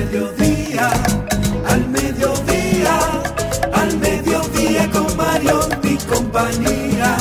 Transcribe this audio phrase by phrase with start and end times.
[0.00, 0.90] Mediodía,
[1.68, 2.98] al mediodía,
[3.72, 7.16] al mediodía con Mario y compañía.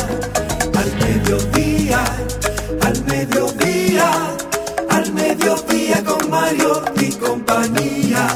[0.77, 2.03] Al mediodía,
[2.81, 4.09] al mediodía,
[4.89, 8.27] al mediodía con Mario y compañía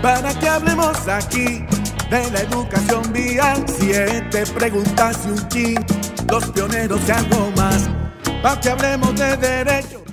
[0.00, 1.64] para que hablemos aquí
[2.10, 3.64] de la educación vial.
[3.78, 5.84] Siete preguntas un chin,
[6.30, 7.88] los pioneros y algo más,
[8.42, 10.03] para que hablemos de derecho.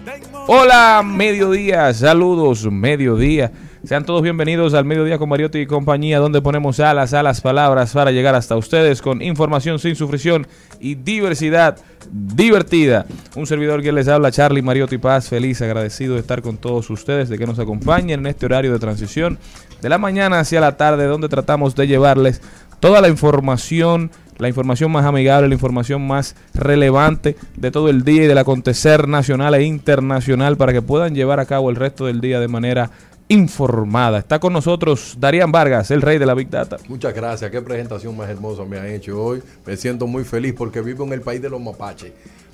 [0.48, 3.52] Hola, mediodía, saludos, mediodía.
[3.84, 7.94] Sean todos bienvenidos al Mediodía con Mariotti y compañía, donde ponemos alas a las palabras
[7.94, 10.46] para llegar hasta ustedes con información sin sufrición
[10.80, 11.78] y diversidad
[12.12, 13.06] divertida.
[13.36, 17.30] Un servidor que les habla, Charlie Mariotti Paz, feliz, agradecido de estar con todos ustedes,
[17.30, 19.40] de que nos acompañen en este horario de transición
[19.82, 22.42] de la mañana hacia la tarde, donde tratamos de llevarles
[22.80, 28.24] toda la información, la información más amigable, la información más relevante de todo el día
[28.24, 32.22] y del acontecer nacional e internacional para que puedan llevar a cabo el resto del
[32.22, 32.90] día de manera
[33.28, 34.18] informada.
[34.18, 36.78] Está con nosotros Darían Vargas, el rey de la Big Data.
[36.90, 39.44] Muchas gracias, qué presentación más hermosa me han hecho hoy.
[39.64, 42.12] Me siento muy feliz porque vivo en el país de los mapaches.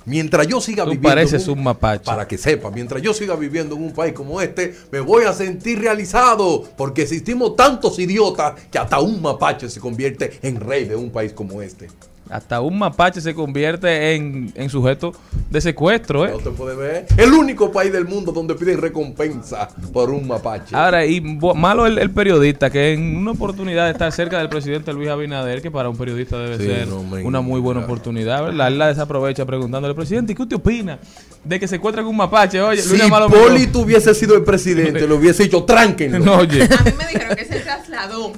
[0.08, 1.08] Mientras yo siga Tú viviendo.
[1.08, 2.04] pareces en un mapache.
[2.04, 5.32] Para que sepa, mientras yo siga viviendo en un país como este, me voy a
[5.32, 6.64] sentir realizado.
[6.76, 11.32] Porque existimos tantos idiotas que hasta un mapache se convierte en rey de un país
[11.32, 11.88] como este.
[12.30, 15.12] Hasta un mapache se convierte en, en sujeto
[15.50, 16.30] de secuestro, ¿eh?
[16.32, 17.06] No te puede ver.
[17.16, 20.76] El único país del mundo donde piden recompensa por un mapache.
[20.76, 25.08] Ahora, y malo el, el periodista que en una oportunidad está cerca del presidente Luis
[25.08, 27.92] Abinader, que para un periodista debe Sí, ser no, una muy buena claro.
[27.92, 28.68] oportunidad, ¿verdad?
[28.68, 30.98] Él la desaprovecha preguntándole, presidente, ¿y qué usted opina
[31.48, 32.60] de que se encuentra con un mapache?
[32.60, 36.18] Oye, si Hipólito hubiese sido el presidente, le hubiese dicho, tránquenlo.
[36.18, 36.62] No, oye.
[36.64, 38.34] A mí me dijeron que se trasladó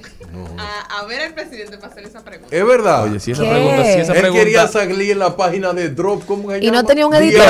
[0.57, 2.55] a, a ver al presidente para hacer esa pregunta.
[2.57, 3.03] Es verdad.
[3.05, 3.51] Oye, si esa ¿Qué?
[3.51, 6.69] pregunta, si esa Él pregunta, quería salir en la página de Drop, ¿cómo se Y
[6.69, 6.87] no llama?
[6.87, 7.47] tenía un editor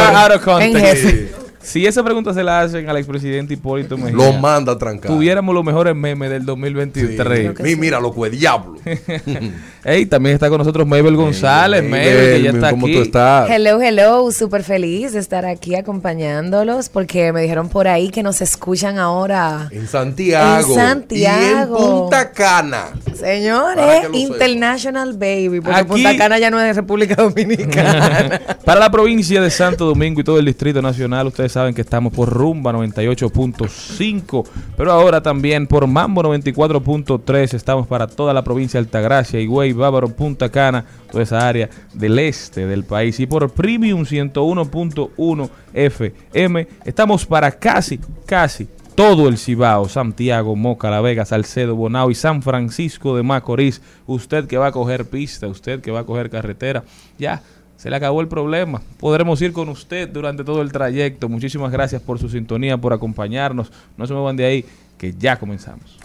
[0.63, 1.33] en jefe.
[1.63, 5.11] Si esa pregunta se la hacen al expresidente Hipólito Mejía, Lo manda a trancar.
[5.11, 7.53] tuviéramos los mejores memes del 2023.
[7.57, 7.63] Sí.
[7.63, 8.77] Mi- Mira, loco, el diablo.
[9.85, 12.95] Ey, también está con nosotros Mabel González, Hey, Mabel, que ya está ¿Cómo aquí.
[12.97, 13.49] tú estás?
[13.51, 18.41] Hello, hello, súper feliz de estar aquí acompañándolos porque me dijeron por ahí que nos
[18.43, 19.69] escuchan ahora.
[19.71, 20.69] En Santiago.
[20.69, 21.77] En Santiago.
[21.79, 22.89] Y en Punta Cana.
[23.15, 28.41] Señores, International Baby, porque Aquí- Punta Cana ya no es República Dominicana.
[28.65, 32.13] Para la provincia de Santo Domingo y todo el Distrito Nacional, ustedes saben que estamos
[32.13, 34.47] por Rumba 98.5,
[34.77, 37.55] pero ahora también por Mambo 94.3.
[37.55, 42.19] Estamos para toda la provincia de Altagracia, Higüey, Bávaro, Punta Cana, toda esa área del
[42.19, 43.21] este del país.
[43.21, 51.01] Y por Premium 101.1 FM, estamos para casi, casi todo el Cibao, Santiago, Moca, La
[51.01, 53.81] Vega, Salcedo, Bonao y San Francisco de Macorís.
[54.07, 56.85] Usted que va a coger pista, usted que va a coger carretera,
[57.19, 57.43] ya
[57.81, 58.83] se le acabó el problema.
[58.99, 61.31] Podremos ir con usted durante todo el trayecto.
[61.31, 63.73] Muchísimas gracias por su sintonía, por acompañarnos.
[63.97, 64.65] No se muevan de ahí,
[64.99, 65.99] que ya comenzamos.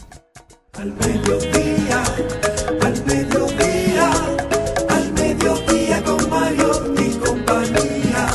[0.79, 2.01] Al mediodía,
[2.81, 4.09] al mediodía,
[4.87, 8.27] al mediodía con Mario y compañía.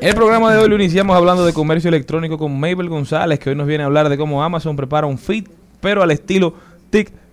[0.00, 3.50] En el programa de hoy lo iniciamos hablando de comercio electrónico con Mabel González, que
[3.50, 5.46] hoy nos viene a hablar de cómo Amazon prepara un feed,
[5.80, 6.54] pero al estilo
[6.90, 7.25] TikTok.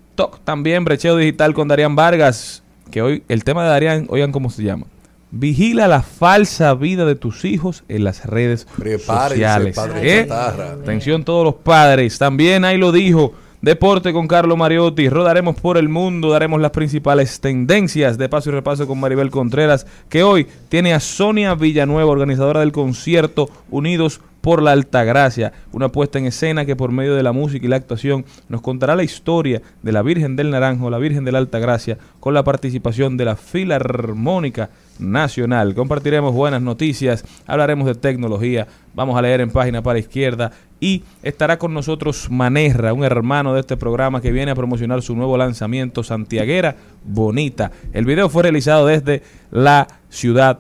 [0.44, 4.64] También brecheo digital con Darían Vargas, que hoy el tema de Darían, oigan cómo se
[4.64, 4.86] llama.
[5.32, 9.76] Vigila la falsa vida de tus hijos en las redes Prepárense, sociales.
[9.76, 10.28] padre ¿eh?
[10.32, 12.20] Atención todos los padres.
[12.20, 13.34] También ahí lo dijo.
[13.64, 15.08] Deporte con Carlos Mariotti.
[15.08, 16.32] Rodaremos por el mundo.
[16.32, 21.00] Daremos las principales tendencias de paso y repaso con Maribel Contreras, que hoy tiene a
[21.00, 26.92] Sonia Villanueva, organizadora del concierto Unidos por la Altagracia, una puesta en escena que por
[26.92, 30.52] medio de la música y la actuación nos contará la historia de la Virgen del
[30.52, 35.76] Naranjo, la Virgen de la Altagracia, con la participación de la Filarmónica Nacional.
[35.76, 41.58] Compartiremos buenas noticias, hablaremos de tecnología, vamos a leer en página para izquierda y estará
[41.58, 46.04] con nosotros Manerra, un hermano de este programa que viene a promocionar su nuevo lanzamiento
[46.04, 47.72] Santiaguera Bonita.
[47.94, 50.60] El video fue realizado desde la ciudad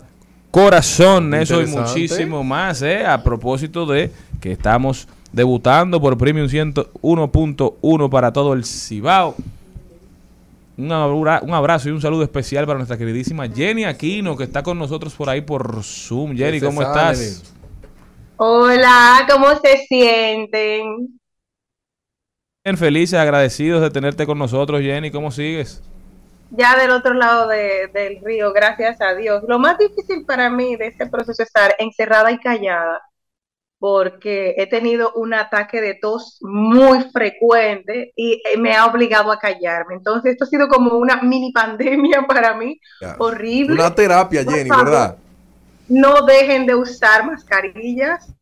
[0.54, 3.08] Corazón, eso y muchísimo más, ¿eh?
[3.08, 9.36] A propósito de que estamos debutando por Premium 101.1 para todo el Cibao.
[10.75, 14.64] Un, abra- un abrazo y un saludo especial para nuestra queridísima Jenny Aquino, que está
[14.64, 16.36] con nosotros por ahí por Zoom.
[16.36, 17.54] Jenny, ¿cómo estás?
[18.38, 21.20] Hola, ¿cómo se sienten?
[22.66, 25.12] Bien, felices, agradecidos de tenerte con nosotros, Jenny.
[25.12, 25.81] ¿Cómo sigues?
[26.50, 29.44] Ya del otro lado de- del río, gracias a Dios.
[29.48, 33.02] Lo más difícil para mí de este proceso es estar encerrada y callada,
[33.84, 39.38] porque he tenido un ataque de tos muy frecuente y eh, me ha obligado a
[39.38, 39.96] callarme.
[39.96, 42.80] Entonces, esto ha sido como una mini pandemia para mí,
[43.18, 43.74] horrible.
[43.74, 44.86] Una terapia, Por Jenny, favor.
[44.86, 45.18] ¿verdad?
[45.90, 48.34] no dejen de usar mascarillas.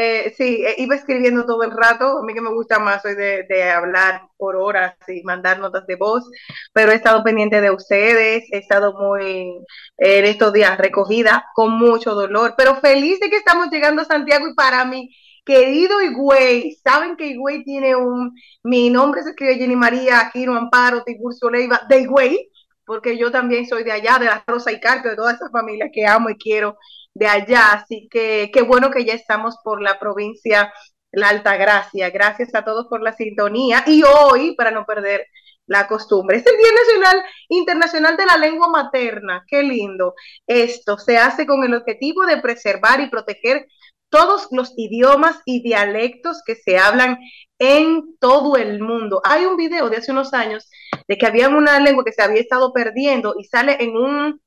[0.00, 2.18] Eh, sí, eh, iba escribiendo todo el rato.
[2.18, 5.88] A mí que me gusta más soy de, de hablar por horas y mandar notas
[5.88, 6.24] de voz,
[6.72, 9.56] pero he estado pendiente de ustedes, he estado muy
[9.98, 14.04] eh, en estos días recogida con mucho dolor, pero feliz de que estamos llegando a
[14.04, 15.10] Santiago y para mí.
[15.44, 21.02] Querido Higüey, saben que Higüey tiene un, mi nombre se escribe Jenny María Aquino Amparo
[21.02, 22.50] Tiburcio Leiva de Higüey,
[22.84, 25.90] porque yo también soy de allá, de la Rosa y Carpio, de toda esa familia
[25.92, 26.76] que amo y quiero
[27.18, 27.72] de allá.
[27.72, 30.72] Así que qué bueno que ya estamos por la provincia
[31.12, 32.10] La Altagracia.
[32.10, 33.84] Gracias a todos por la sintonía.
[33.86, 35.26] Y hoy, para no perder
[35.66, 39.44] la costumbre, es el Día Nacional Internacional de la Lengua Materna.
[39.46, 40.14] Qué lindo.
[40.46, 43.66] Esto se hace con el objetivo de preservar y proteger
[44.10, 47.18] todos los idiomas y dialectos que se hablan
[47.58, 49.20] en todo el mundo.
[49.24, 50.70] Hay un video de hace unos años
[51.06, 54.40] de que había una lengua que se había estado perdiendo y sale en un,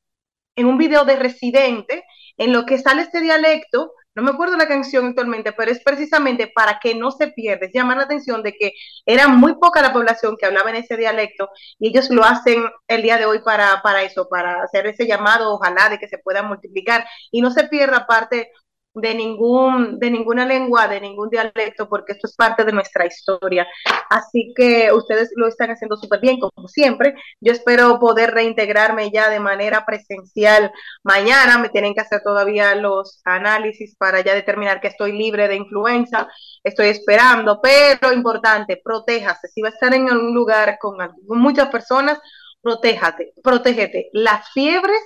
[0.55, 2.03] en un video de Residente,
[2.41, 6.47] en lo que sale este dialecto, no me acuerdo la canción actualmente, pero es precisamente
[6.47, 8.73] para que no se pierda, es llamar la atención de que
[9.05, 13.03] era muy poca la población que hablaba en ese dialecto y ellos lo hacen el
[13.03, 16.41] día de hoy para, para eso, para hacer ese llamado, ojalá de que se pueda
[16.41, 18.51] multiplicar y no se pierda parte
[18.93, 23.67] de ningún de ninguna lengua, de ningún dialecto, porque esto es parte de nuestra historia.
[24.09, 27.15] Así que ustedes lo están haciendo súper bien, como siempre.
[27.39, 30.71] Yo espero poder reintegrarme ya de manera presencial
[31.03, 31.57] mañana.
[31.57, 36.27] Me tienen que hacer todavía los análisis para ya determinar que estoy libre de influenza.
[36.63, 39.47] Estoy esperando, pero importante, protéjase.
[39.47, 40.97] Si va a estar en un lugar con,
[41.27, 42.19] muchas personas,
[42.61, 44.09] protéjate, protégete.
[44.13, 44.99] Las fiebres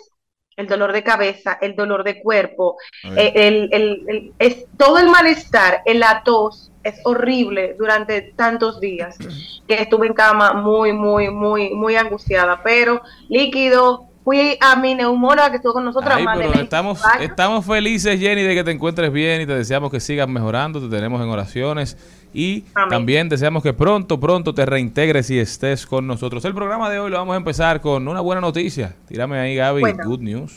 [0.56, 5.10] el dolor de cabeza, el dolor de cuerpo, eh, el, el, el, es, todo el
[5.10, 9.18] malestar, el la tos es horrible durante tantos días
[9.68, 14.08] que estuve en cama muy, muy, muy, muy angustiada, pero líquido.
[14.26, 16.12] Fui a mi neumóloga que estuvo con nosotros.
[16.12, 19.92] Ay, pero 20 estamos, estamos felices, Jenny, de que te encuentres bien y te deseamos
[19.92, 20.82] que sigas mejorando.
[20.82, 21.96] Te tenemos en oraciones
[22.34, 22.90] y Amén.
[22.90, 26.44] también deseamos que pronto, pronto te reintegres y estés con nosotros.
[26.44, 28.96] El programa de hoy lo vamos a empezar con una buena noticia.
[29.08, 29.82] Tírame ahí, Gaby.
[29.82, 30.04] Bueno.
[30.04, 30.54] Good news.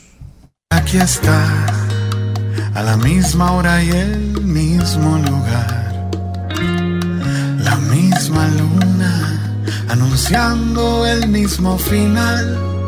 [0.71, 1.67] Aquí está,
[2.73, 6.09] a la misma hora y el mismo lugar.
[7.63, 12.78] La misma luna, anunciando el mismo final.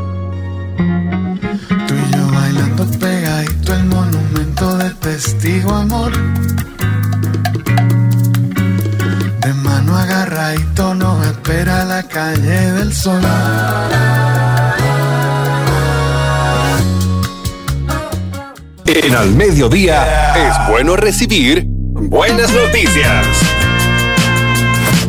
[0.78, 6.12] Tú y yo bailando pegadito el monumento del testigo amor.
[9.42, 13.22] De mano agarradito nos espera la calle del sol.
[18.86, 23.28] En Al Mediodía es bueno recibir buenas noticias.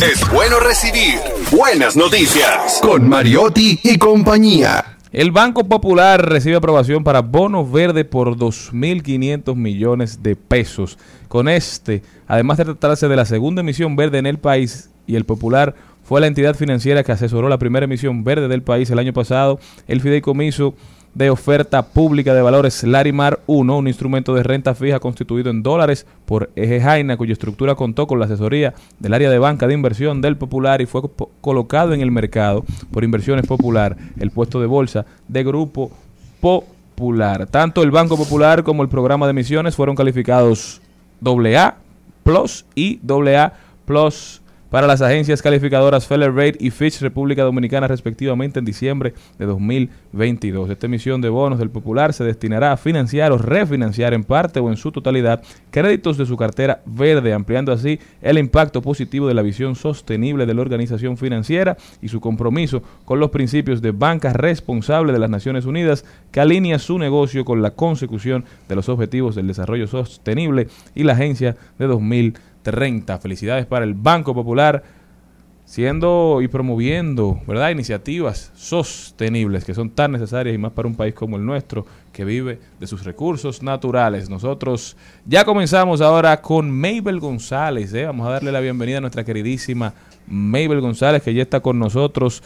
[0.01, 2.79] Es bueno recibir buenas noticias.
[2.81, 4.92] Con Mariotti y compañía.
[5.13, 10.99] El Banco Popular recibe aprobación para bonos verdes por 2.500 millones de pesos.
[11.29, 15.27] Con este, además de tratarse de la segunda emisión verde en el país, y el
[15.27, 19.13] Popular fue la entidad financiera que asesoró la primera emisión verde del país el año
[19.13, 20.75] pasado, el fideicomiso
[21.15, 26.07] de oferta pública de valores Larimar 1, un instrumento de renta fija constituido en dólares
[26.25, 30.21] por Eje Jaina, cuya estructura contó con la asesoría del área de banca de inversión
[30.21, 31.03] del Popular y fue
[31.41, 35.91] colocado en el mercado por Inversiones Popular, el puesto de bolsa de Grupo
[36.41, 37.47] Popular.
[37.47, 40.81] Tanto el Banco Popular como el programa de emisiones fueron calificados
[41.25, 41.77] AA
[42.23, 43.53] Plus y AA
[43.85, 44.42] Plus
[44.73, 50.71] para las agencias calificadoras Feller Rate y Fitch República Dominicana respectivamente en diciembre de 2022.
[50.71, 54.71] Esta emisión de bonos del Popular se destinará a financiar o refinanciar en parte o
[54.71, 59.43] en su totalidad créditos de su cartera verde, ampliando así el impacto positivo de la
[59.43, 65.13] visión sostenible de la organización financiera y su compromiso con los principios de banca responsable
[65.13, 69.49] de las Naciones Unidas que alinea su negocio con la consecución de los objetivos del
[69.49, 73.19] desarrollo sostenible y la agencia de 2022 30.
[73.19, 74.83] Felicidades para el Banco Popular,
[75.65, 77.71] siendo y promoviendo, ¿verdad?
[77.71, 82.25] Iniciativas sostenibles que son tan necesarias y más para un país como el nuestro que
[82.25, 84.29] vive de sus recursos naturales.
[84.29, 88.07] Nosotros ya comenzamos ahora con Mabel González, ¿eh?
[88.07, 89.95] Vamos a darle la bienvenida a nuestra queridísima
[90.27, 92.43] Mabel González que ya está con nosotros.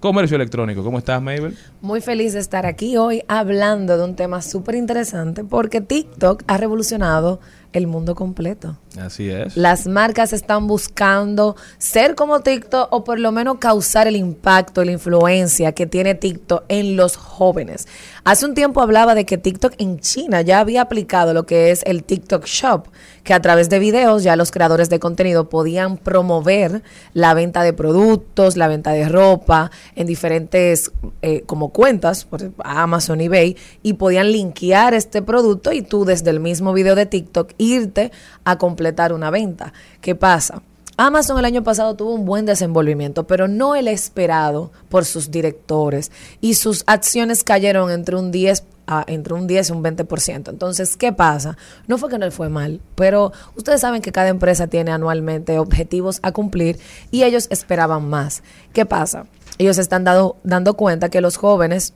[0.00, 1.58] Comercio electrónico, ¿cómo estás, Mabel?
[1.80, 6.56] Muy feliz de estar aquí hoy hablando de un tema súper interesante porque TikTok ha
[6.56, 7.40] revolucionado
[7.72, 8.76] el mundo completo.
[8.98, 9.56] Así es.
[9.56, 14.92] Las marcas están buscando ser como TikTok o por lo menos causar el impacto, la
[14.92, 17.86] influencia que tiene TikTok en los jóvenes.
[18.24, 21.82] Hace un tiempo hablaba de que TikTok en China ya había aplicado lo que es
[21.84, 22.88] el TikTok Shop,
[23.24, 26.82] que a través de videos ya los creadores de contenido podían promover
[27.12, 32.64] la venta de productos, la venta de ropa en diferentes eh, como cuentas, por ejemplo,
[32.66, 37.52] Amazon, eBay, y podían linkear este producto y tú desde el mismo video de TikTok
[37.74, 38.12] irte
[38.44, 39.72] a completar una venta.
[40.00, 40.62] ¿Qué pasa?
[41.00, 46.10] Amazon el año pasado tuvo un buen desenvolvimiento, pero no el esperado por sus directores
[46.40, 50.50] y sus acciones cayeron entre un 10 a, entre un 10 y un 20%.
[50.50, 51.56] Entonces, ¿qué pasa?
[51.86, 55.60] No fue que no le fue mal, pero ustedes saben que cada empresa tiene anualmente
[55.60, 56.80] objetivos a cumplir
[57.12, 58.42] y ellos esperaban más.
[58.72, 59.26] ¿Qué pasa?
[59.58, 61.94] Ellos están dando cuenta que los jóvenes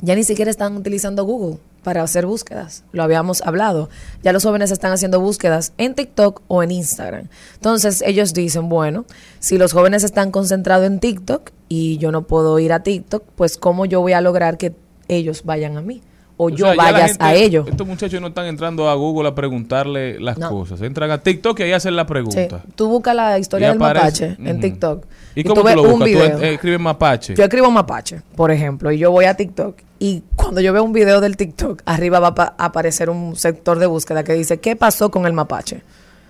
[0.00, 2.84] ya ni siquiera están utilizando Google para hacer búsquedas.
[2.92, 3.88] Lo habíamos hablado.
[4.22, 7.28] Ya los jóvenes están haciendo búsquedas en TikTok o en Instagram.
[7.54, 9.04] Entonces ellos dicen, bueno,
[9.38, 13.56] si los jóvenes están concentrados en TikTok y yo no puedo ir a TikTok, pues
[13.56, 14.74] ¿cómo yo voy a lograr que
[15.08, 16.02] ellos vayan a mí?
[16.44, 17.66] O, yo sea, vayas gente- a ellos.
[17.68, 20.50] Estos muchachos no están entrando a Google a preguntarle las No.
[20.50, 20.80] cosas.
[20.82, 22.62] Entran a TikTok y ahí hacen la Sí, pregunta.
[22.74, 24.60] tú buscas la historia Y del mapache en.
[24.60, 25.04] TikTok.
[25.34, 26.08] ¿Y cómo tú ves lo un buscas?
[26.08, 26.38] Tú video.
[26.42, 27.34] eh, escribes mapache.
[27.34, 30.92] Yo escribo mapache, por ejemplo, y yo voy a TikTok y cuando yo veo un
[30.92, 34.58] video del TikTok, arriba va a pa- a aparecer un sector de búsqueda que dice,
[34.60, 35.82] ¿qué pasó con el mapache?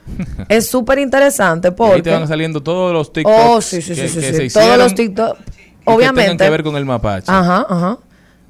[0.49, 2.02] es súper interesante Y ahí porque...
[2.02, 4.50] te van saliendo todos los TikToks Oh, sí, sí, que, sí, sí, que sí.
[4.50, 5.52] se Todos los TikTok, y que
[5.85, 6.45] tengan obviamente.
[6.45, 7.26] que ver con el mapache.
[7.31, 7.99] Ajá, ajá.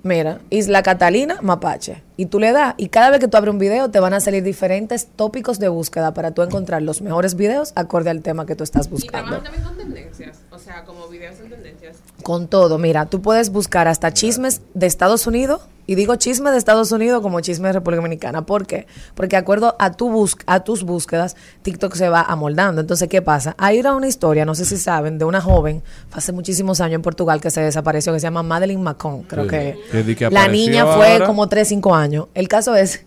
[0.04, 2.02] Mira, Isla Catalina, Mapache.
[2.16, 4.20] Y tú le das, y cada vez que tú abres un video, te van a
[4.20, 8.56] salir diferentes tópicos de búsqueda para tú encontrar los mejores videos acorde al tema que
[8.56, 9.28] tú estás Y buscando.
[9.40, 11.96] trabajan también con tendencias, o sea, como videos en tendencias.
[12.22, 16.58] Con todo, mira, tú puedes buscar hasta chismes de Estados Unidos, y digo chisme de
[16.58, 18.46] Estados Unidos como chisme de República Dominicana.
[18.46, 18.86] ¿Por qué?
[19.16, 22.80] Porque de acuerdo a, tu bus a tus búsquedas, TikTok se va amoldando.
[22.80, 23.56] Entonces, ¿qué pasa?
[23.70, 27.40] Era una historia, no sé si saben, de una joven, hace muchísimos años en Portugal,
[27.40, 29.50] que se desapareció, que se llama Madeline Macon, creo Sí.
[29.50, 30.28] que...
[30.30, 31.26] La niña fue ahora.
[31.26, 32.26] como 3, 5 años.
[32.34, 33.04] El caso es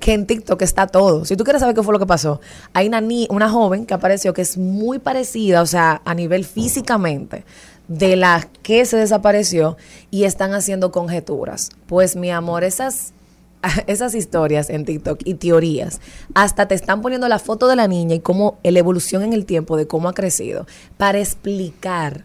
[0.00, 1.26] que en TikTok está todo.
[1.26, 2.40] Si tú quieres saber qué fue lo que pasó,
[2.72, 6.44] hay una, ni- una joven que apareció que es muy parecida, o sea, a nivel
[6.46, 7.44] físicamente,
[7.88, 9.76] de la que se desapareció
[10.10, 11.70] y están haciendo conjeturas.
[11.86, 13.14] Pues mi amor, esas
[13.86, 16.00] esas historias en TikTok y teorías,
[16.34, 19.44] hasta te están poniendo la foto de la niña y cómo la evolución en el
[19.44, 22.24] tiempo de cómo ha crecido para explicar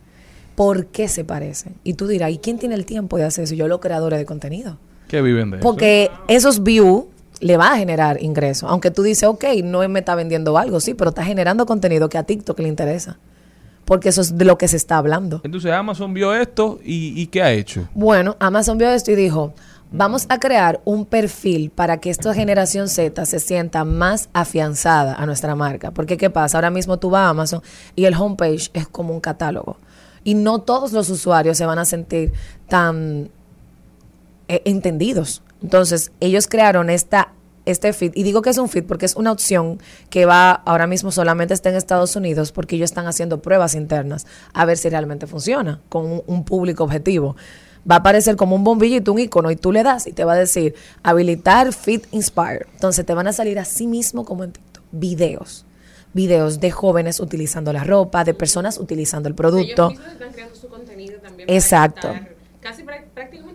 [0.55, 1.75] por qué se parecen.
[1.83, 3.55] Y tú dirás, ¿y quién tiene el tiempo de hacer eso?
[3.55, 4.77] Yo los creadores de contenido.
[5.07, 5.63] Que viven de eso.
[5.63, 7.05] Porque esos views
[7.39, 8.69] le va a generar ingresos.
[8.69, 12.17] Aunque tú dices, ok, no me está vendiendo algo, sí, pero está generando contenido que
[12.17, 13.17] a TikTok le interesa.
[13.89, 15.41] Porque eso es de lo que se está hablando.
[15.43, 17.89] Entonces Amazon vio esto y, y ¿qué ha hecho?
[17.95, 19.51] Bueno, Amazon vio esto y dijo,
[19.91, 25.25] vamos a crear un perfil para que esta generación Z se sienta más afianzada a
[25.25, 25.89] nuestra marca.
[25.89, 26.59] Porque ¿qué pasa?
[26.59, 27.63] Ahora mismo tú vas a Amazon
[27.95, 29.77] y el homepage es como un catálogo.
[30.23, 32.31] Y no todos los usuarios se van a sentir
[32.67, 33.31] tan
[34.47, 35.41] eh, entendidos.
[35.63, 37.33] Entonces, ellos crearon esta
[37.71, 40.87] este feed, y digo que es un feed porque es una opción que va ahora
[40.87, 44.89] mismo solamente está en Estados Unidos porque ellos están haciendo pruebas internas a ver si
[44.89, 47.35] realmente funciona con un, un público objetivo.
[47.89, 50.33] Va a aparecer como un bombillito, un icono, y tú le das y te va
[50.33, 52.67] a decir habilitar Feed Inspire.
[52.73, 55.65] Entonces te van a salir así mismo como en TikTok, videos.
[56.13, 59.89] Videos de jóvenes utilizando la ropa, de personas utilizando el producto.
[59.89, 61.47] Ellos mismos están creando su contenido también.
[61.49, 62.07] Exacto.
[62.09, 63.48] Para estar casi prá- prácticamente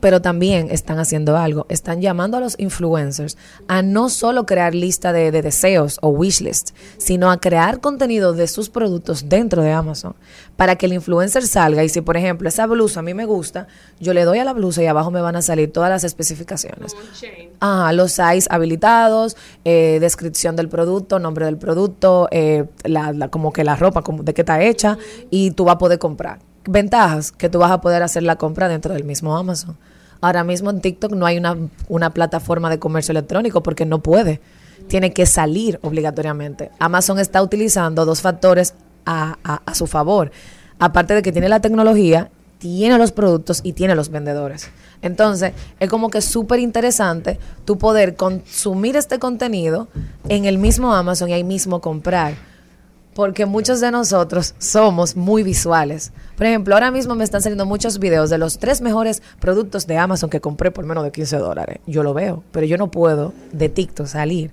[0.00, 1.66] pero también están haciendo algo.
[1.68, 3.36] Están llamando a los influencers
[3.68, 8.46] a no solo crear lista de, de deseos o wishlist, sino a crear contenido de
[8.48, 10.14] sus productos dentro de Amazon.
[10.56, 13.66] Para que el influencer salga y si, por ejemplo, esa blusa a mí me gusta,
[14.00, 16.94] yo le doy a la blusa y abajo me van a salir todas las especificaciones.
[17.60, 23.52] Ajá, los size habilitados, eh, descripción del producto, nombre del producto, eh, la, la- como
[23.52, 24.96] que la ropa, como de qué está hecha,
[25.30, 26.38] y tú vas a poder comprar.
[26.66, 29.76] Ventajas, que tú vas a poder hacer la compra dentro del mismo Amazon.
[30.20, 31.56] Ahora mismo en TikTok no hay una,
[31.88, 34.40] una plataforma de comercio electrónico porque no puede.
[34.88, 36.70] Tiene que salir obligatoriamente.
[36.78, 40.30] Amazon está utilizando dos factores a, a- su favor.
[40.78, 44.70] Aparte de que tiene la tecnología, tiene los productos y tiene los vendedores.
[45.02, 49.88] Entonces, es como que súper interesante tu poder consumir este contenido
[50.30, 52.34] en el mismo Amazon y ahí mismo comprar.
[53.14, 56.12] Porque muchos de nosotros somos muy visuales.
[56.36, 59.96] Por ejemplo, ahora mismo me están saliendo muchos videos de los tres mejores productos de
[59.98, 61.78] Amazon que compré por menos de 15 dólares.
[61.86, 64.50] Yo lo veo, pero yo no puedo de TikTok salir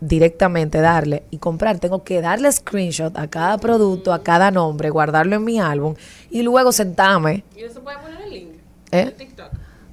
[0.00, 1.78] directamente, darle y comprar.
[1.78, 5.94] Tengo que darle screenshot a cada producto, a cada nombre, guardarlo en mi álbum
[6.30, 7.44] y luego sentarme.
[7.56, 8.48] Y se puede poner el link
[8.90, 9.14] ¿Eh?
[9.16, 9.46] TikTok.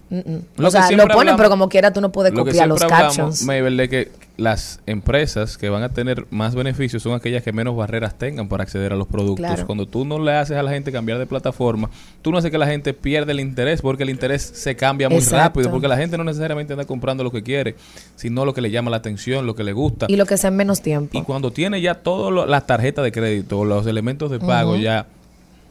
[0.10, 0.42] Mm, mm.
[0.58, 2.68] Lo o sea, lo ponen, hablamos- pero como quiera tú no puedes Lo que copiar
[2.68, 3.44] los hablamos, captions.
[3.44, 7.76] Mabel, de que las empresas que van a tener más beneficios son aquellas que menos
[7.76, 9.46] barreras tengan para acceder a los productos.
[9.46, 9.66] Claro.
[9.66, 11.90] Cuando tú no le haces a la gente cambiar de plataforma,
[12.22, 15.20] tú no haces que la gente pierda el interés porque el interés se cambia muy
[15.20, 15.38] Exacto.
[15.38, 17.76] rápido, porque la gente no necesariamente anda comprando lo que quiere,
[18.16, 20.06] sino lo que le llama la atención, lo que le gusta.
[20.10, 21.18] Y lo que sea en menos tiempo.
[21.18, 25.06] Y cuando tiene ya todas las tarjetas de crédito, los elementos de pago ya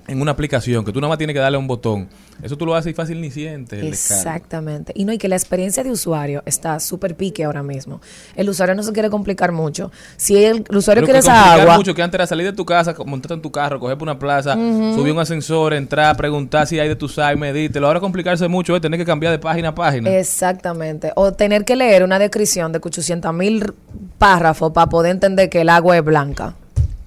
[0.09, 2.09] en una aplicación, que tú nada más tienes que darle a un botón,
[2.43, 3.83] eso tú lo haces y fácil ni sientes.
[3.85, 4.93] Exactamente.
[4.95, 8.01] Y no, y que la experiencia de usuario está súper pique ahora mismo.
[8.37, 9.91] El usuario no se quiere complicar mucho.
[10.17, 12.65] Si el, el usuario Pero quiere esa agua, mucho que antes era salir de tu
[12.65, 16.79] casa, montarte en tu carro, coger por una plaza, subir un ascensor, entrar, preguntar si
[16.79, 17.87] hay de tu site, medírtelo.
[17.87, 20.11] Ahora complicarse mucho es tener que cambiar de página a página.
[20.11, 21.13] exactamente.
[21.17, 23.73] O tener que leer una descripción de 800 mil
[24.19, 26.55] párrafos para poder entender que el agua es blanca.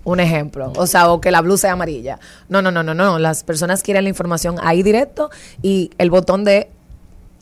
[0.03, 0.73] Un ejemplo.
[0.75, 2.19] O sea, o que la blusa es amarilla.
[2.49, 3.19] No, no, no, no, no.
[3.19, 5.29] Las personas quieren la información ahí directo
[5.61, 6.69] y el botón de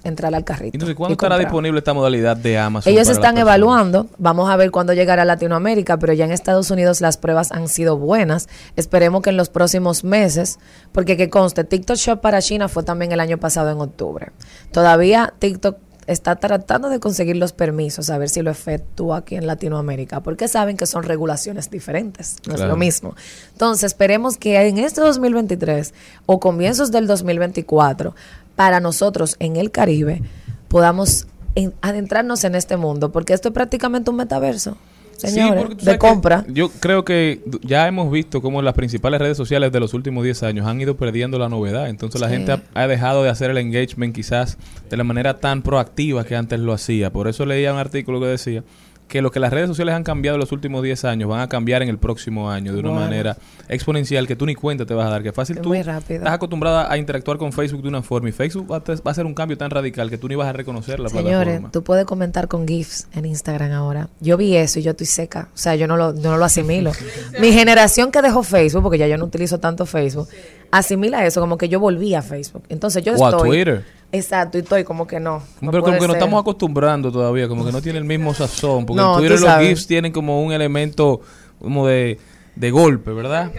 [0.04, 0.76] entrar al carrito.
[0.76, 2.92] Entonces, ¿cuándo estará disponible esta modalidad de Amazon?
[2.92, 7.02] Ellos están evaluando, vamos a ver cuándo llegará a Latinoamérica, pero ya en Estados Unidos
[7.02, 8.48] las pruebas han sido buenas.
[8.76, 10.60] Esperemos que en los próximos meses,
[10.92, 14.32] porque que conste, TikTok Shop para China fue también el año pasado en octubre.
[14.72, 15.78] Todavía TikTok
[16.12, 20.48] está tratando de conseguir los permisos, a ver si lo efectúa aquí en Latinoamérica, porque
[20.48, 23.16] saben que son regulaciones diferentes, no es lo mismo.
[23.52, 25.94] Entonces, esperemos que en este 2023
[26.26, 28.16] o comienzos del 2024,
[28.56, 30.22] para nosotros en el Caribe,
[30.68, 34.78] podamos en- adentrarnos en este mundo, porque esto es prácticamente un metaverso,
[35.20, 36.46] señores, tú de compra.
[36.48, 40.44] Yo creo que ya hemos visto cómo las principales redes sociales de los últimos 10
[40.44, 41.90] años han ido perdiendo la novedad.
[41.90, 42.34] Entonces la Sí.
[42.36, 44.58] gente ha, ha dejado de hacer el engagement quizás
[44.90, 47.12] de la manera tan proactiva que antes lo hacía.
[47.12, 48.64] Por eso leía un artículo que decía
[49.10, 51.50] que lo que las redes sociales han cambiado en los últimos 10 años van a
[51.50, 53.06] cambiar en el próximo año de una Bueno.
[53.06, 53.36] manera
[53.68, 55.24] exponencial que tú ni cuenta te vas a dar.
[55.24, 56.20] Que fácil Es tú muy rápido.
[56.20, 59.02] estás acostumbrada a interactuar con Facebook de una forma y Facebook va a, te- va
[59.06, 61.72] a hacer un cambio tan radical que tú ni vas a reconocer la Señores, plataforma.
[61.72, 64.10] tú puedes comentar con GIFs en Instagram ahora.
[64.22, 65.50] Yo vi eso y yo estoy seca.
[65.54, 66.92] O sea, yo no lo, yo no lo asimilo.
[67.42, 70.28] Mi generación que dejó Facebook, porque ya yo no utilizo tanto Facebook,
[70.72, 72.64] asimila eso como que yo volví a Facebook.
[72.70, 73.50] Entonces yo O a estoy...
[73.50, 73.99] Twitter.
[74.12, 75.44] Exacto, y estoy como que no.
[75.62, 76.18] no Pero como que nos ser.
[76.18, 78.86] estamos acostumbrando todavía, como que no tiene el mismo sazón.
[78.86, 79.70] Porque No, en Twitter tú los sabes.
[79.70, 81.22] GIFs tienen como un elemento
[81.62, 82.20] como de,
[82.56, 83.52] de golpe, ¿verdad?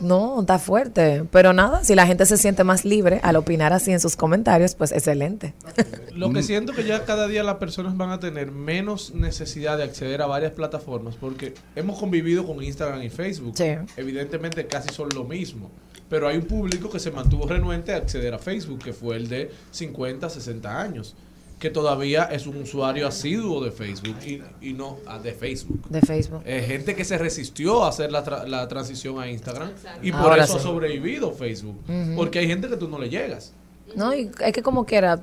[0.00, 1.24] No, está fuerte.
[1.30, 4.74] Pero nada, si la gente se siente más libre al opinar así en sus comentarios,
[4.74, 5.54] pues excelente.
[6.14, 9.84] Lo que siento que ya cada día las personas van a tener menos necesidad de
[9.84, 13.54] acceder a varias plataformas porque hemos convivido con Instagram y Facebook.
[13.56, 13.76] Sí.
[13.96, 15.70] Evidentemente casi son lo mismo.
[16.08, 19.28] Pero hay un público que se mantuvo renuente a acceder a Facebook, que fue el
[19.28, 21.14] de 50, 60 años,
[21.58, 25.80] que todavía es un usuario asiduo de Facebook y, y no ah, de Facebook.
[25.88, 26.42] De Facebook.
[26.44, 29.70] Eh, gente que se resistió a hacer la, tra- la transición a Instagram
[30.02, 30.58] y por Ahora eso sí.
[30.58, 31.80] ha sobrevivido Facebook.
[32.16, 33.52] Porque hay gente que tú no le llegas.
[33.96, 35.20] No, y es que como quiera,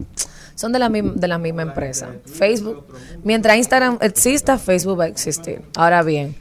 [0.56, 2.16] son de la, misma, de la misma empresa.
[2.26, 2.86] Facebook,
[3.24, 5.62] mientras Instagram exista, Facebook va a existir.
[5.76, 6.36] Ahora bien,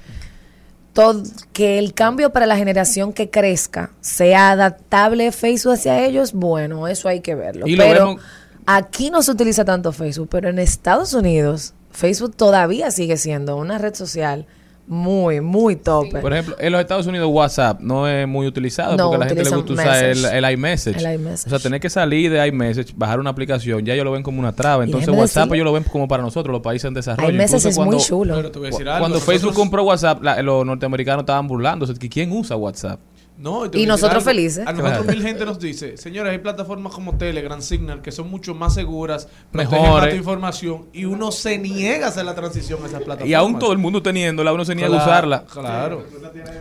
[0.93, 1.23] todo,
[1.53, 7.09] que el cambio para la generación que crezca sea adaptable Facebook hacia ellos, bueno, eso
[7.09, 7.67] hay que verlo.
[7.67, 8.23] Y pero vemos-
[8.67, 13.79] aquí no se utiliza tanto Facebook, pero en Estados Unidos, Facebook todavía sigue siendo una
[13.79, 14.47] red social
[14.93, 16.19] muy, muy tope.
[16.21, 19.27] Por ejemplo, en los Estados Unidos WhatsApp no es muy utilizado No, porque a la
[19.27, 20.97] gente le gusta usar el, el iMessage.
[20.99, 21.47] El iMessage.
[21.47, 24.41] O sea, tener que salir de iMessage, bajar una aplicación, ya ellos lo ven como
[24.41, 24.83] una traba.
[24.83, 27.31] Entonces WhatsApp decirle- ellos lo ven como para nosotros, los países en desarrollo.
[27.31, 28.35] iMessage Incluso es muy cuando- chulo.
[28.35, 31.47] Pero te voy a decir algo, Cuando nosotros- Facebook compró WhatsApp, la- los norteamericanos estaban
[31.47, 31.95] burlándose.
[31.95, 32.99] que ¿Quién usa WhatsApp?
[33.41, 34.25] No, Y nosotros algo.
[34.31, 34.67] felices.
[34.67, 35.13] A nosotros Claro.
[35.13, 39.29] mil gente nos dice, señores, hay plataformas como Telegram, Signal, que son mucho más seguras,
[39.53, 39.69] más
[40.11, 43.29] tu información, y uno se niega a hacer la transición a esas plataformas.
[43.29, 45.45] Y aún todo el mundo teniéndola, uno se niega a usarla.
[45.51, 46.05] Claro.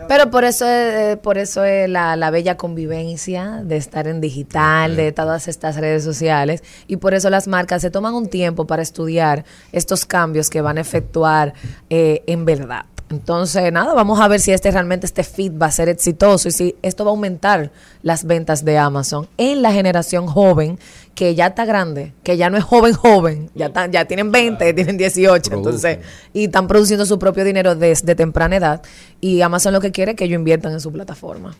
[0.08, 4.22] Pero por eso es, eh, por eso es la, la bella convivencia de estar en
[4.22, 6.64] digital, de todas estas redes sociales.
[6.88, 10.78] Y por eso las marcas se toman un tiempo para estudiar estos cambios que van
[10.78, 11.54] a efectuar
[11.90, 12.86] eh, en verdad.
[13.10, 16.52] Entonces, nada, vamos a ver si este realmente este feed va a ser exitoso y
[16.52, 17.72] si esto va a aumentar
[18.04, 20.78] las ventas de Amazon en la generación joven
[21.16, 24.74] que ya está grande, que ya no es joven joven, ya están, ya tienen 20,
[24.74, 26.00] tienen 18, entonces
[26.34, 28.82] y están produciendo su propio dinero desde temprana edad
[29.20, 31.56] y Amazon lo que quiere es que ellos inviertan en su plataforma.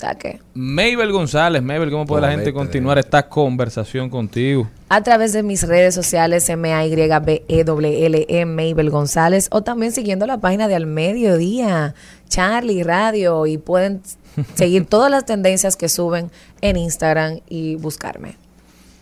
[0.00, 4.66] Sea que Mabel González, Mabel, ¿cómo puede la gente continuar esta conversación contigo?
[4.88, 10.68] a través de mis redes sociales M-A-Y-B-E-L-L-E E Mabel González o también siguiendo la página
[10.68, 11.94] de Al Mediodía,
[12.28, 14.00] Charlie Radio y pueden
[14.54, 16.30] seguir todas las tendencias que suben
[16.62, 18.36] en Instagram y buscarme.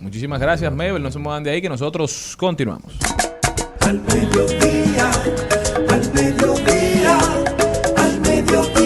[0.00, 1.02] Muchísimas gracias, Mabel.
[1.02, 2.92] No se muevan de ahí que nosotros continuamos.
[3.80, 5.10] Al mediodía,
[5.88, 7.18] al mediodía,
[7.96, 8.77] al mediodía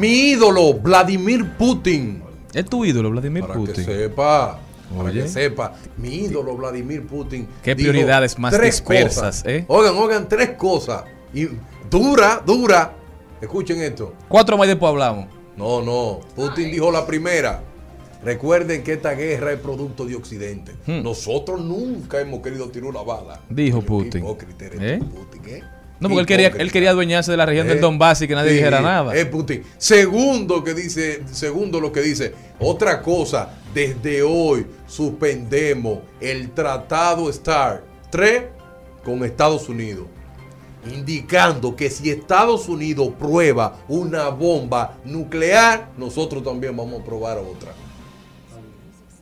[0.00, 2.22] Mi ídolo, Vladimir Putin.
[2.54, 3.74] Es tu ídolo, Vladimir Para Putin.
[3.74, 4.58] que sepa,
[4.96, 7.46] para que sepa, mi ídolo Vladimir Putin.
[7.62, 9.44] Qué prioridades más dispersas, cosas.
[9.44, 9.66] ¿eh?
[9.68, 11.04] Oigan, oigan, tres cosas.
[11.34, 11.48] Y
[11.90, 12.94] dura, dura.
[13.42, 14.14] Escuchen esto.
[14.26, 15.26] Cuatro más después hablamos.
[15.58, 16.20] No, no.
[16.34, 17.60] Putin dijo la primera.
[18.24, 20.72] Recuerden que esta guerra es producto de Occidente.
[20.86, 21.02] Hmm.
[21.02, 23.40] Nosotros nunca hemos querido tirar una bala.
[23.50, 24.24] Dijo Putin.
[24.24, 24.98] ¿Eh?
[24.98, 25.62] Putin, ¿eh?
[26.00, 28.34] No, porque él quería, él quería adueñarse de la región Eh, del Donbass y que
[28.34, 29.14] nadie sí, dijera nada.
[29.14, 29.62] Es Putin.
[29.76, 37.82] Segundo que dice, segundo lo que dice, otra cosa, desde hoy suspendemos el tratado START
[38.10, 38.42] 3
[39.04, 40.06] con Estados Unidos.
[40.90, 47.72] Indicando que si Estados Unidos prueba una bomba nuclear, nosotros también vamos a probar otra.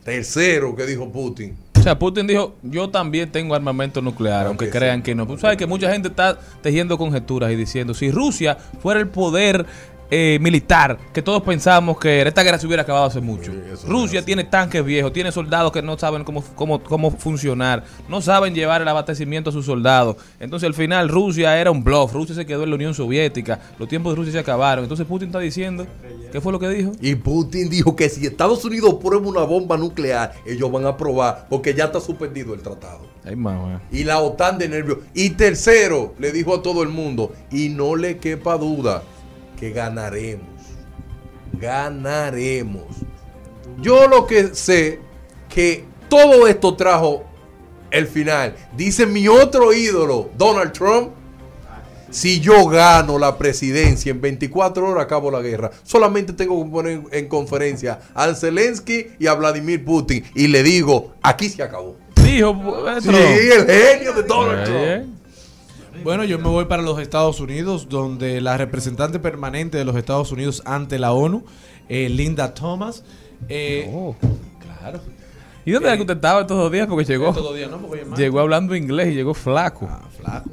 [0.08, 1.54] Tercero que dijo Putin.
[1.78, 5.02] O sea, Putin dijo, yo también tengo armamento nuclear, aunque que crean sí.
[5.02, 5.26] que no.
[5.26, 9.66] Tú sabes que mucha gente está tejiendo conjeturas y diciendo, si Rusia fuera el poder
[10.10, 13.52] eh, militar que todos pensábamos que esta guerra se hubiera acabado hace mucho.
[13.52, 18.20] Sí, Rusia tiene tanques viejos, tiene soldados que no saben cómo, cómo, cómo funcionar, no
[18.20, 20.16] saben llevar el abastecimiento a sus soldados.
[20.40, 23.88] Entonces al final Rusia era un bluff, Rusia se quedó en la Unión Soviética, los
[23.88, 24.84] tiempos de Rusia se acabaron.
[24.84, 25.86] Entonces Putin está diciendo,
[26.32, 26.92] ¿qué fue lo que dijo?
[27.00, 31.46] Y Putin dijo que si Estados Unidos prueba una bomba nuclear, ellos van a probar,
[31.48, 33.06] porque ya está suspendido el tratado.
[33.24, 33.82] Ay, mamá.
[33.92, 34.98] Y la OTAN de nervios.
[35.14, 39.02] Y tercero, le dijo a todo el mundo, y no le quepa duda,
[39.58, 40.48] que ganaremos.
[41.52, 42.86] Ganaremos.
[43.80, 45.00] Yo lo que sé,
[45.48, 47.24] que todo esto trajo
[47.90, 48.54] el final.
[48.76, 51.10] Dice mi otro ídolo, Donald Trump.
[52.10, 55.70] Si yo gano la presidencia en 24 horas, acabo la guerra.
[55.82, 60.24] Solamente tengo que poner en conferencia a Zelensky y a Vladimir Putin.
[60.34, 61.96] Y le digo, aquí se acabó.
[62.24, 62.56] Dijo
[63.02, 65.17] Sí, el genio de Donald Trump.
[65.98, 69.96] Eh, Bueno, yo me voy para los Estados Unidos, donde la representante permanente de los
[69.96, 71.44] Estados Unidos ante la ONU,
[71.88, 73.04] eh, Linda Thomas,
[73.48, 74.16] eh, Oh.
[74.60, 75.00] claro,
[75.64, 76.86] ¿Y dónde era que usted estaba estos dos días?
[76.86, 77.78] Porque llegó, Estos dos días, ¿no?
[77.78, 79.86] Porque llegó hablando inglés y llegó flaco.
[79.90, 80.50] Ah, flaco.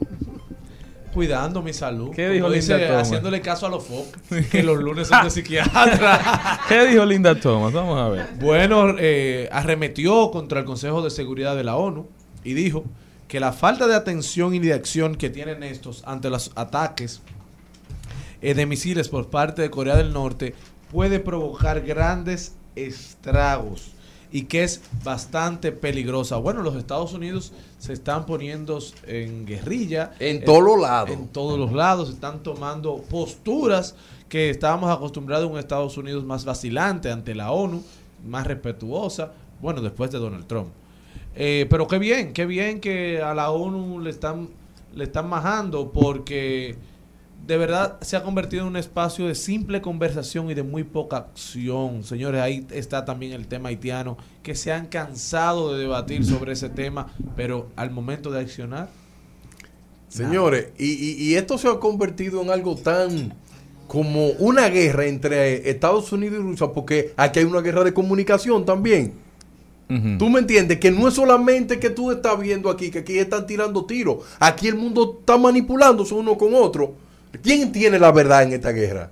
[1.14, 2.12] Cuidando mi salud.
[2.14, 3.02] ¿Qué dijo Linda dice, Thomas?
[3.04, 4.12] Haciéndole caso a los focos.
[4.52, 6.60] Que los lunes son de psiquiatra.
[6.68, 7.72] ¿Qué dijo Linda Thomas?
[7.72, 8.26] Vamos a ver.
[8.42, 12.08] Bueno, eh, arremetió contra el Consejo de Seguridad de la ONU
[12.44, 12.84] y dijo
[13.28, 17.22] que la falta de atención y de acción que tienen estos ante los ataques
[18.42, 20.54] eh, de misiles por parte de Corea del Norte
[20.92, 23.96] puede provocar grandes estragos
[24.32, 26.38] y que es bastante peligrosa.
[26.38, 30.12] Bueno, los Estados Unidos se están poniendo en guerrilla.
[30.20, 31.10] En todos los lados.
[31.10, 32.10] En todos los lados.
[32.10, 33.96] Están tomando posturas
[34.28, 37.82] que estábamos acostumbrados a un Estados Unidos más vacilante ante la ONU,
[38.28, 39.32] más respetuosa.
[39.62, 40.68] Bueno, después de Donald Trump.
[41.36, 44.50] Eh, pero qué bien, qué bien que a la ONU le están,
[44.94, 46.76] le están majando porque
[47.46, 51.18] de verdad se ha convertido en un espacio de simple conversación y de muy poca
[51.18, 52.04] acción.
[52.04, 56.70] Señores, ahí está también el tema haitiano, que se han cansado de debatir sobre ese
[56.70, 58.90] tema, pero al momento de accionar,
[60.08, 63.34] Señores, y, y- y esto se ha convertido en algo tan
[63.88, 68.66] como una guerra entre Estados Unidos y Rusia, porque aquí hay una guerra de comunicación
[68.66, 69.14] también.
[69.90, 70.18] Ujú.
[70.18, 73.46] Tú me entiendes que no es solamente que tú estás viendo aquí, que aquí están
[73.46, 74.18] tirando tiros.
[74.40, 76.96] Aquí el mundo está manipulándose uno con otro.
[77.44, 79.12] ¿Quién tiene la verdad en esta guerra?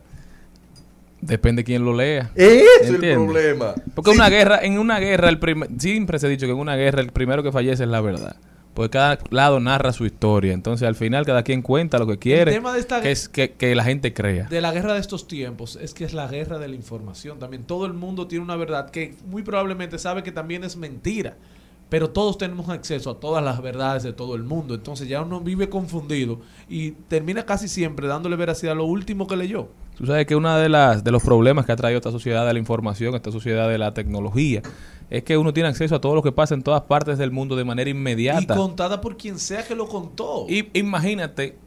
[1.21, 2.31] Depende quién lo lea.
[2.35, 3.75] Ese es el problema.
[3.95, 4.17] Porque Sí.
[4.17, 7.01] una guerra, en una guerra, el primer, siempre se ha dicho que en una guerra
[7.01, 8.35] el primero que fallece es la verdad.
[8.73, 10.53] Porque cada lado narra su historia.
[10.53, 12.51] Entonces, al final, cada quien cuenta lo que quiere.
[12.51, 14.45] El tema de esta- que es que, que la gente crea.
[14.49, 17.63] de la guerra de estos tiempos es que es la guerra de la información también.
[17.65, 21.37] Todo el mundo tiene una verdad que muy probablemente sabe que también es mentira.
[21.89, 24.73] Pero todos tenemos acceso a todas las verdades de todo el mundo.
[24.73, 29.35] Entonces ya uno vive confundido y termina casi siempre dándole veracidad a lo último que
[29.35, 29.67] leyó.
[29.97, 32.53] Tú sabes que uno de, las, de los problemas que ha traído esta sociedad de
[32.53, 34.61] la información, esta sociedad de la tecnología,
[35.09, 37.55] es que uno tiene acceso a todo lo que pasa en todas partes del mundo
[37.55, 38.55] de manera Y inmediata.
[38.55, 40.45] contada por quien sea que lo contó.
[40.49, 41.57] Y imagínate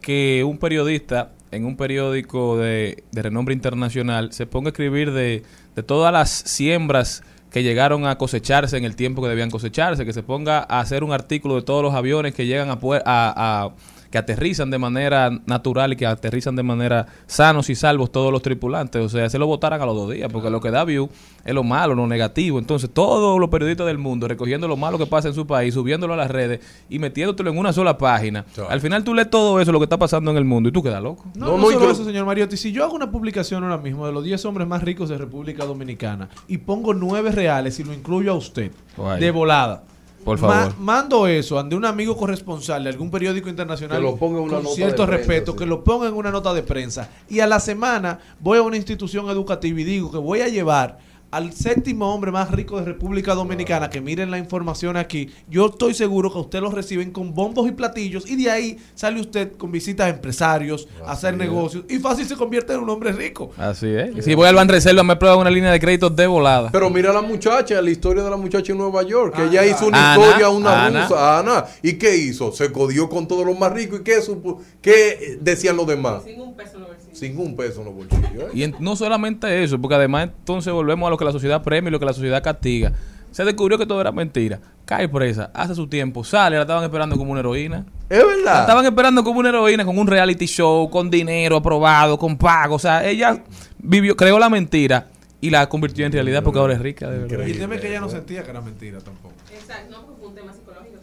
[0.00, 5.44] que un periodista en un periódico de, de renombre internacional se ponga a escribir de,
[5.76, 10.12] de todas las siembras que llegaron a cosecharse en el tiempo que debían cosecharse, que
[10.12, 13.70] se ponga a hacer un artículo de todos los aviones que llegan a, a, a-
[14.10, 18.42] que aterrizan de manera natural y que aterrizan de manera sanos y salvos todos los
[18.42, 19.02] tripulantes.
[19.02, 21.08] O sea, se lo votaran a los dos días, porque lo que da view
[21.44, 22.58] es lo malo, lo negativo.
[22.58, 26.14] Entonces, todos los periodistas del mundo recogiendo lo malo que pasa en su país, subiéndolo
[26.14, 28.44] a las redes y metiéndotelo en una sola página.
[28.68, 30.82] Al final tú lees todo eso, lo que está pasando en el mundo, y tú
[30.82, 31.24] quedas loco.
[31.34, 32.56] No, No, no, solo eso, señor Mariotti.
[32.56, 35.64] Si yo hago una publicación ahora mismo de los 10 hombres más ricos de República
[35.64, 38.70] Dominicana y pongo 9 reales y lo incluyo a usted
[39.18, 39.84] de volada.
[40.26, 40.78] Por ma- favor.
[40.78, 44.54] mando eso ante un amigo corresponsal de algún periódico internacional Que lo ponga en una
[44.56, 45.58] con nota cierto de prensa, respeto, sí.
[45.58, 47.08] que lo ponga en una nota de prensa.
[47.30, 50.98] Y a la semana voy a una institución educativa y digo que voy a llevar
[51.36, 55.92] al séptimo hombre más rico de República Dominicana, que miren la información aquí, yo estoy
[55.92, 59.70] seguro que usted los reciben con bombos y platillos y de ahí sale usted con
[59.70, 63.50] visitas a empresarios, a hacer negocios y fácil se convierte en un hombre rico.
[63.58, 64.24] Así es.
[64.24, 66.70] Si voy al Banreserva, me prueban una línea de crédito de volada.
[66.72, 69.50] Pero mira la muchacha, la historia de la muchacha en Nueva York, que Ana.
[69.50, 71.02] ella hizo una Ana, historia, una Ana.
[71.02, 71.64] rusa, Ana.
[71.82, 72.50] ¿Y qué hizo?
[72.52, 74.00] Se codió con todos los más ricos.
[74.00, 76.22] ¿Y qué, supo- qué decían los demás?
[76.24, 76.78] Sin un peso.
[77.16, 78.42] Sin un peso en los bolsillos.
[78.44, 78.48] ¿eh?
[78.52, 81.88] Y en- no solamente eso, porque además entonces volvemos a lo que la sociedad premia
[81.88, 82.92] y lo que la sociedad castiga.
[83.30, 84.60] Se descubrió que todo era mentira.
[84.84, 87.84] Cae presa, hace su tiempo, sale, la estaban esperando como una heroína.
[88.08, 88.60] Es La verdad.
[88.60, 92.76] estaban esperando como una heroína, con un reality show, con dinero aprobado, con pago.
[92.76, 93.42] O sea, ella
[93.78, 95.08] vivió, creó la mentira
[95.40, 97.46] y la convirtió en realidad porque ahora es rica, de verdad.
[97.46, 99.34] Y el tema es que ella no sentía que era mentira tampoco.
[99.52, 100.96] Exacto, no, porque fue un tema psicológico.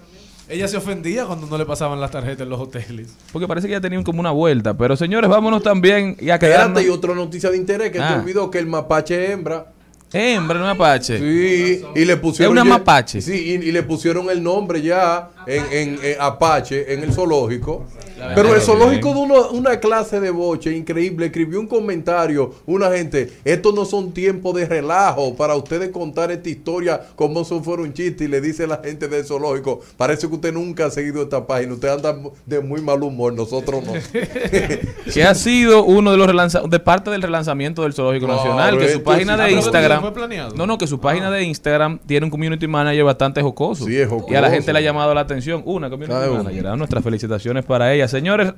[0.50, 3.16] Ella se ofendía cuando no le pasaban las tarjetas en los hoteles.
[3.32, 4.74] Porque parece que ya tenían como una vuelta.
[4.78, 6.80] Pero señores, vámonos también y a quedarnos.
[6.80, 8.10] Espérate, y otra noticia de interés que Ah.
[8.16, 9.68] te olvidó que el mapache hembra.
[10.12, 11.18] Hembra, no apache.
[11.18, 12.56] Sí, y le pusieron.
[12.58, 13.20] Es una ya- mapache.
[13.22, 17.86] Sí, y, y le pusieron el nombre ya en, en, en Apache, en el zoológico.
[18.36, 21.26] Pero el zoológico de uno- una clase de boche increíble.
[21.26, 23.30] Escribió un comentario, una gente.
[23.44, 27.92] Estos no son tiempos de relajo para ustedes contar esta historia como si fuera un
[27.92, 28.24] chiste.
[28.26, 31.74] Y le dice la gente del zoológico: Parece que usted nunca ha seguido esta página.
[31.74, 33.92] Usted anda de muy mal humor, nosotros no.
[35.14, 38.78] que ha sido uno de los relanzamientos, de parte del relanzamiento del Zoológico Claro, Nacional,
[38.78, 39.38] que su página sí.
[39.38, 43.04] de Ah, pero Instagram, no, no, que su página de Instagram tiene un community manager
[43.04, 43.86] bastante jocoso.
[43.86, 44.32] Sí, es jocoso.
[44.32, 45.33] Y a la gente le ha llamado la atención,
[45.66, 46.78] una community manager.
[46.78, 48.08] Nuestras felicitaciones para ella.
[48.08, 48.54] Señores,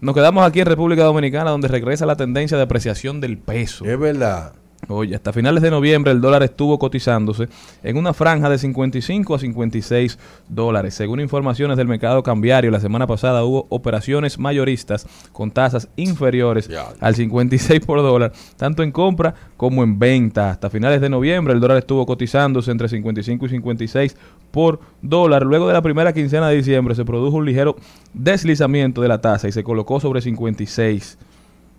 [0.00, 3.84] nos quedamos aquí en República Dominicana, donde regresa la tendencia de apreciación del peso.
[3.84, 4.52] es verdad.
[4.88, 7.48] Oye, hasta finales de noviembre el dólar estuvo cotizándose
[7.82, 10.16] en una franja de 55 a 56
[10.48, 10.94] dólares.
[10.94, 17.16] Según informaciones del mercado cambiario, la semana pasada hubo operaciones mayoristas con tasas inferiores al
[17.16, 20.50] 56 por dólar, tanto en compra como en venta.
[20.50, 24.16] Hasta finales de noviembre el dólar estuvo cotizándose entre 55 y 56
[24.52, 25.42] por dólar.
[25.44, 27.74] Luego de la primera quincena de diciembre se produjo un ligero
[28.14, 31.18] deslizamiento de la tasa y se colocó sobre 56.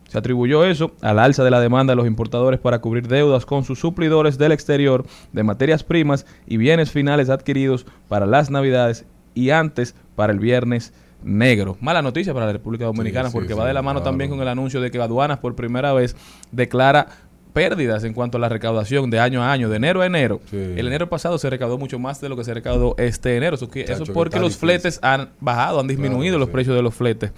[0.07, 3.63] Se atribuyó eso al alza de la demanda de los importadores para cubrir deudas con
[3.63, 9.49] sus suplidores del exterior de materias primas y bienes finales adquiridos para las navidades y
[9.49, 10.93] antes para el viernes
[11.23, 11.77] negro.
[11.81, 14.11] Mala noticia para la República Dominicana Sí, porque sí, va de la mano claro.
[14.11, 16.15] también con el anuncio de que aduanas por primera vez
[16.51, 17.07] declara
[17.53, 20.39] pérdidas en cuanto a la recaudación de año a año, de enero a enero.
[20.49, 20.57] Sí.
[20.57, 23.55] El enero pasado se recaudó mucho más de lo que se recaudó este enero.
[23.55, 24.59] Eso, que porque los difícil.
[24.69, 27.31] fletes han bajado, han disminuido Claro, los precios de los fletes.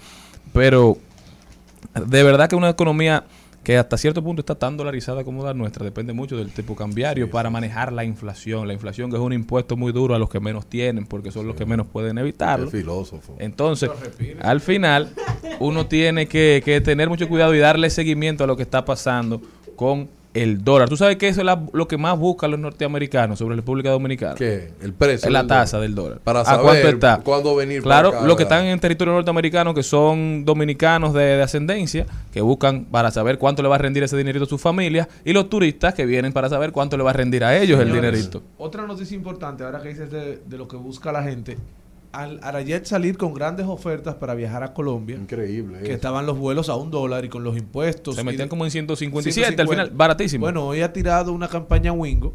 [0.52, 0.98] Pero
[1.94, 3.24] de verdad que una economía
[3.62, 7.30] que hasta cierto punto está tan dolarizada como la nuestra, depende mucho del tipo cambiario
[7.30, 8.66] para manejar la inflación.
[8.66, 11.46] La inflación que es un impuesto muy duro a los que menos tienen, porque son
[11.46, 12.66] los que menos pueden evitarlo.
[12.66, 13.36] Es filósofo.
[13.38, 13.90] Entonces,
[14.40, 15.12] al final,
[15.58, 19.42] uno tiene que, que tener mucho cuidado y darle seguimiento a lo que está pasando
[19.76, 20.88] con el dólar.
[20.88, 23.90] ¿Tú sabes que eso es la- lo que más buscan los norteamericanos sobre la República
[23.90, 24.34] Dominicana?
[24.36, 24.70] ¿Qué?
[24.80, 25.26] El precio.
[25.26, 26.20] Es la tasa del dólar.
[26.22, 27.20] Para ¿A saber cuánto está?
[27.24, 32.06] cuándo venir Claro, los que están en territorio norteamericano, que son dominicanos de, de ascendencia,
[32.32, 35.32] que buscan para saber cuánto le va a rendir ese dinerito a su familia, y
[35.32, 38.42] los turistas que vienen para saber cuánto le va a rendir a ellos el dinerito.
[38.58, 41.56] Otra noticia importante, ahora que dices de, de lo que busca la gente,
[42.12, 45.78] al Arayet salir con grandes ofertas para viajar a Colombia, Increíble.
[45.78, 45.92] que eso.
[45.94, 48.16] estaban los vuelos a un dólar y con los impuestos.
[48.16, 49.84] Se metían de- como en 157 al 150.
[49.84, 50.44] final, baratísimo.
[50.44, 52.32] Bueno, hoy ha tirado una campaña Wingo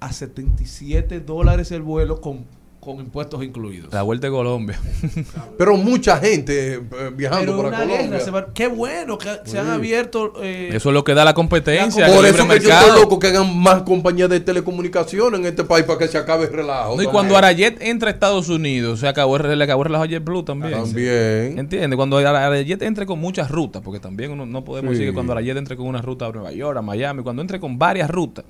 [0.00, 2.44] a 77 dólares el vuelo con,
[2.86, 3.92] con impuestos incluidos.
[3.92, 4.80] la vuelta de Colombia.
[5.58, 6.80] Pero mucha gente eh,
[7.14, 8.06] viajando Pero para una Colombia.
[8.10, 9.72] guerra, se va- qué bueno que se han Sí.
[9.72, 10.32] abierto.
[10.42, 12.06] eh, Eso es lo que da la competencia.
[12.06, 15.84] Por eso que yo estoy loco que hagan más compañías de telecomunicaciones en este país
[15.84, 16.96] para que se acabe el relajo.
[16.96, 20.06] No, y cuando Arayet entra a Estados Unidos, se acabó, le acabó el relajo a
[20.06, 20.72] JetBlue también.
[20.72, 21.58] También.
[21.58, 21.96] ¿Entiendes?
[21.96, 24.98] Cuando Arayet entre con muchas rutas, porque también uno, no podemos Sí.
[24.98, 27.58] decir que cuando Arayet entre con una ruta a Nueva York, a Miami, cuando entre
[27.60, 28.44] con varias rutas,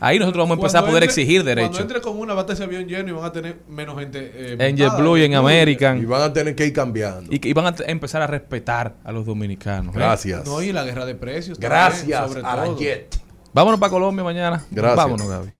[0.00, 1.80] ahí nosotros vamos a empezar a cuando poder entre- exigir Cuando derechos.
[1.80, 4.32] entre con una, va a estar ese avión lleno y van a tener menos gente.
[4.34, 4.76] eh, En.
[4.76, 5.98] JetBlue y en American.
[5.98, 7.30] Y van a tener que ir cambiando.
[7.32, 9.94] Y, van a empezar a respetar a los dominicanos.
[9.94, 9.98] ¿eh?
[9.98, 10.44] Gracias.
[10.46, 11.58] No, y la guerra de precios.
[11.58, 12.50] también, Gracias, sobre todo.
[12.50, 13.16] Arayet.
[13.52, 14.64] Vámonos para Colombia mañana.
[14.70, 14.96] Gracias.
[14.96, 15.52] Vámonos, Gaby.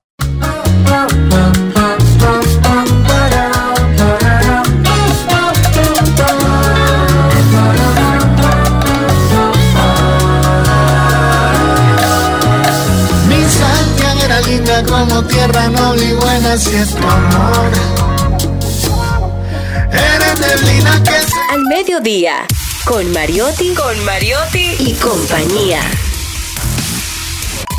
[14.88, 17.70] Como tierra noble y buena si es tu amor.
[19.92, 22.46] Eres neblina que se Al mediodía,
[22.84, 25.80] con Mariotti, con Mariotti y compañía.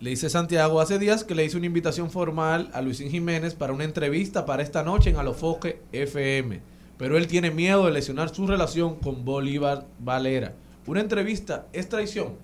[0.00, 3.72] Le dice Santiago hace días que le hizo una invitación formal a Luisín Jiménez para
[3.72, 6.60] una entrevista para esta noche en Alofoque FM.
[6.98, 10.54] Pero él tiene miedo de lesionar su relación con Bolívar Valera.
[10.86, 12.34] Una entrevista es traición.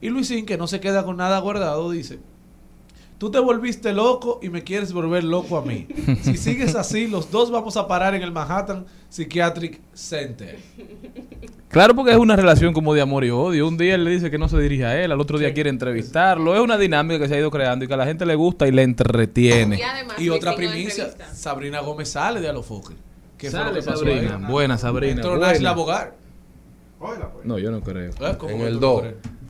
[0.00, 2.18] Y Luisín, que no se queda con nada guardado, dice,
[3.18, 5.86] tú te volviste loco y me quieres volver loco a mí.
[6.22, 10.58] Si sigues así, los dos vamos a parar en el Manhattan Psychiatric Center.
[11.68, 13.66] Claro, porque es una relación como de amor y odio.
[13.66, 15.70] Un día él le dice que no se dirige a él, al otro día quiere
[15.70, 16.54] entrevistarlo.
[16.54, 18.66] Es una dinámica que se ha ido creando y que a la gente le gusta
[18.68, 19.78] y le entretiene.
[19.78, 21.10] Y además, Y otra primicia.
[21.32, 22.94] Sabrina Gómez sale de Alofoque.
[23.38, 24.36] ¿Qué fue lo Sale que pasó Sabrina.
[24.36, 24.52] ahí?
[24.52, 25.12] Buena Sabrina.
[25.14, 25.48] Entró buena.
[25.48, 26.14] Nash Labogar.
[27.44, 28.10] No, yo no creo.
[28.10, 28.34] ¿Eh?
[28.38, 29.04] ¿Cómo En que el tú no 2.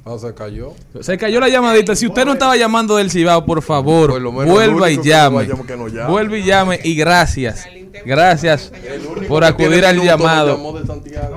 [0.07, 0.73] Ah, se cayó.
[1.01, 1.97] Se cayó la llamadita.
[1.97, 5.47] Si usted no estaba llamando del Cibao, por favor, Por vuelva y llame.
[5.47, 6.07] llame.
[6.09, 7.67] Vuelva y llame y gracias.
[8.05, 8.71] Gracias
[9.29, 10.59] por acudir al llamado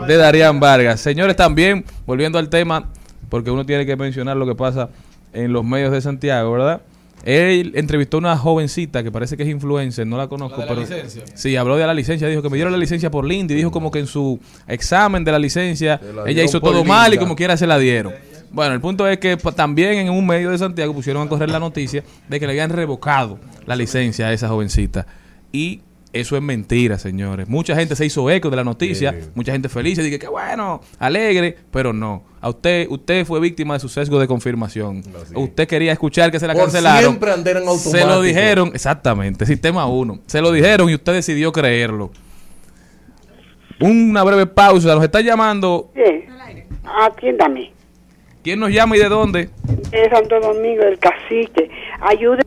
[0.05, 0.99] de Darían Vargas.
[0.99, 2.89] Señores, también, volviendo al tema,
[3.29, 4.89] porque uno tiene que mencionar lo que pasa
[5.31, 6.81] en los medios de Santiago, ¿verdad?
[7.23, 10.69] Él entrevistó a una jovencita que parece que es influencer, no la conozco, ¿La de
[10.75, 11.23] la pero licencia?
[11.35, 13.91] sí, habló de la licencia, dijo que me dieron la licencia por Lindy, dijo como
[13.91, 17.57] que en su examen de la licencia la ella hizo todo mal y como quiera
[17.57, 18.13] se la dieron.
[18.51, 21.49] Bueno, el punto es que pues, también en un medio de Santiago pusieron a correr
[21.49, 25.05] la noticia de que le habían revocado la licencia a esa jovencita.
[25.51, 25.81] Y
[26.13, 27.47] eso es mentira, señores.
[27.49, 29.29] Mucha gente se hizo eco de la noticia, Sí.
[29.35, 32.23] mucha gente feliz dije que bueno, alegre, pero no.
[32.39, 35.03] A usted, usted fue víctima de su sesgo de confirmación.
[35.35, 37.01] Usted quería escuchar que se la Por cancelaron.
[37.01, 38.07] siempre andar en Se automático.
[38.07, 40.19] lo dijeron, exactamente, sistema 1.
[40.27, 42.11] Se lo dijeron y usted decidió creerlo.
[43.79, 45.91] Una breve pausa, nos está llamando.
[45.93, 46.25] Sí.
[46.99, 47.73] Atiéndame.
[48.47, 49.49] ¿Quién nos llama y de dónde?
[49.91, 51.69] Es Santo Domingo, el cacique.
[51.99, 52.45] Ayúdenme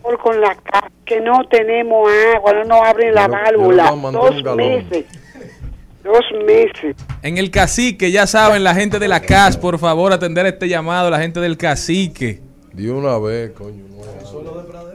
[0.00, 3.90] por con la casa, que no tenemos agua, no nos abren la válvula.
[3.90, 5.04] Dos meses.
[6.04, 6.94] Dos meses.
[7.22, 11.10] En el cacique, ya saben, la gente de la CAS, por favor, atender este llamado,
[11.10, 12.38] la gente del cacique.
[12.72, 13.82] De una vez, coño.
[13.90, 14.91] no.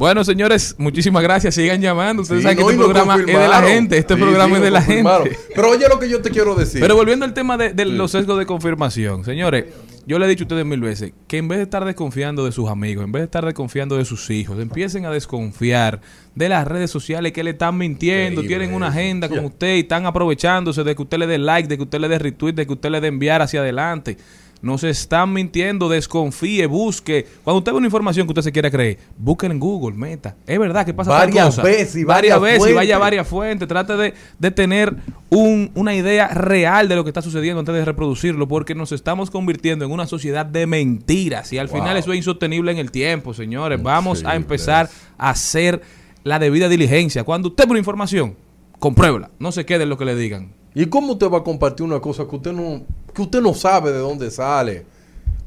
[0.00, 1.54] Bueno, señores, muchísimas gracias.
[1.54, 2.22] Sigan llamando.
[2.22, 3.98] Ustedes Sí, saben que este programa es de la gente.
[3.98, 5.38] Este Sí, programa sí, es de la gente.
[5.54, 6.80] Pero oye lo que yo te quiero decir.
[6.80, 9.66] Pero volviendo al tema de, de los sesgos de confirmación, señores,
[10.06, 12.52] yo le he dicho a ustedes mil veces que en vez de estar desconfiando de
[12.52, 16.00] sus amigos, en vez de estar desconfiando de sus hijos, empiecen a desconfiar
[16.34, 20.06] de las redes sociales que le están mintiendo, tienen una agenda con usted y están
[20.06, 22.72] aprovechándose de que usted le dé like, de que usted le dé retweet, de que
[22.72, 24.16] usted le dé enviar hacia adelante.
[24.62, 27.26] Nos están mintiendo, desconfíe, busque.
[27.44, 30.36] Cuando usted ve una información que usted se quiera creer, busquen en Google, meta.
[30.46, 31.62] Es verdad que pasa Varias cosa.
[31.62, 33.66] veces varias varias veces vaya a varias fuentes.
[33.66, 34.94] Trate de, de tener
[35.30, 39.30] un- una idea real de lo que está sucediendo antes de reproducirlo, porque nos estamos
[39.30, 43.32] convirtiendo en una sociedad de mentiras y al final eso es insostenible en el tiempo,
[43.32, 43.82] señores.
[43.82, 45.80] Vamos a empezar a hacer
[46.22, 47.24] la debida diligencia.
[47.24, 48.36] Cuando usted ve una información,
[48.78, 49.30] compruébela.
[49.38, 50.52] No se quede en lo que le digan.
[50.74, 52.82] ¿Y cómo usted va a compartir una cosa que usted no,
[53.14, 54.84] que usted no sabe de dónde sale?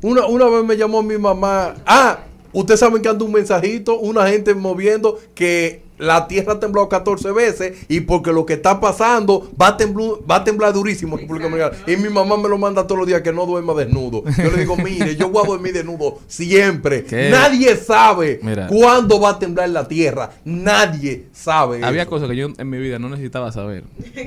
[0.02, 1.76] Una, una vez me llamó mi mamá.
[1.86, 2.20] Ah,
[2.52, 7.32] ustedes saben que anda un mensajito, una gente moviendo que la tierra ha temblado 14
[7.32, 11.22] veces y porque lo que está pasando va a temblar, va a temblar durísimo en
[11.22, 11.78] República Dominicana.
[11.88, 14.24] Y mi mamá me lo manda todos los días que no duerma desnudo.
[14.38, 17.04] Yo le digo, mire, yo voy a dormir desnudo siempre.
[17.06, 17.30] ¿Qué?
[17.30, 18.68] Nadie sabe Mira.
[18.68, 20.32] cuándo va a temblar la tierra.
[20.44, 21.84] Nadie sabe.
[21.84, 22.10] Había eso.
[22.10, 23.84] cosas que yo en mi vida no necesitaba saber.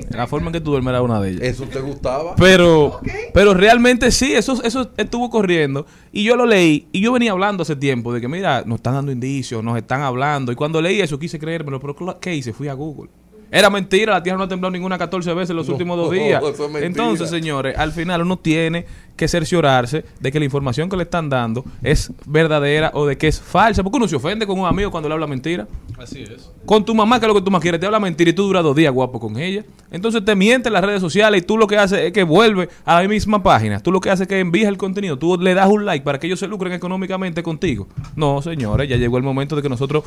[0.09, 1.43] La forma en que tú duermes era una de ellas.
[1.43, 2.35] ¿Eso te gustaba?
[2.35, 2.99] Pero,
[3.33, 5.85] pero realmente sí, eso, eso estuvo corriendo.
[6.11, 6.87] Y yo lo leí.
[6.91, 10.01] Y yo venía hablando hace tiempo de que, mira, nos están dando indicios, nos están
[10.01, 10.51] hablando.
[10.51, 11.66] Y cuando leí eso quise creérmelo.
[11.79, 12.53] Pero cla- ¿qué hice?
[12.53, 13.09] Fui a Google.
[13.49, 16.11] Era mentira, la Tierra no ha temblado ninguna 14 veces en los No, últimos dos
[16.11, 16.43] días.
[16.81, 18.85] Entonces, señores, al final uno tiene
[19.17, 23.27] que cerciorarse de que la información que le están dando es verdadera o de que
[23.27, 23.83] es falsa.
[23.83, 25.67] Porque uno se ofende con un amigo cuando le habla mentira.
[25.97, 26.49] Así es.
[26.65, 28.43] Con tu mamá, que es lo que tú más quieres, te habla mentira y tú
[28.43, 29.65] duras dos días guapo con ella.
[29.89, 32.69] Entonces te miente en las redes sociales y tú lo que haces es que vuelve
[32.85, 33.79] a la misma página.
[33.79, 35.17] Tú lo que haces es que envías el contenido.
[35.17, 37.87] Tú le das un like para que ellos se lucren económicamente contigo.
[38.15, 40.03] No, señores, ya llegó el momento de que nosotros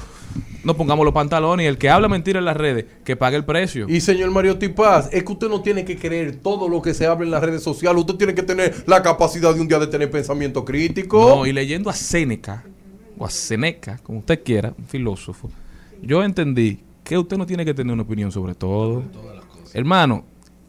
[0.62, 3.44] nos pongamos los pantalones y el que habla mentira en las redes, que pague el
[3.44, 3.86] precio.
[3.88, 7.06] Y señor Mario Tipaz, es que usted no tiene que creer todo lo que se
[7.06, 8.00] habla en las redes sociales.
[8.00, 11.36] Usted tiene que tener la capacidad de un día de tener pensamiento crítico.
[11.36, 12.64] No, y leyendo a Séneca,
[13.18, 15.50] o a Seneca, como usted quiera, un filósofo,
[16.02, 19.02] yo entendí que usted no tiene que tener una opinión sobre todo.
[19.74, 20.24] Hermano,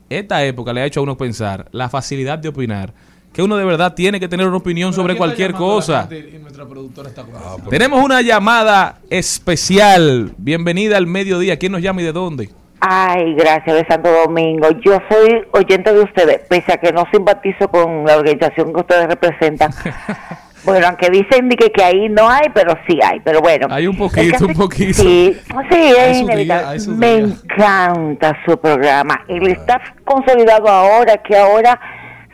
[0.09, 2.93] esta época le ha hecho a uno pensar la facilidad de opinar,
[3.31, 6.09] que uno de verdad tiene que tener una opinión sobre cualquier cosa.
[6.11, 7.69] Y nuestra productora está nosotros.
[7.69, 10.33] Tenemos una llamada especial.
[10.37, 11.57] Bienvenida al mediodía.
[11.57, 12.49] ¿Quién nos llama y de dónde?
[12.83, 14.67] Ay, gracias de Santo Domingo.
[14.83, 19.07] Yo soy oyente de ustedes, pese a que no simpatizo con la organización que ustedes
[19.07, 19.69] representan.
[20.65, 23.19] bueno, aunque dicen que, que ahí no hay, pero sí hay.
[23.19, 23.67] Pero bueno.
[23.69, 25.03] Hay un poquito, un poquito.
[25.03, 25.37] Sí,
[25.69, 26.79] sí, es inevitable.
[26.79, 29.25] día, Me encanta su programa.
[29.27, 31.79] Y le está consolidado ahora, que ahora,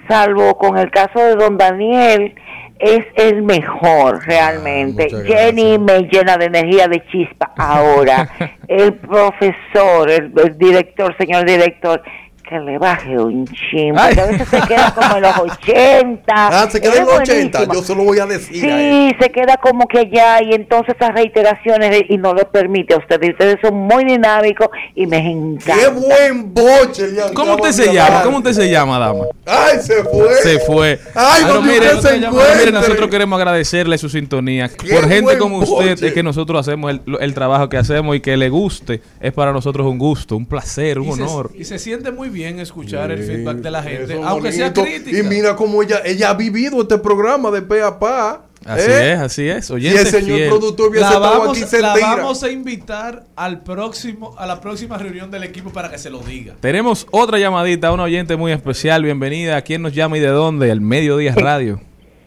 [0.07, 2.33] salvo con el caso de don Daniel,
[2.79, 5.07] es el mejor realmente.
[5.11, 8.29] muchas Jenny me llena de energía, de chispa ahora.
[8.67, 12.01] el profesor, el, el director, señor director,
[12.49, 16.23] que le baje un chin, porque a veces se queda como en los 80.
[16.27, 17.57] Ah, se queda en los 80.
[17.59, 17.73] buenísimo.
[17.73, 18.77] Yo se lo voy a decir a.
[18.77, 22.93] Sí, se queda como que ya y entonces esas reiteraciones de- y no lo permite
[22.93, 23.31] a ustedes.
[23.31, 25.73] Ustedes son muy dinámicos y me encanta.
[25.81, 27.07] ¡Qué buen boche!
[27.07, 28.21] le ¿Cómo usted se llama?
[28.23, 29.25] ¿Cómo usted se llama, dama?
[29.45, 30.33] ¡Ay, se fue!
[30.41, 30.99] Se fue.
[31.15, 32.29] ¡Ay, Pero donde mire, usted se
[32.59, 34.69] mire, nosotros queremos agradecerle su sintonía.
[34.69, 36.07] ¡Qué Por gente como usted boche!
[36.07, 39.01] es que nosotros hacemos el, el trabajo que hacemos y que le guste.
[39.19, 41.51] Es para nosotros un gusto, un placer, un Y se- honor.
[41.55, 45.17] y se siente muy bien escuchar el feedback de la gente, aunque sea crítica.
[45.17, 48.43] Y mira cómo ella, ella ha vivido este programa de pe a pa.
[48.65, 49.13] Así ¿eh?
[49.13, 49.69] es, así es.
[49.69, 50.49] Y Oyente el señor fiel.
[50.49, 54.97] productor hubiese La estado vamos, aquí la vamos a invitar al próximo, a la próxima
[54.97, 56.55] reunión del equipo para que se lo diga.
[56.59, 59.03] Tenemos otra llamadita, una oyente muy especial.
[59.03, 59.61] Bienvenida.
[59.61, 60.69] ¿Quién nos llama y de dónde?
[60.69, 61.79] El Mediodía Radio.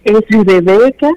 [0.05, 1.11] es Rebeca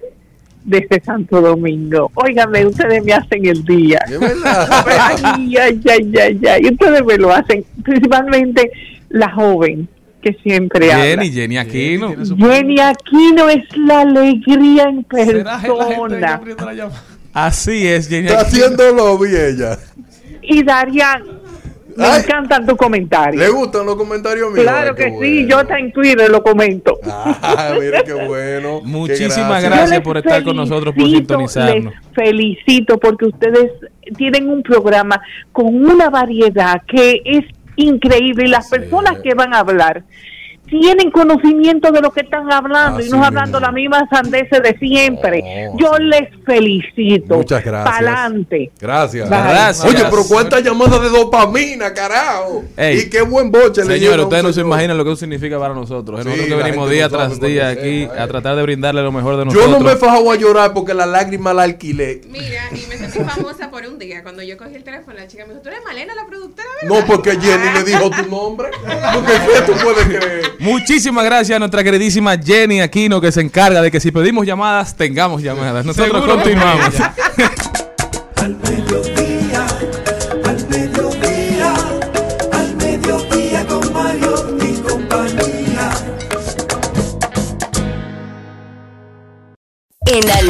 [0.63, 2.11] desde Santo Domingo.
[2.15, 3.99] Óigame, ustedes me hacen el día.
[4.85, 6.69] Ay, ay, ay, ay, ay.
[6.71, 8.71] Ustedes me lo hacen, principalmente
[9.09, 9.87] la joven
[10.21, 12.07] que siempre Jenny, Jenny Aquino.
[12.07, 12.35] Habla.
[12.37, 16.91] Jenny Aquino es la alegría en ¿Será que la gente persona.
[17.33, 18.65] Así es, Jenny Está Aquino.
[18.65, 19.77] haciendo lobby ella.
[20.41, 21.23] Y Darian,
[21.95, 22.21] me Ay.
[22.21, 23.51] encantan tus ¿Le comentarios.
[23.51, 24.63] gustan los comentarios míos?
[24.63, 26.99] Claro que sí, yo hasta en Twitter lo comento.
[27.45, 28.81] Ah, mira qué bueno.
[28.83, 31.93] Muchísimas gracias por estar con nosotros, por sintonizarnos.
[31.93, 33.71] Les felicito porque ustedes
[34.17, 35.21] tienen un programa
[35.51, 40.03] con una variedad que es increíble y las personas que van a hablar
[40.79, 45.43] tienen conocimiento de lo que están hablando y no hablando la misma sandeces de siempre.
[45.71, 47.35] Oh, Yo les felicito.
[47.37, 47.95] Muchas gracias.
[47.95, 48.71] Pa'lante.
[48.79, 49.29] Gracias.
[49.29, 49.85] Gracias.
[49.85, 52.63] Oye, pero cuántas llamadas de dopamina, carajo.
[52.75, 52.99] Ey.
[53.01, 54.67] y qué buen boche le Señores, dieron a ustedes no se señor.
[54.67, 56.19] imaginan lo que eso significa para nosotros.
[56.19, 59.33] Es Sí, nosotros que venimos día tras día aquí a tratar de brindarle lo mejor
[59.37, 59.69] de Yo nosotros.
[59.71, 62.21] no me he fajado a llorar porque la lágrima la alquilé.
[62.29, 64.23] Mira, y me sentí famosa por un día.
[64.23, 66.67] Cuando yo cogí el teléfono, la chica me dijo, ¿tú eres Malena, la productora?
[66.81, 68.69] ¿verdad?" No, porque Jenny le dijo tu nombre.
[69.13, 70.43] Porque ¿qué tú puedes creer?
[70.63, 74.95] Muchísimas gracias a nuestra queridísima Jenny Aquino que se encarga de que si pedimos llamadas,
[74.95, 75.85] tengamos llamadas.
[75.85, 76.93] Nosotros Seguro continuamos.
[78.37, 79.65] Al mediodía,
[80.43, 81.73] al mediodía,
[82.51, 85.91] al mediodía con Mario y compañía.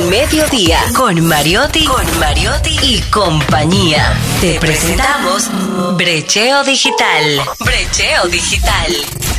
[0.09, 4.18] mediodía, con Mariotti, con Mariotti y compañía.
[4.41, 5.49] Te presentamos
[5.97, 7.41] Brecheo Digital.
[7.59, 9.32] Brecheo Digital.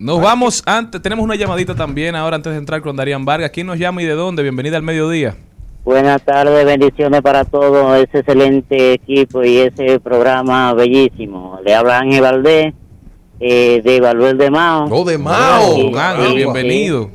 [0.00, 3.50] Nos vamos antes, tenemos una llamadita también ahora antes de entrar con Darían Vargas.
[3.50, 4.44] ¿Quién nos llama y de dónde?
[4.44, 5.34] Bienvenida al mediodía.
[5.84, 11.58] Buenas tardes, bendiciones para todo ese excelente equipo y ese programa bellísimo.
[11.64, 12.74] Le habla Ángel Valdés,
[13.40, 14.86] eh, de Valverde Mao.
[14.88, 15.74] ¡Oh, de Mao!
[15.74, 17.10] Sí, Ángel, sí, bienvenido.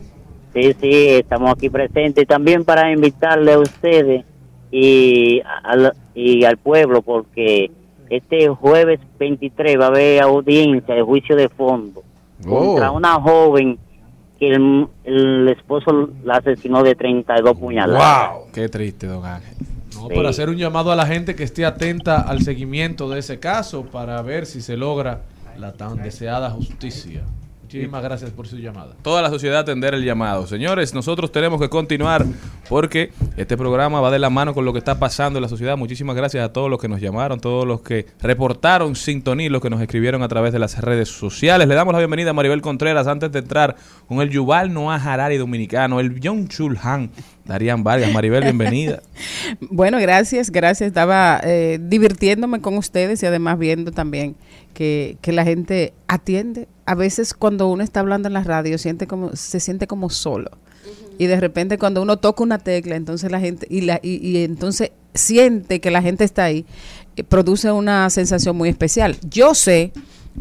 [0.54, 2.26] Sí, sí, estamos aquí presentes.
[2.26, 4.26] Y también para invitarle a ustedes
[4.72, 7.72] y al, y al pueblo, porque
[8.10, 12.04] este jueves 23 va a haber audiencia de juicio de fondo
[12.48, 12.66] Oh.
[12.74, 13.78] contra una joven
[14.40, 18.32] que el, el esposo la asesinó de 32 puñaladas.
[18.54, 19.54] Qué triste, don Ángel.
[19.96, 20.16] No, Sí.
[20.16, 23.86] para hacer un llamado a la gente que esté atenta al seguimiento de ese caso
[23.86, 25.22] para ver si se logra
[25.58, 27.22] la tan deseada justicia.
[27.74, 28.96] Muchísimas gracias por su llamada.
[29.02, 30.46] Toda la sociedad atender el llamado.
[30.46, 32.24] Señores, nosotros tenemos que continuar
[32.70, 35.76] porque este programa va de la mano con lo que está pasando en la sociedad.
[35.76, 39.72] Muchísimas gracias a todos los que nos llamaron, todos los que reportaron sintonía, los que
[39.72, 41.68] nos escribieron a través de las redes sociales.
[41.68, 43.76] Le damos la bienvenida a Maribel Contreras antes de entrar
[44.08, 47.10] con el Yuval Noah Harari dominicano, el John Chul Han,
[47.46, 48.14] Darían Vargas.
[48.14, 49.02] Maribel, bienvenida.
[49.60, 50.88] Bueno, gracias, gracias.
[50.88, 54.36] Estaba eh, divirtiéndome con ustedes y además viendo también
[54.74, 56.68] que, que la gente atiende.
[56.86, 60.52] A veces cuando uno está hablando en la radio siente como, se siente como solo.
[61.18, 64.44] Y de repente cuando uno toca una tecla, entonces la gente, y, la, y, y
[64.44, 66.66] entonces siente que la gente está ahí,
[67.16, 69.18] eh, produce una sensación muy especial.
[69.30, 69.94] Yo sé,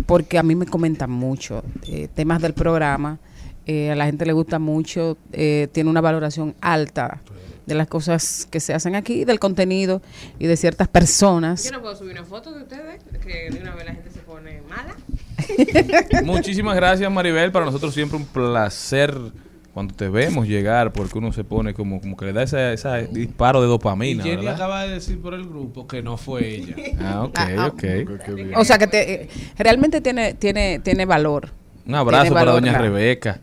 [0.06, 3.18] porque a mí me comentan mucho eh, temas del programa,
[3.66, 7.22] eh, a la gente le gusta mucho, eh, tiene una valoración alta
[7.66, 10.02] de las cosas que se hacen aquí, del contenido
[10.38, 11.64] y de ciertas personas.
[11.64, 14.20] Yo no puedo subir una foto de ustedes, que de una vez la gente se
[14.20, 14.94] pone mala.
[16.24, 17.52] Muchísimas gracias, Maribel.
[17.52, 19.16] Para nosotros siempre un placer
[19.72, 23.06] cuando te vemos llegar, porque uno se pone como, como que le da ese, ese
[23.10, 24.22] disparo de Y dopamina.
[24.22, 24.54] Jenny ¿verdad?
[24.54, 26.76] acaba de decir por el grupo que no fue ella.
[27.00, 27.84] Ah, ok, Ah, ah, ok.
[28.56, 31.50] O sea que te- eh, realmente tiene, tiene, tiene valor.
[31.86, 32.84] Un abrazo Tiene para valor, doña claro.
[32.84, 33.40] Rebeca.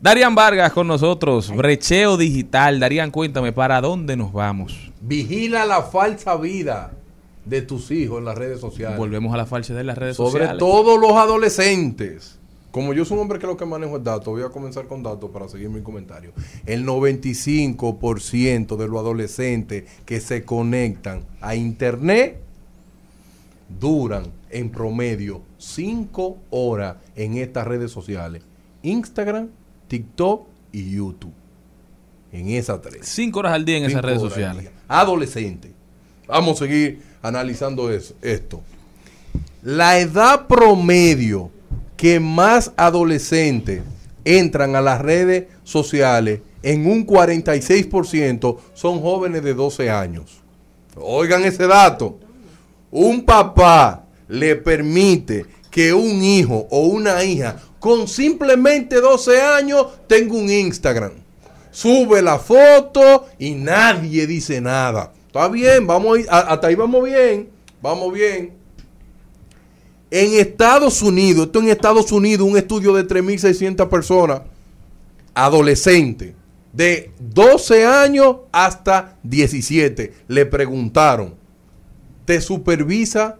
[0.00, 2.78] Darían Vargas con nosotros, Brecheo Digital.
[2.78, 4.92] Darían, cuéntame, ¿para dónde nos vamos?
[5.00, 6.92] Vigila la falsa vida
[7.44, 8.96] de tus hijos en las redes sociales.
[8.96, 10.58] Volvemos a la falsedad de las redes Sobre sociales.
[10.58, 12.38] todo los adolescentes.
[12.70, 15.02] Como yo soy un hombre que lo que manejo es datos, voy a comenzar con
[15.02, 16.32] datos para seguir mi comentario.
[16.64, 22.40] El 95% de los adolescentes que se conectan a internet
[23.80, 28.42] duran en promedio 5 horas en estas redes sociales.
[28.82, 29.48] Instagram,
[29.88, 31.32] TikTok y YouTube.
[32.32, 33.00] En esas tres.
[33.08, 34.70] 5 horas al día en esas Cinco redes sociales.
[34.86, 35.72] Adolescente.
[36.26, 38.60] Vamos a seguir analizando eso- esto.
[39.62, 41.50] La edad promedio
[41.96, 43.82] que más adolescentes
[44.24, 50.40] entran a las redes sociales en un 46% son jóvenes de 12 años.
[50.96, 52.18] Oigan ese dato.
[52.90, 60.34] Un papá le permite que un hijo o una hija con simplemente 12 años tenga
[60.34, 61.12] un Instagram.
[61.70, 65.12] Sube la foto y nadie dice nada.
[65.26, 67.50] Está bien, vamos a- hasta ahí vamos bien.
[67.80, 68.54] Vamos bien.
[70.10, 74.40] En Estados Unidos, esto en Estados Unidos, un estudio de 3.600 personas,
[75.34, 76.32] adolescentes,
[76.72, 81.34] de 12 años hasta 17, le preguntaron,
[82.24, 83.38] ¿te supervisa?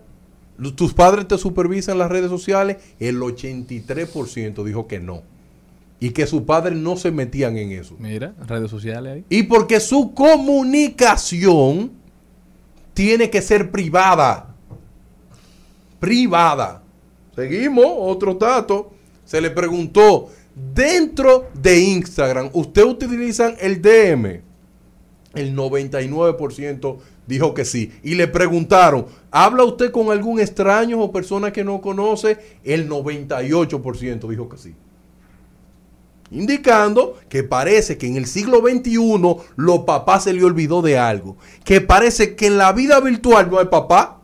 [0.74, 2.78] ¿Tus padres te supervisan las redes sociales?
[2.98, 5.22] El 83% dijo que no.
[6.00, 7.96] Y que sus padres no se metían en eso.
[7.98, 9.24] Mira, redes sociales ahí.
[9.28, 11.92] Y porque su comunicación
[12.94, 14.54] tiene que ser privada.
[16.00, 16.82] Privada.
[17.34, 18.92] Seguimos, otro dato.
[19.24, 20.30] Se le preguntó,
[20.74, 24.40] dentro de Instagram, ¿usted utilizan el DM?
[25.34, 26.98] El 99%
[27.28, 27.92] dijo que sí.
[28.02, 32.58] Y le preguntaron, ¿habla usted con algún extraño o persona que no conoce?
[32.64, 34.74] El 98% dijo que sí
[36.30, 38.98] indicando que parece que en el siglo XXI
[39.56, 43.58] los papás se le olvidó de algo, que parece que en la vida virtual no
[43.58, 44.20] hay papá,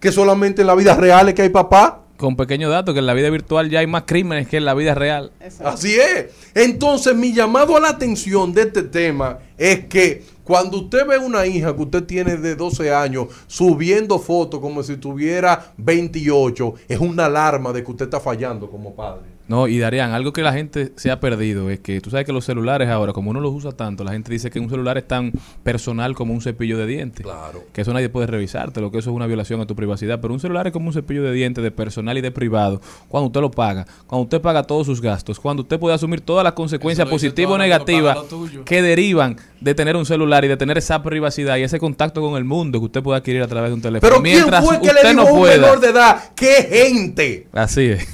[0.00, 2.04] que solamente en la vida real es que hay papá.
[2.18, 4.74] Con pequeño dato, que en la vida virtual ya hay más crímenes que en la
[4.74, 5.30] vida real.
[5.64, 6.26] Así es.
[6.52, 11.46] Entonces mi llamado a la atención de este tema es que cuando usted ve una
[11.46, 17.26] hija que usted tiene de 12 años subiendo fotos como si tuviera 28, es una
[17.26, 19.37] alarma de que usted está fallando como padre.
[19.48, 22.32] No, y Darían, algo que la gente se ha perdido es que tú sabes que
[22.32, 25.08] los celulares ahora, como uno los usa tanto, la gente dice que un celular es
[25.08, 25.32] tan
[25.62, 27.24] personal como un cepillo de dientes.
[27.24, 27.64] Claro.
[27.72, 30.20] Que eso nadie puede revisarte, lo que eso es una violación a tu privacidad.
[30.20, 32.82] Pero un celular es como un cepillo de dientes de personal y de privado.
[33.08, 36.44] Cuando usted lo paga, cuando usted paga todos sus gastos, cuando usted puede asumir todas
[36.44, 38.18] las consecuencias positivas o negativas
[38.66, 42.36] que derivan de tener un celular y de tener esa privacidad y ese contacto con
[42.36, 44.08] el mundo que usted puede adquirir a través de un teléfono.
[44.10, 45.54] Pero ¿quién fue que le dijo no a un pueda.
[45.56, 46.24] menor de edad?
[46.36, 47.48] ¡Qué gente!
[47.52, 48.06] Así es.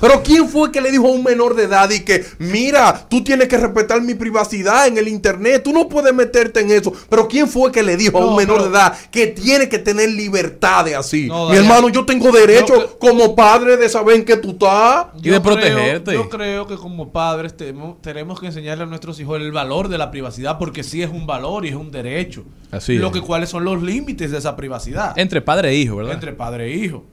[0.00, 3.22] Pero ¿quién fue que le dijo a un menor de edad y que, mira, tú
[3.24, 6.92] tienes que respetar mi privacidad en el internet, tú no puedes meterte en eso?
[7.08, 9.68] Pero ¿quién fue que le dijo a un No, menor pero- de edad que tiene
[9.68, 11.26] que tener libertades así?
[11.26, 15.06] No, mi hermano, yo tengo derecho yo como padre de saber en qué tú estás.
[15.20, 19.52] Yo creo- yo creo que como padres tenemos, tenemos que enseñarle a nuestros hijos el
[19.52, 22.44] valor de la privacidad porque sí es un valor y es un derecho.
[22.70, 23.12] Así Lo es.
[23.14, 25.18] que cuáles son los límites de esa privacidad.
[25.18, 26.12] Entre padre e hijo, ¿verdad?
[26.14, 27.04] Entre padre e hijo.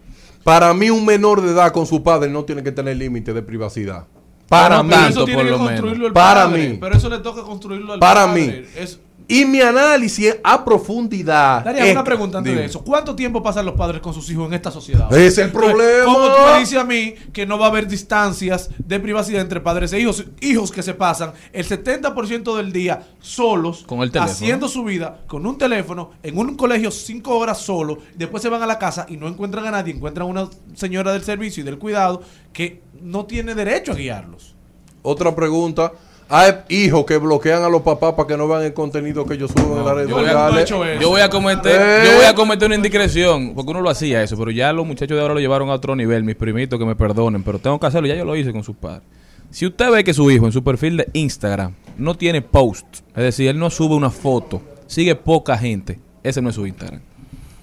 [0.43, 3.41] Para mí, un menor de edad con su padre no tiene que tener límite de
[3.41, 4.06] privacidad.
[4.50, 7.41] Para mí, pero eso tiene que construirlo el para padre, mí, Pero eso le toca
[7.43, 8.41] construirlo al para padre.
[8.62, 8.66] mí.
[8.82, 11.63] Es- Y mi análisis a profundidad.
[11.65, 12.61] Daría, es- una pregunta antes dime.
[12.61, 12.82] de eso.
[12.82, 15.11] ¿Cuánto tiempo pasan los padres con sus hijos en esta sociedad?
[15.11, 16.05] Ese es el problema.
[16.05, 19.59] ¿Cómo tú me dices a mí que no va a haber distancias de privacidad entre
[19.59, 20.23] padres e hijos?
[20.39, 24.32] Hijos que se pasan el 70% del día solos, Con el teléfono.
[24.32, 28.63] haciendo su vida con un teléfono, en un colegio cinco horas solo, después se van
[28.63, 31.65] a la casa y no encuentran a nadie, encuentran a una señora del servicio y
[31.65, 32.21] del cuidado
[32.53, 34.55] que no tiene derecho a guiarlos.
[35.01, 35.91] Otra pregunta.
[36.30, 39.49] Hay hijos que bloquean a los papás para que no vean el contenido que ellos
[39.51, 40.71] suben en las redes Yo voy, sociales.
[40.71, 42.03] a, yo voy a cometer, Eh.
[42.05, 45.15] yo voy a cometer una indiscreción, porque uno lo hacía eso, pero ya los muchachos
[45.15, 47.86] de ahora lo llevaron a otro nivel, mis primitos que me perdonen, pero tengo que
[47.88, 49.03] hacerlo, ya yo lo hice con sus padres.
[49.51, 53.23] Si usted ve que su hijo en su perfil de Instagram no tiene post, es
[53.23, 56.99] decir, él no sube una foto, sigue poca gente, ese no es su Instagram.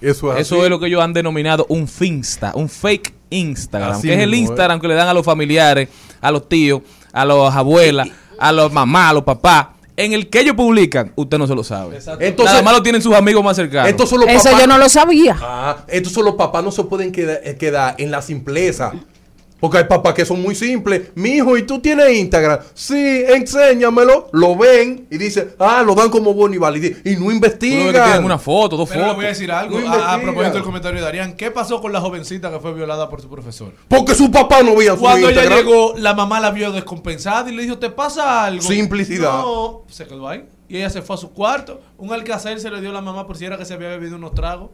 [0.01, 0.63] Eso es, Eso así.
[0.63, 4.33] es lo que ellos han denominado un finsta, un fake Instagram, Así que es el
[4.33, 5.89] Instagram que le dan a los familiares,
[6.21, 6.81] a los tíos,
[7.13, 8.07] a las abuelas,
[8.39, 9.67] a los mamás, a los papás.
[9.97, 11.97] En el que ellos publican, usted no se lo sabe.
[12.19, 13.89] Entonces- Nada más lo tienen sus amigos más cercanos.
[13.89, 15.37] Estos son los Eso papás- yo no lo sabía.
[15.41, 18.91] Ah, estos son los papás, no se pueden eh, quedar en la simpleza.
[19.65, 21.09] Porque hay papás que son muy simples.
[21.15, 22.59] Mi hijo, ¿y tú tienes Instagram?
[22.75, 24.29] Sí, enséñamelo.
[24.31, 26.95] Lo ven y dicen, ah, lo dan como bueno y válido.
[27.03, 27.91] Y no investigan.
[27.91, 29.15] tienen una foto, dos Pero le fotos.
[29.15, 31.33] voy a decir algo No a, a propósito del comentario de Darían.
[31.35, 33.73] ¿Qué pasó con la jovencita que fue violada por su profesor?
[33.87, 37.55] Porque su papá no veía su Cuando ella llegó, la mamá la vio descompensada y
[37.55, 38.61] le dijo, ¿te pasa algo?
[38.61, 39.31] Simplicidad.
[39.39, 40.45] No, se quedó ahí.
[40.69, 41.81] Y ella se fue a su cuarto.
[41.97, 44.15] Un alcacer se le dio a la mamá por si era que se había bebido
[44.15, 44.69] unos tragos.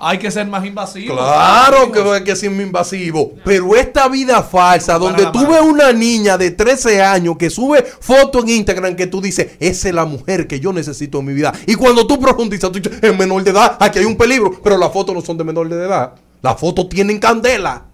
[0.00, 1.14] Hay que ser más invasivo.
[1.14, 3.32] Claro que hay que ser muy invasivo.
[3.44, 8.44] Pero esta vida falsa, donde tú ves una niña de 13 años que sube fotos
[8.44, 11.52] en Instagram que tú dices, esa es la mujer que yo necesito en mi vida.
[11.66, 14.60] Y cuando tú profundizas, tú dices, es menor de edad, aquí hay un peligro.
[14.62, 16.14] Pero las fotos no son de menor de edad.
[16.42, 17.86] Las fotos tienen candela.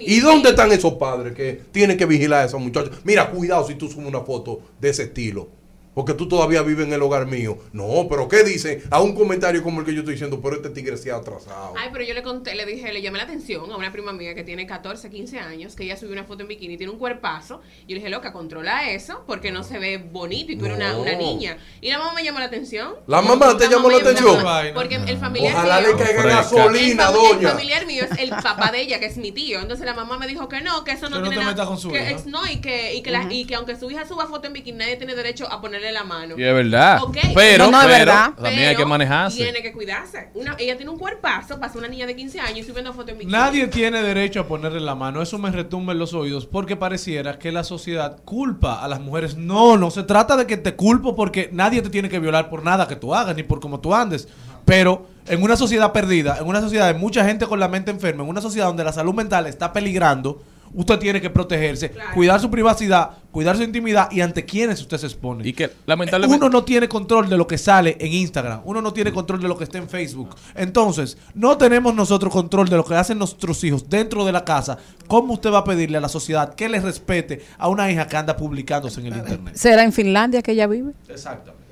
[0.00, 2.96] ¿Y dónde están esos padres que tienen que vigilar a esos muchachos?
[3.04, 5.48] Mira, cuidado si tú subes una foto de ese estilo.
[5.96, 7.56] Porque tú todavía vives en el hogar mío.
[7.72, 8.82] No, pero ¿qué dicen?
[8.90, 11.72] A un comentario como el que yo estoy diciendo, pero este tigre se ha atrasado.
[11.78, 14.34] Ay, pero yo le conté, le dije, le llamé la atención a una prima mía
[14.34, 17.62] que tiene 14, 15 años, que ella subió una foto en bikini, tiene un cuerpazo.
[17.88, 20.92] Yo le dije, loca, controla eso, porque no se ve bonito y tú eres una,
[21.14, 21.56] niña.
[21.80, 22.92] Y la mamá me llamó la atención.
[23.06, 24.44] ¿La mamá te llamó la atención?
[24.74, 25.88] Porque el familiar Ojalá mío.
[25.96, 26.36] le caiga Fresca.
[26.42, 27.40] gasolina, el, fami- doña.
[27.40, 29.60] el familiar mío es el papá de ella, que es mi tío.
[29.60, 31.52] Entonces la mamá me dijo que no, que eso no Que no tiene te nada.
[31.52, 32.20] metas con su que hija.
[32.26, 34.76] no, y que, y, que la- y que aunque su hija suba foto en bikini,
[34.76, 36.34] nadie tiene derecho a ponerle la mano.
[36.38, 37.00] Y es verdad.
[37.34, 38.32] Pero, No, no, pero verdad.
[38.34, 39.36] también hay que manejarse.
[39.38, 40.30] Tiene que cuidarse.
[40.34, 43.18] Una, ella tiene un cuerpazo, pasa una niña de 15 años y subiendo fotos en
[43.18, 43.32] bikini.
[43.32, 45.22] Nadie tiene derecho a ponerle la mano.
[45.22, 49.36] Eso me retumba en los oídos porque pareciera que la sociedad culpa a las mujeres.
[49.36, 52.62] No, no se trata de que te culpo porque nadie te tiene que violar por
[52.64, 54.28] nada que tú hagas ni por cómo tú andes.
[54.64, 58.22] Pero en una sociedad perdida, en una sociedad de mucha gente con la mente enferma,
[58.24, 60.42] en una sociedad donde la salud mental está peligrando,
[60.76, 65.06] usted tiene que protegerse, cuidar su privacidad, cuidar su intimidad y ante quienes usted se
[65.06, 65.46] expone.
[65.48, 68.60] Y que lamentablemente Uno no tiene control de lo que sale en Instagram.
[68.64, 70.36] Uno no tiene control de lo que está en Facebook.
[70.54, 74.78] Entonces, no tenemos nosotros control de lo que hacen nuestros hijos dentro de la casa.
[75.06, 78.16] ¿Cómo usted va a pedirle a la sociedad que le respete a una hija que
[78.16, 79.56] anda publicándose en el Internet?
[79.56, 80.92] ¿Será en Finlandia que ella vive?
[81.08, 81.66] Exactamente.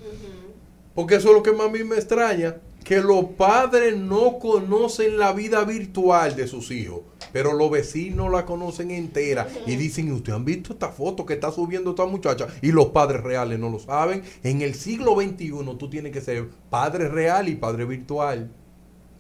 [0.94, 2.56] Porque eso es lo que más a mí me extraña.
[2.84, 7.00] Que los padres no conocen la vida virtual de sus hijos.
[7.34, 9.48] Pero los vecinos la conocen entera.
[9.66, 12.46] Y dicen, ¿usted han visto esta foto que está subiendo esta muchacha?
[12.62, 14.22] Y los padres reales no lo saben.
[14.44, 18.52] En el siglo XXI tú tienes que ser padre real y padre virtual.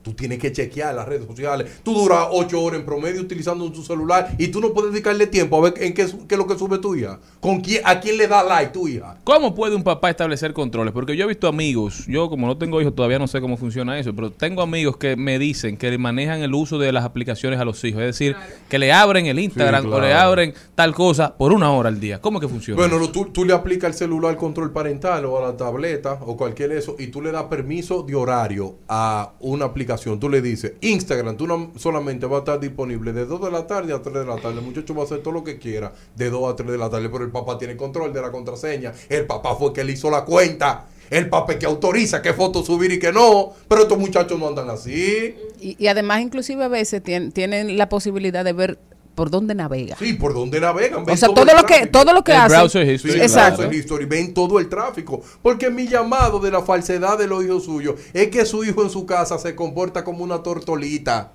[0.04, 1.80] Tú tienes que chequear las redes sociales.
[1.82, 5.56] Tú duras ocho horas en promedio utilizando tu celular y tú no puedes dedicarle tiempo
[5.56, 7.18] a ver en qué, es lo que sube tu hija.
[7.40, 9.16] ¿Con quién, ¿A quién le da like tu hija?
[9.24, 10.92] ¿Cómo puede un papá establecer controles?
[10.92, 13.98] Porque yo he visto amigos, yo como no tengo hijos todavía no sé cómo funciona
[13.98, 17.58] eso, pero tengo amigos que me dicen que le manejan el uso de las aplicaciones
[17.58, 18.02] a los hijos.
[18.02, 18.36] Es decir,
[18.68, 21.98] que le abren el Instagram Sí, o le abren tal cosa por una hora al
[21.98, 22.20] día.
[22.20, 22.78] ¿Cómo que funciona?
[22.78, 26.36] Bueno, lo- tú, tú le aplicas el celular control parental o a la tableta o
[26.36, 29.93] cualquier eso y tú le das permiso de horario a una aplicación.
[30.18, 33.66] Tú le dices, Instagram, tú no- solamente va a estar disponible de 2 de la
[33.66, 34.58] tarde a 3 de la tarde.
[34.60, 36.90] El muchacho va a hacer todo lo que quiera de 2 a 3 de la
[36.90, 38.92] tarde, pero el papá tiene control de la contraseña.
[39.08, 40.86] El papá fue que le hizo la cuenta.
[41.10, 43.52] El papá que autoriza qué fotos subir y qué no.
[43.68, 45.34] Pero estos muchachos no andan así.
[45.60, 48.78] Y, y además, inclusive a veces tien- tienen la posibilidad de ver
[49.14, 49.96] por dónde navega.
[49.96, 51.04] Sí, por dónde navegan.
[51.04, 52.58] ven O sea, todo lo que todo lo que El hacen.
[52.58, 53.14] browser history.
[53.14, 53.58] Sí, Exacto.
[53.62, 55.22] browser history, ven todo el tráfico.
[55.42, 58.90] Porque mi llamado de la falsedad de los hijos suyos es que su hijo en
[58.90, 61.32] su casa se comporta como una tortolita.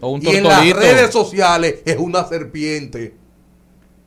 [0.00, 3.14] o un y en las redes sociales es una serpiente.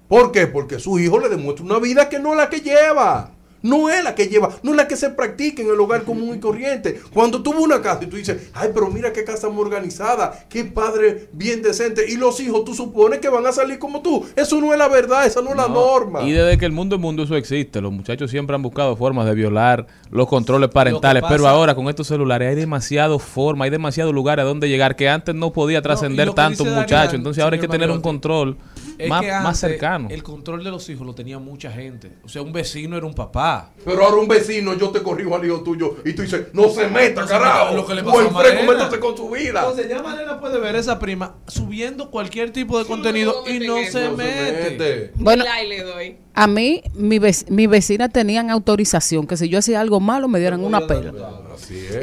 [0.07, 0.45] ¿Por qué?
[0.47, 3.31] Porque su hijo le demuestra una vida que no es la que lleva.
[3.63, 6.35] No es la que lleva, no es la que se practica en el hogar común
[6.35, 6.99] y corriente.
[7.13, 10.65] Cuando tuvo una casa y tú dices, ay, pero mira qué casa muy organizada, qué
[10.65, 12.05] padre bien decente.
[12.09, 14.25] Y los hijos, tú supones que van a salir como tú.
[14.35, 15.75] Eso no es la verdad, esa no es la No.
[15.75, 16.23] norma.
[16.23, 17.81] Y desde que el mundo es mundo eso existe.
[17.81, 21.21] Los muchachos siempre han buscado formas de violar los controles parentales.
[21.21, 24.95] pasa- Pero ahora con estos celulares hay demasiado forma, hay demasiado lugares a donde llegar
[24.95, 27.15] que antes no podía trascender tanto un muchacho.
[27.15, 28.57] Entonces ahora hay que tener un control
[28.97, 30.07] Es más, que más antes cercano.
[30.11, 32.11] El control de los hijos lo tenía mucha gente.
[32.23, 33.71] O sea, un vecino era un papá.
[33.83, 36.87] Pero ahora un vecino, yo te corrijo al hijo tuyo y tú dices, no se
[36.87, 37.75] meta, No carajo.
[37.75, 39.59] lo que le pasó Buen a fresco, con su vida.
[39.61, 43.83] Entonces ya Malena puede ver esa prima subiendo cualquier tipo de contenido y no se
[43.83, 44.69] No se mete.
[44.71, 45.11] mete.
[45.15, 46.17] Bueno, Like le doy.
[46.33, 50.39] A mí, mi, vec- mi vecina tenían autorización que si yo hacía algo malo me
[50.39, 51.11] dieran una pela.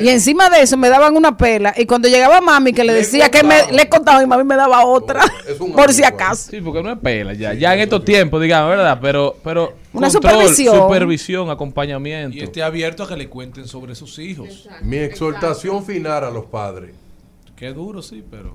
[0.01, 1.75] Y encima de eso me daban una pela.
[1.77, 3.67] Y cuando llegaba mami que le Le decía que contaba.
[3.67, 5.23] me, le contaba y mami me daba otra.
[5.49, 6.51] Es un por si amigo, acaso.
[6.51, 7.55] Sí, porque no es pela ya.
[7.55, 8.99] Ya en estos tiempos, digamos, ¿verdad?
[9.01, 10.77] Pero, pero Una supervisión.
[10.77, 12.37] supervisión, acompañamiento.
[12.37, 14.69] Y esté abierto a que le cuenten sobre sus hijos.
[14.83, 16.91] Mi exhortación final a los padres.
[17.57, 18.55] Qué duro, sí, pero.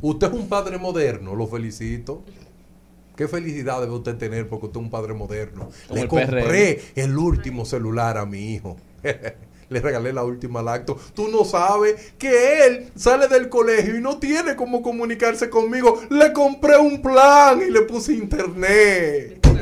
[0.00, 2.22] Usted es un padre moderno, lo felicito.
[3.16, 5.70] Qué felicidad debe usted tener porque usted es un padre moderno.
[5.88, 6.08] Como Le PRM.
[6.08, 8.76] compré el último celular a mi hijo.
[9.68, 10.96] Le regalé la última lacto.
[11.14, 16.00] Tú no sabes que él sale del colegio y no tiene cómo comunicarse conmigo.
[16.10, 19.44] Le compré un plan y le puse internet.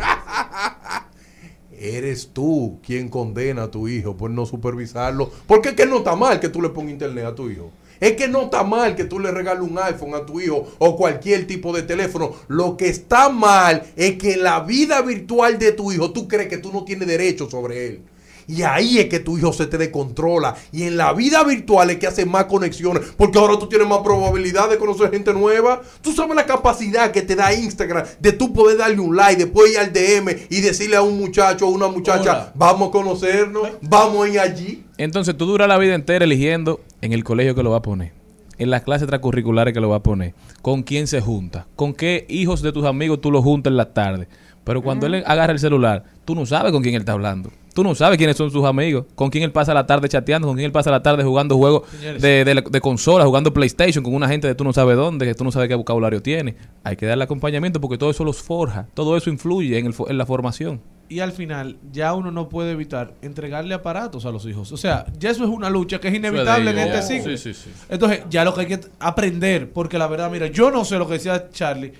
[1.78, 5.30] Eres tú quien condena a tu hijo por no supervisarlo.
[5.46, 7.70] Porque es que no está mal que tú le pongas internet a tu hijo.
[8.00, 10.96] Es que no está mal que tú le regales un iPhone a tu hijo o
[10.96, 12.34] cualquier tipo de teléfono.
[12.48, 16.58] Lo que está mal es que la vida virtual de tu hijo tú crees que
[16.58, 18.02] tú no tienes derecho sobre él.
[18.46, 20.54] Y ahí es que tu hijo se te descontrola.
[20.72, 23.02] Y en la vida virtual es que hace más conexiones.
[23.16, 25.82] Porque ahora tú tienes más probabilidad de conocer gente nueva.
[26.02, 29.72] Tú sabes la capacidad que te da Instagram de tú poder darle un like, después
[29.72, 32.52] ir al DM y decirle a un muchacho o una muchacha, Hola.
[32.54, 34.84] vamos a conocernos, vamos a ir allí.
[34.96, 38.12] Entonces tú duras la vida entera eligiendo en el colegio que lo va a poner,
[38.58, 42.26] en las clases extracurriculares que lo va a poner, con quién se junta, con qué
[42.28, 44.28] hijos de tus amigos tú lo juntas en la tarde.
[44.64, 47.50] Pero cuando él agarra el celular, tú no sabes con quién él está hablando.
[47.74, 50.56] Tú no sabes quiénes son sus amigos, con quién él pasa la tarde chateando, con
[50.56, 54.28] quién él pasa la tarde jugando juegos de, de, de consola, jugando PlayStation con una
[54.28, 56.54] gente de tú no sabes dónde, que tú no sabes qué vocabulario tiene.
[56.84, 60.16] Hay que darle acompañamiento porque todo eso los forja, todo eso influye en, el, en
[60.18, 60.80] la formación.
[61.08, 64.72] Y al final, ya uno no puede evitar entregarle aparatos a los hijos.
[64.72, 67.36] O sea, ya eso es una lucha que es inevitable en este ciclo.
[67.36, 67.70] Sí, sí, sí.
[67.90, 71.06] Entonces, ya lo que hay que aprender, porque la verdad, mira, yo no sé lo
[71.06, 71.92] que decía Charlie.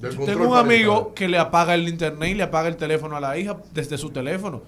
[0.00, 1.14] Yo Tengo un amigo parental.
[1.14, 4.10] que le apaga el internet y le apaga el teléfono a la hija desde su
[4.10, 4.62] teléfono.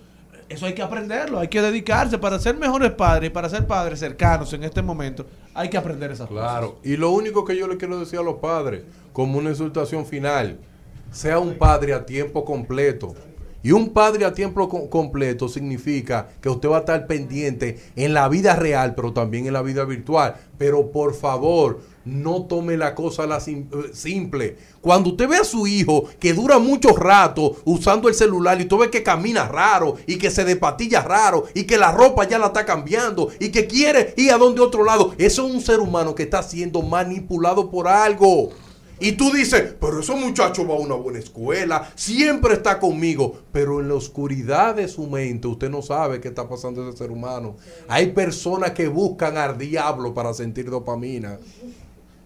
[0.49, 4.53] Eso hay que aprenderlo, hay que dedicarse para ser mejores padres, para ser padres cercanos
[4.53, 5.27] en este momento.
[5.55, 6.79] Hay que aprender esas Claro.
[6.85, 8.83] Y lo único que yo le quiero decir a los padres,
[9.13, 10.59] como una insultación final,
[11.11, 13.15] sea un padre a tiempo completo.
[13.63, 18.13] Y un padre a tiempo co- completo significa que usted va a estar pendiente en
[18.13, 20.35] la vida real, pero también en la vida virtual.
[20.59, 24.57] Pero por favor, no tome la cosa la eh, simple.
[24.81, 28.79] Cuando usted ve a su hijo que dura mucho rato usando el celular y tú
[28.79, 32.47] ves que camina raro y que se despatilla raro y que la ropa ya la
[32.47, 36.15] está cambiando y que quiere ir a donde otro lado, eso es un ser humano
[36.15, 38.51] que está siendo manipulado por algo.
[39.01, 43.81] Y tú dices, pero ese muchacho va a una buena escuela, siempre está conmigo, pero
[43.81, 47.57] en la oscuridad de su mente usted no sabe qué está pasando ese ser humano.
[47.89, 51.39] Hay personas que buscan al diablo para sentir dopamina.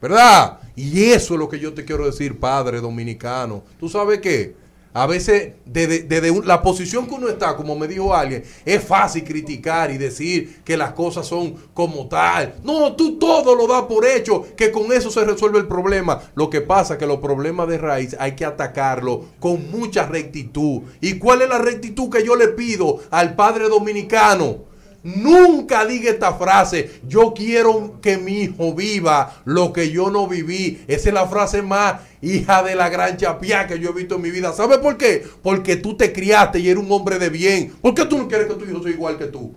[0.00, 0.58] ¿Verdad?
[0.76, 3.62] Y eso es lo que yo te quiero decir, padre dominicano.
[3.80, 4.54] ¿Tú sabes qué?
[4.94, 8.82] A veces, desde, desde un- la posición que uno está, como me dijo alguien, es
[8.82, 12.54] fácil criticar y decir que las cosas son como tal.
[12.64, 16.20] No, tú todo lo das por hecho, que con eso se resuelve el problema.
[16.34, 20.82] Lo que pasa es que los problemas de raíz hay que atacarlos con mucha rectitud.
[21.00, 24.67] ¿Y cuál es la rectitud que yo le pido al padre dominicano?
[25.02, 30.82] Nunca diga esta frase, yo quiero que mi hijo viva lo que yo no viví.
[30.88, 34.22] Esa es la frase más hija de la gran chapia que yo he visto en
[34.22, 34.52] mi vida.
[34.52, 35.24] ¿Sabe por qué?
[35.42, 37.72] Porque tú te criaste y eres un hombre de bien.
[37.80, 39.54] ¿Por qué tú no quieres que tu hijo sea igual que tú?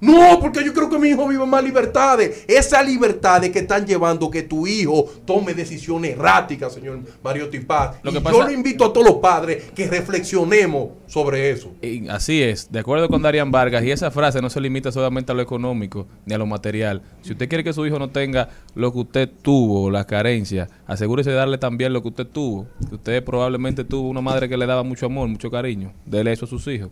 [0.00, 2.44] No, porque yo creo que mi hijo vive más libertades.
[2.48, 7.96] Esa libertades que están llevando que tu hijo tome decisiones erráticas, señor Mario Tipaz.
[8.02, 11.72] Lo y que yo pasa- lo invito a todos los padres que reflexionemos sobre eso.
[11.82, 15.32] Y así es, de acuerdo con Darian Vargas, y esa frase no se limita solamente
[15.32, 17.02] a lo económico ni a lo material.
[17.22, 21.30] Si usted quiere que su hijo no tenga lo que usted tuvo, la carencia, asegúrese
[21.30, 22.66] de darle también lo que usted tuvo.
[22.90, 25.92] Usted probablemente tuvo una madre que le daba mucho amor, mucho cariño.
[26.06, 26.90] Dele eso a sus hijos.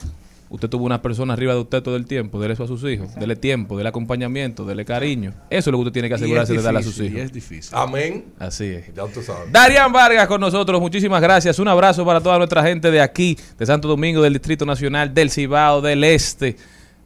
[0.50, 3.14] Usted tuvo una persona arriba de usted todo el tiempo, dele eso a sus hijos.
[3.16, 5.34] Dele tiempo, dele acompañamiento, dele cariño.
[5.50, 7.26] Eso es lo que usted tiene que asegurarse de darle a sus difícil, y hijos.
[7.26, 7.76] es difícil.
[7.76, 8.24] Amén.
[8.38, 8.94] Así es.
[8.94, 9.04] Ya.
[9.50, 11.58] Darian Vargas con nosotros, muchísimas gracias.
[11.58, 15.30] Un abrazo para toda nuestra gente de aquí, de Santo Domingo, del Distrito Nacional, del
[15.30, 16.56] Cibao, del Este.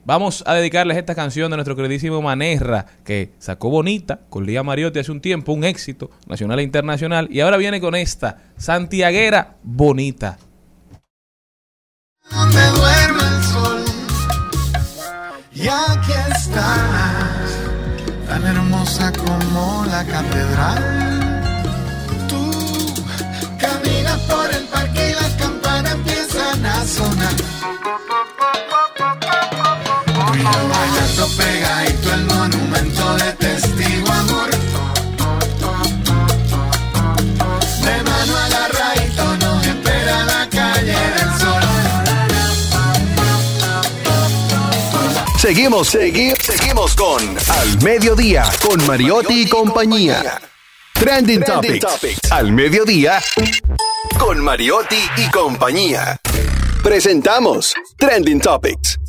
[0.04, 4.98] Vamos a dedicarles esta canción de nuestro queridísimo Manerra, que sacó bonita con Lía Mariotti
[4.98, 7.28] hace un tiempo, un éxito nacional e internacional.
[7.30, 10.38] Y ahora viene con esta, Santiaguera Bonita.
[12.32, 13.01] el sol.
[15.62, 17.50] Y aquí estás,
[18.26, 20.82] tan hermosa como la catedral.
[22.28, 22.50] Tú
[23.60, 27.34] caminas por el parque y las campanas empiezan a sonar.
[30.30, 33.51] Cuidado bailando pegadito el monumento de testigo
[45.42, 47.20] Seguimos, segui- seguimos con
[47.50, 50.40] Al Mediodía, con Mariotti y compañía.
[50.94, 52.30] Trending, Topics.
[52.30, 53.20] Al Mediodía,
[54.20, 56.16] con Mariotti y compañía.
[56.84, 59.00] Presentamos Trending Topics.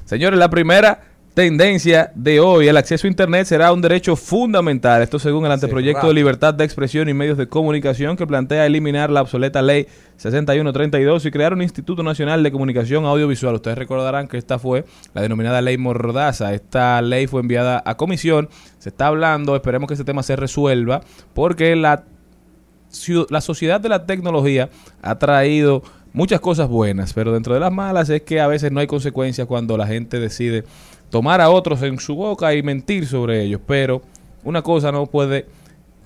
[0.06, 1.02] Señores, la primera
[1.38, 5.04] tendencia de hoy, el acceso a Internet será un derecho fundamental.
[5.04, 6.08] Esto según el anteproyecto Cerrado.
[6.08, 9.86] de libertad de expresión y medios de comunicación que plantea eliminar la obsoleta ley
[10.16, 13.54] 6132 y crear un Instituto Nacional de Comunicación Audiovisual.
[13.54, 16.56] Ustedes recordarán que esta fue la denominada ley Mordaza.
[16.56, 18.50] Esta ley fue enviada a comisión.
[18.80, 21.02] Se está hablando, esperemos que este tema se resuelva,
[21.36, 22.06] porque la
[23.30, 24.70] la sociedad de la tecnología
[25.04, 25.84] ha traído
[26.14, 29.46] muchas cosas buenas, pero dentro de las malas es que a veces no hay consecuencias
[29.46, 30.64] cuando la gente decide
[31.10, 33.62] tomar a otros en su boca y mentir sobre ellos.
[33.66, 34.02] Pero
[34.44, 35.46] una cosa no puede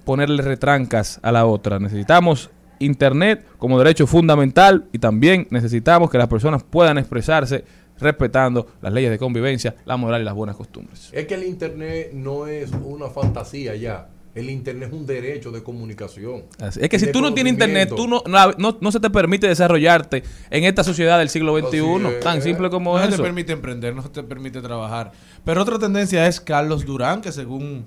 [0.06, 1.80] ponerle retrancas a la otra.
[1.80, 2.50] Necesitamos
[2.80, 7.64] Internet como derecho fundamental y también necesitamos que las personas puedan expresarse
[8.00, 11.10] respetando las leyes de convivencia, la moral y las buenas costumbres.
[11.14, 14.08] Es que el Internet no es una fantasía ya.
[14.34, 16.44] El Internet es un derecho de comunicación.
[16.60, 19.48] Así- Es que si tú no tienes internet, tú no, no, no se te permite
[19.48, 21.78] desarrollarte en esta sociedad del siglo XXI,
[22.08, 22.20] es.
[22.22, 23.18] tan simple como no eso.
[23.18, 25.12] te permite emprender, no te permite trabajar.
[25.44, 27.86] Pero otra tendencia es Carlos Durán, que según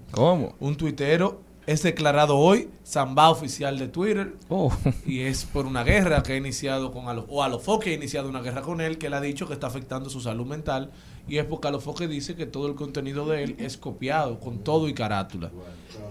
[0.60, 4.34] un tuitero es declarado hoy Zamba oficial de Twitter.
[4.50, 4.70] Oh.
[5.06, 8.42] Y es por una guerra que ha iniciado con Alo- o Alofoque ha iniciado una
[8.42, 10.90] guerra con él, que él ha dicho que está afectando su salud mental.
[11.26, 14.88] Y es porque Alofoque dice que todo el contenido de él es copiado, con todo
[14.88, 15.50] y carátula.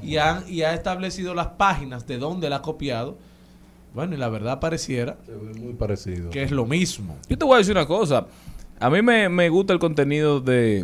[0.02, 3.18] Y, han, y ha establecido las páginas de donde él ha copiado.
[3.94, 5.18] Bueno, y la verdad pareciera
[5.60, 6.32] muy parecido.
[6.32, 7.16] que es lo mismo.
[7.30, 8.26] Yo te voy a decir una cosa.
[8.80, 10.84] A mí me, me gusta el contenido de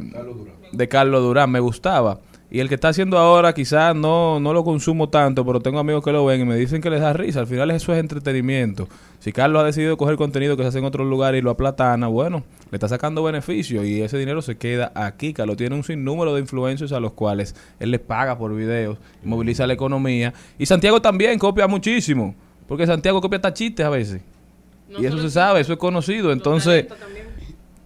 [0.72, 2.20] de Carlos Durán, me gustaba.
[2.52, 6.04] Y el que está haciendo ahora quizás no, no lo consumo tanto, pero tengo amigos
[6.04, 7.41] que lo ven y me dicen que les da risa.
[7.41, 8.88] Al final eso es entretenimiento.
[9.20, 12.08] Si Carlos ha decidido coger contenido que se hace en otro lugar y lo aplatana,
[12.08, 15.32] bueno, le está sacando beneficio y ese dinero se queda aquí.
[15.32, 19.28] Carlos tiene un sinnúmero de influencers a los cuales él les paga por videos, y
[19.28, 20.34] moviliza la economía.
[20.58, 22.34] Y Santiago también copia muchísimo,
[22.68, 24.22] porque Santiago copia hasta chistes a veces.
[24.97, 26.32] y eso se sabe, eso es conocido.
[26.32, 26.88] Entonces,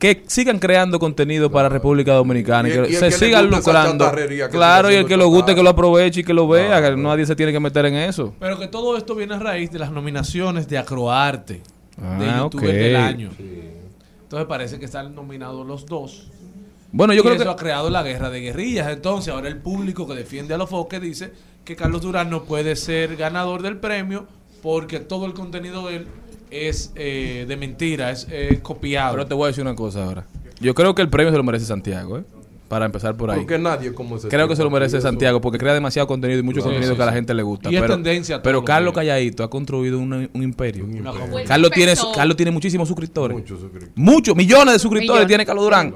[0.03, 4.11] que sigan creando contenido para República Dominicana y, que y se sigan lucrando.
[4.51, 7.25] Claro, y el que lo guste, que lo aproveche y que lo vea, que nadie
[7.25, 8.33] se tiene que meter en eso.
[8.37, 11.61] Pero que todo esto viene a raíz de las nominaciones de Acroarte, de
[12.29, 12.75] Ah, youtuber ok.
[12.75, 13.29] del año.
[14.23, 16.27] Entonces parece que están nominados los dos.
[16.91, 18.91] Bueno, yo Y creo eso que- ha creado la guerra de guerrillas.
[18.91, 21.31] Entonces ahora el público que defiende a los foques dice
[21.63, 24.27] que Carlos Durán no puede ser ganador del premio
[24.61, 26.07] porque todo el contenido de él
[26.53, 28.27] es eh, de mentira, es
[28.61, 29.13] copiado.
[29.13, 30.25] Pero te voy a decir una cosa ahora.
[30.59, 32.23] Yo creo que el premio se lo merece Santiago, ¿eh?
[32.73, 33.37] Para empezar por ahí.
[33.37, 36.43] Porque nadie como ese Creo que se lo merece Santiago porque crea demasiado contenido y
[36.43, 37.69] mucho contenido Sí, que a la gente le gusta.
[37.69, 38.93] Y es pero tendencia Carlos.
[38.95, 40.85] Calladito ha construido un, un imperio.
[40.85, 41.13] imperio.
[41.47, 41.93] Carlos, tiene.
[42.15, 43.37] Carlos tiene muchísimos suscriptores.
[43.37, 43.95] Muchos suscriptores.
[43.95, 45.27] Muchos, millones de suscriptores Millones.
[45.27, 45.93] tiene Carlos Durán.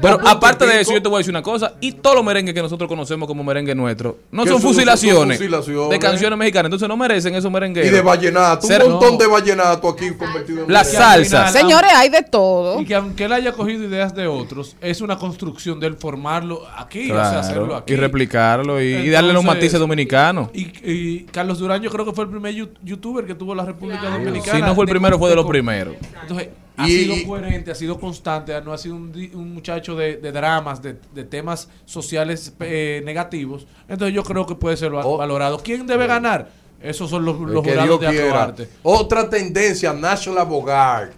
[0.00, 1.74] Pero aparte de eso, yo te voy a decir una cosa.
[1.80, 5.48] Y todos los merengues que nosotros conocemos como merengue nuestro no son son- fusilaciones, son
[5.48, 5.90] fusilaciones.
[5.90, 6.66] de canciones mexicanas.
[6.66, 7.86] Entonces no merecen esos merengues.
[7.86, 11.48] Y de vallenato, un montón de vallenato aquí convertido en La salsa.
[11.48, 12.80] Señores, hay de todo.
[12.80, 17.10] Y que aunque él haya cogido ideas de otros, es una construcción de formarlo aquí,
[17.10, 17.92] o sea, Claro, hacerlo aquí.
[17.92, 20.50] y replicarlo y, y darle los matices dominicanos.
[20.54, 23.64] Y, y Carlos Durán yo creo que fue el primer yu- youtuber que tuvo la
[23.64, 24.56] República Dominicana.
[24.58, 25.94] Si no fue el primero, fue de los primeros.
[26.22, 29.96] Entonces, ha Y- sido coherente, ha sido constante, no ha sido un, di- un muchacho
[29.96, 33.66] de, de dramas, de, de temas sociales eh, negativos.
[33.88, 35.58] Entonces yo creo que puede ser va- valorado.
[35.58, 36.48] ¿Quién debe ganar?
[36.82, 38.06] Esos son los, los jurados de.
[38.06, 38.68] Acroarte.
[38.82, 41.12] Otra tendencia, National Bogart.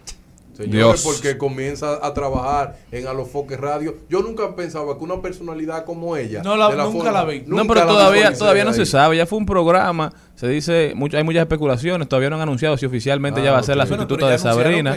[0.58, 1.02] Señores, Dios.
[1.04, 3.96] porque comienza a trabajar en Alofoque Radio.
[4.10, 6.42] Yo nunca pensaba que una personalidad como ella.
[6.42, 7.42] No la- de nunca forma- la vi.
[7.46, 8.76] No, nunca pero la todavía, todavía no ahí.
[8.76, 9.16] se sabe.
[9.16, 10.12] Ya fue un programa.
[10.34, 12.08] Se dice, mucho, hay muchas especulaciones.
[12.08, 13.84] Todavía no han anunciado si oficialmente Ah, ya va a ser la.
[13.84, 14.94] Bueno, sustituta pero de Sabrina.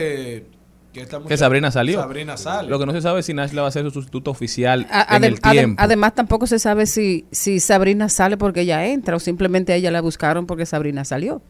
[0.93, 1.99] Que, Sabrina salió.
[2.01, 2.67] Sabrina sale.
[2.69, 5.15] Lo que no se sabe es si Nashla va a ser su sustituto oficial A-
[5.15, 5.81] en adem- el adem- tiempo.
[5.81, 9.89] además, tampoco se sabe si, si Sabrina sale porque ella entra o simplemente a ella
[9.91, 11.41] la buscaron porque Sabrina salió.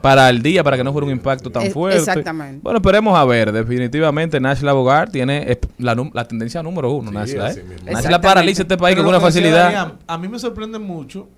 [0.00, 1.98] Para el día, para que no fuera un impacto tan Eh, fuerte.
[1.98, 2.60] exactamente.
[2.62, 3.52] Bueno, esperemos a ver.
[3.52, 7.10] Definitivamente, Nashla Bogart tiene eh, la, la tendencia número uno.
[7.10, 7.64] Nashla, así ¿eh?
[7.92, 9.94] Nashla paraliza este país Pero con una facilidad.
[10.06, 11.28] A mí me sorprende mucho.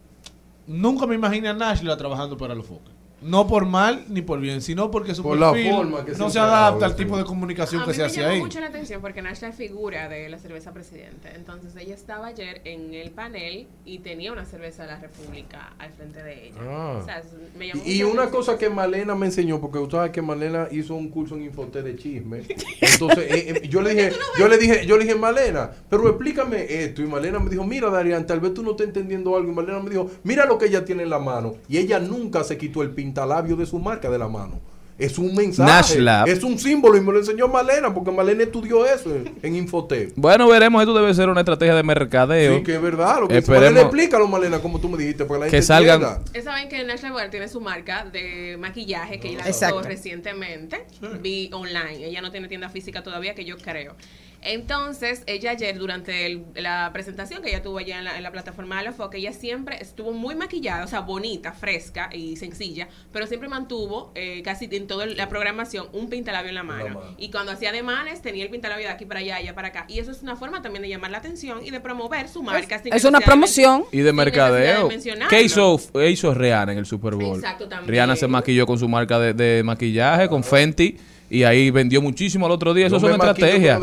[0.66, 2.92] Nunca me imaginé a Nashla trabajando para los Foques.
[3.22, 6.28] No por mal ni por bien, sino porque su Por la perfil forma que no
[6.30, 8.40] se adapta al tipo de comunicación A que mí se me hace llamó ahí.
[8.40, 11.30] mucho la atención porque Nash es figura de la cerveza presidente.
[11.34, 15.90] Entonces ella estaba ayer en el panel y tenía una cerveza de la República al
[15.92, 16.56] frente de ella.
[16.62, 16.98] Ah.
[17.00, 20.12] O sea, es- me llamó Y una cosa que Malena me enseñó, porque usted sabe
[20.12, 22.42] que Malena hizo un curso en Infoté de chisme.
[22.80, 26.66] Entonces, eh, eh, yo le dije, yo le dije, yo le dije, Malena, pero explícame
[26.84, 27.02] esto.
[27.02, 29.50] Y Malena me dijo, mira, Darían, tal vez tú no estés entendiendo algo.
[29.50, 31.54] Y Malena me dijo, mira lo que ella tiene en la mano.
[31.68, 34.58] Y ella nunca se quitó el pintalabio de su marca de la mano.
[34.98, 39.12] Es un mensaje, es un símbolo y me lo enseñó Malena, porque Malena estudió eso
[39.12, 40.12] en, en Infoté.
[40.16, 40.80] Bueno, veremos.
[40.82, 42.58] Esto debe ser una estrategia de mercadeo.
[42.58, 43.20] Sí, que es verdad.
[43.20, 45.66] Lo que Esperemos Malena, explícalo, Malena, como tú me dijiste, para que la que gente
[45.66, 46.42] salgan- entienda.
[46.42, 50.84] Saben que Nash Laboral tiene su marca de maquillaje que ella lanzó recientemente.
[51.20, 52.04] Vi online.
[52.06, 53.96] Ella no tiene tienda física todavía, que yo creo.
[54.42, 58.30] Entonces, ella ayer, durante el- la presentación que ella tuvo allá en la, en la
[58.32, 62.88] plataforma de la Foca, ella siempre estuvo muy maquillada, o sea, bonita, fresca y sencilla,
[63.12, 67.00] pero siempre mantuvo eh, casi en toda la programación un pintalabio en la mano.
[67.18, 69.84] Y cuando hacía ademanes, tenía el pintalabio de aquí para allá, allá para acá.
[69.88, 72.78] Y eso es una forma también de llamar la atención y de promover su marca.
[72.82, 73.84] sin es una promoción.
[73.92, 74.88] Y de mercadeo.
[74.88, 75.26] de.
[75.28, 77.36] ¿Qué hizo, hizo Rihanna en el Super Bowl?
[77.36, 77.88] Exacto, también.
[77.90, 80.96] Rihanna se maquilló con su marca de, de maquillaje, con Fenty,
[81.32, 82.88] y ahí vendió muchísimo al otro día.
[82.88, 83.80] Eso Yo son estrategias.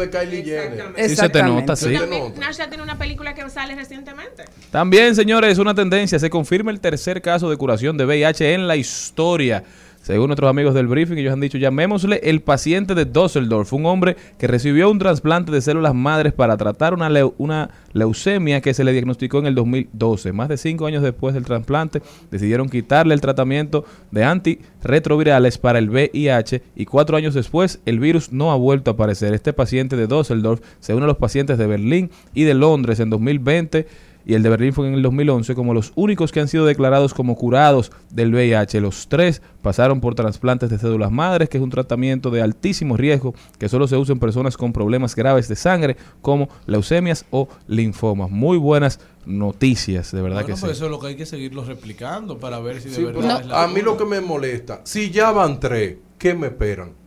[0.98, 1.92] Sí se te nota, sí.
[1.96, 4.46] También Nasha tiene una película que sale recientemente.
[4.70, 6.20] También, señores, una tendencia.
[6.20, 9.64] Se confirma el tercer caso de curación de VIH en la historia.
[10.10, 14.16] Según nuestros amigos del briefing, ellos han dicho, llamémosle el paciente de Düsseldorf, un hombre
[14.40, 18.84] que recibió un trasplante de células madres para tratar una, leu- una leucemia que se
[18.84, 20.34] le diagnosticó en el 2012.
[20.34, 22.02] Más de cinco años después del trasplante,
[22.32, 28.32] decidieron quitarle el tratamiento de antirretrovirales para el VIH y cuatro años después el virus
[28.32, 29.36] no ha vuelto a aparecer.
[29.36, 33.86] Este paciente de Düsseldorf se a los pacientes de Berlín y de Londres en 2020
[34.30, 37.16] y el de Berlín fue en el 2011 como los únicos que han sido declarados
[37.16, 38.80] como curados del VIH.
[38.80, 43.34] Los tres pasaron por trasplantes de células madres, que es un tratamiento de altísimo riesgo
[43.58, 48.30] que solo se usa en personas con problemas graves de sangre como leucemias o linfomas.
[48.30, 50.78] Muy buenas noticias, de verdad Bueno, que pues sí.
[50.78, 53.48] eso es lo que hay que seguirlo replicando para ver si de Sí, verdad es
[53.48, 56.99] la a mí lo que me molesta, si ya van tres, ¿qué me esperan?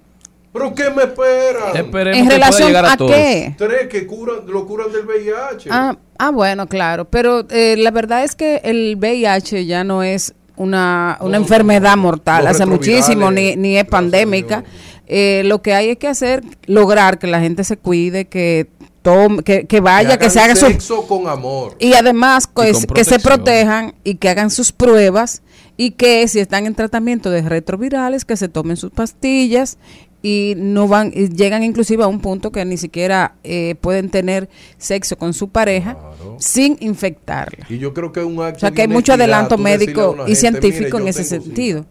[0.52, 1.76] ¿Pero qué me esperan?
[1.76, 3.10] Esperemos ¿En que pueda relación llegar a, a todos.
[3.10, 3.54] qué?
[3.56, 5.70] Tres que curan, lo curan del VIH.
[5.70, 7.06] Ah, ah, bueno, claro.
[7.06, 12.46] Pero eh, la verdad es que el VIH ya no es una, una enfermedad mortal.
[12.46, 14.64] Hace muchísimo, ni, ni es pandémica.
[15.06, 18.68] Eh, lo que hay es que hacer, lograr que la gente se cuide, que
[19.02, 21.76] tome, que, que vaya, que, se hagan sus sexo con amor.
[21.80, 25.42] y además pues, que se protejan y que hagan sus pruebas
[25.76, 29.76] y que si están en tratamiento de retrovirales que se tomen sus pastillas
[30.22, 34.48] y no van y llegan inclusive a un punto que ni siquiera eh, pueden tener
[34.78, 35.96] sexo con su pareja
[36.38, 37.66] sin infectarla.
[37.68, 40.34] Y yo creo que es un acto O sea que hay mucho adelanto médico y
[40.34, 41.84] gente, científico "Mire, en ese sentido.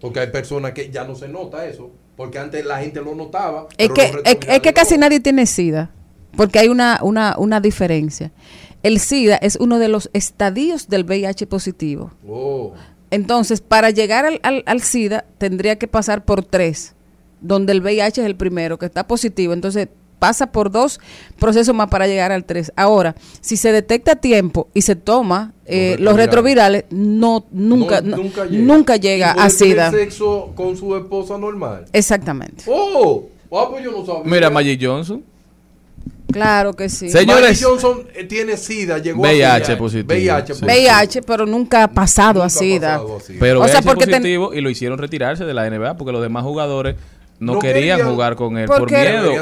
[0.00, 1.90] Porque hay personas que ya no se nota eso.
[2.16, 3.66] Porque antes la gente lo notaba.
[3.78, 5.90] Es que, es, es que casi nadie tiene SIDA,
[6.36, 8.30] porque hay una, una, una diferencia.
[8.82, 12.12] El SIDA es uno de los estadios del VIH positivo.
[12.28, 12.72] Oh.
[13.10, 16.94] Entonces, para llegar al, al, al SIDA, tendría que pasar por tres,
[17.40, 19.52] donde el VIH es el primero, que está positivo.
[19.52, 19.88] Entonces,
[20.18, 21.00] pasa por dos
[21.38, 22.70] procesos más para llegar al tres.
[22.76, 28.18] Ahora, si se detecta a tiempo y se toma eh, los retrovirales, no, nunca, No,
[28.18, 29.30] nunca nunca llega.
[29.32, 29.90] a SIDA.
[29.90, 31.86] sexo con su esposa normal.
[31.94, 32.64] Exactamente.
[32.66, 34.22] Oh, ah, pues yo no sabía.
[34.24, 35.24] Mira, Magic Johnson.
[36.32, 37.08] Claro que sí.
[37.10, 39.78] Señores- Magic Johnson eh, tiene SIDA, llegó VIH a SIDA.
[39.78, 40.06] positivo.
[40.14, 40.60] VIH Sí.
[40.60, 40.70] positivo.
[40.70, 43.00] VIH, pero nunca ha pasado a SIDA.
[43.40, 46.12] Pero o sea, VIH porque ten- positivo y lo hicieron retirarse de la NBA porque
[46.12, 46.94] los demás jugadores
[47.40, 48.12] no, No querían, querían.
[48.12, 49.32] jugar con él por miedo.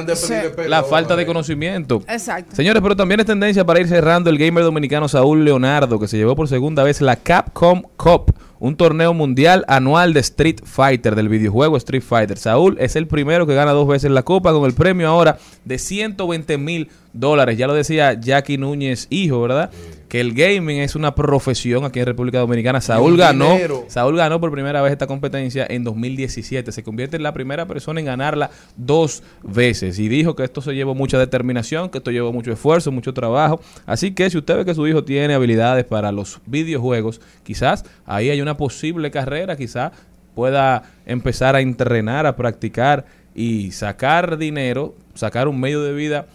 [0.68, 2.00] La falta de conocimiento.
[2.08, 2.54] Exacto.
[2.54, 6.16] Señores, pero también es tendencia para ir cerrando el gamer dominicano Saúl Leonardo, que se
[6.16, 11.28] llevó por segunda vez la Capcom Cup, un torneo mundial anual de Street Fighter, del
[11.28, 12.38] videojuego Street Fighter.
[12.38, 15.78] Saúl es el primero que gana dos veces la copa con el premio ahora de
[15.78, 16.88] 120 mil
[17.18, 17.58] dólares.
[17.58, 19.70] Ya lo decía Jackie Núñez, hijo, ¿verdad?
[20.08, 22.80] Que el gaming es una profesión aquí en República Dominicana.
[22.80, 23.58] Saúl ganó.
[23.88, 26.72] Saúl ganó por primera vez esta competencia en 2017.
[26.72, 29.98] Se convierte en la primera persona en ganarla dos veces.
[29.98, 33.60] Y dijo que esto se llevó mucha determinación, que esto llevó mucho esfuerzo, mucho trabajo.
[33.84, 38.30] Así que si usted ve que su hijo tiene habilidades para los videojuegos, quizás ahí
[38.30, 39.92] hay una posible carrera, quizás
[40.34, 43.04] pueda empezar a entrenar, a practicar
[43.34, 46.26] y sacar dinero, sacar un medio de vida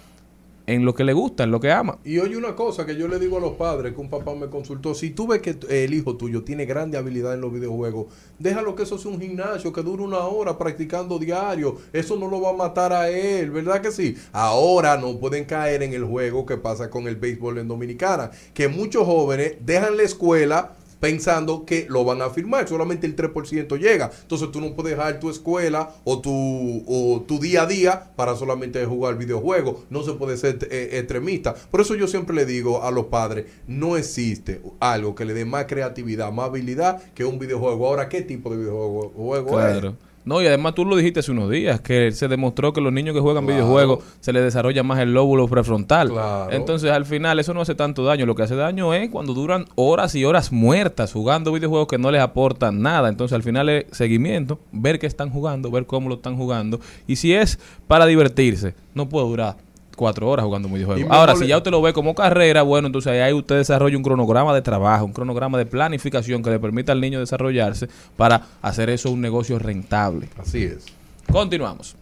[0.65, 1.99] en lo que le gusta, en lo que ama.
[2.03, 4.47] Y oye una cosa que yo le digo a los padres, que un papá me
[4.47, 8.07] consultó, si tú ves que el hijo tuyo tiene grande habilidad en los videojuegos,
[8.39, 12.41] déjalo que eso sea un gimnasio, que dure una hora practicando diario, eso no lo
[12.41, 14.15] va a matar a él, ¿verdad que sí?
[14.31, 18.67] Ahora no pueden caer en el juego que pasa con el béisbol en Dominicana, que
[18.67, 24.09] muchos jóvenes dejan la escuela pensando que lo van a firmar, solamente el 3% llega.
[24.21, 28.37] Entonces tú no puedes dejar tu escuela o tu, o tu día a día para
[28.37, 29.83] solamente jugar videojuegos.
[29.89, 31.55] No se puede ser eh, extremista.
[31.55, 35.43] Por eso yo siempre le digo a los padres, no existe algo que le dé
[35.43, 37.85] más creatividad, más habilidad que un videojuego.
[37.85, 39.83] Ahora, ¿qué tipo de videojuego juego es?
[40.25, 43.13] No, y además tú lo dijiste hace unos días, que se demostró que los niños
[43.13, 43.61] que juegan Claro.
[43.61, 46.09] videojuegos se les desarrolla más el lóbulo prefrontal.
[46.09, 46.51] Claro.
[46.51, 48.25] Entonces, al final, eso no hace tanto daño.
[48.25, 52.11] Lo que hace daño es cuando duran horas y horas muertas jugando videojuegos que no
[52.11, 53.09] les aportan nada.
[53.09, 56.79] Entonces, al final es seguimiento, ver qué están jugando, ver cómo lo están jugando.
[57.07, 59.57] Y si es para divertirse, no puede durar
[59.95, 61.01] cuatro horas jugando un videojuego.
[61.01, 64.03] Y Ahora, si ya usted lo ve como carrera, bueno, entonces ahí usted desarrolla un
[64.03, 67.87] cronograma de trabajo, un cronograma de planificación que le permita al niño desarrollarse
[68.17, 70.29] para hacer eso un negocio rentable.
[70.37, 70.85] Así es.
[71.31, 71.95] Continuamos.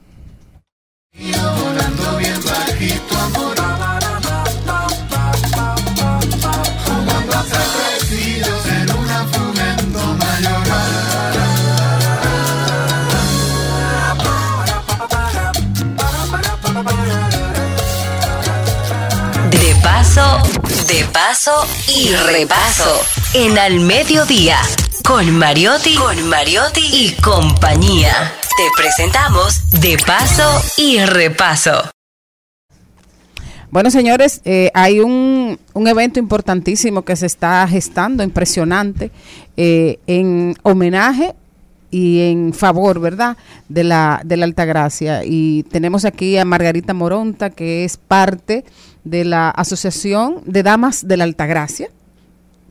[1.14, 3.81] Volando bien bajito, amor.
[20.14, 21.54] De paso
[21.88, 23.00] y repaso.
[23.34, 24.58] En Al Mediodía,
[25.08, 28.12] con Mariotti, con Mariotti y compañía.
[28.58, 31.90] Te presentamos De paso y repaso.
[33.70, 39.12] Bueno, señores, eh, hay un, un evento importantísimo que se está gestando, impresionante,
[39.56, 41.36] eh, en homenaje
[41.90, 43.38] y en favor, ¿verdad?,
[43.70, 45.24] de la, de la Altagracia.
[45.24, 48.66] Y tenemos aquí a Margarita Moronta, que es parte
[49.04, 51.90] de la Asociación de Damas de la Altagracia,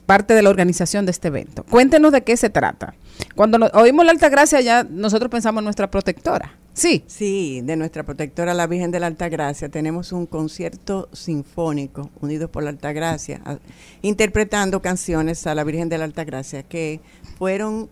[0.06, 1.64] parte de la organización de este evento.
[1.64, 2.94] Cuéntenos de qué se trata.
[3.36, 6.54] Cuando nos- oímos la Altagracia, ya nosotros pensamos en nuestra protectora.
[6.72, 7.04] Sí.
[7.06, 12.62] Sí, de nuestra protectora la Virgen de la Altagracia tenemos un concierto sinfónico unidos por
[12.62, 13.58] la Altagracia, a-
[14.02, 17.00] interpretando canciones a la Virgen de la Altagracia que
[17.38, 17.88] fueron,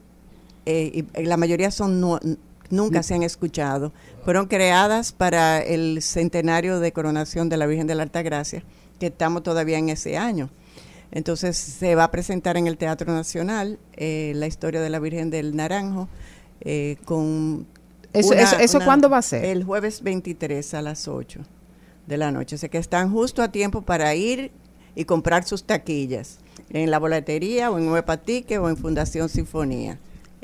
[0.64, 2.18] eh, y la mayoría son nu-
[2.70, 3.92] nunca se han escuchado,
[4.24, 8.62] fueron creadas para el centenario de coronación de la Virgen de la Altagracia,
[9.00, 10.50] que estamos todavía en ese año.
[11.10, 15.30] Entonces se va a presentar en el Teatro Nacional eh, la historia de la Virgen
[15.30, 16.08] del Naranjo
[16.60, 17.66] eh, con
[18.12, 19.44] Eso- eso- ¿eso cuándo va a ser?
[19.44, 21.40] El jueves 23 a las 8
[22.06, 22.56] de la noche.
[22.56, 24.50] O sea que están justo a tiempo para ir
[24.94, 26.38] y comprar sus taquillas
[26.70, 29.98] en la boletería o en Nueva Tique o en Fundación Sinfonía.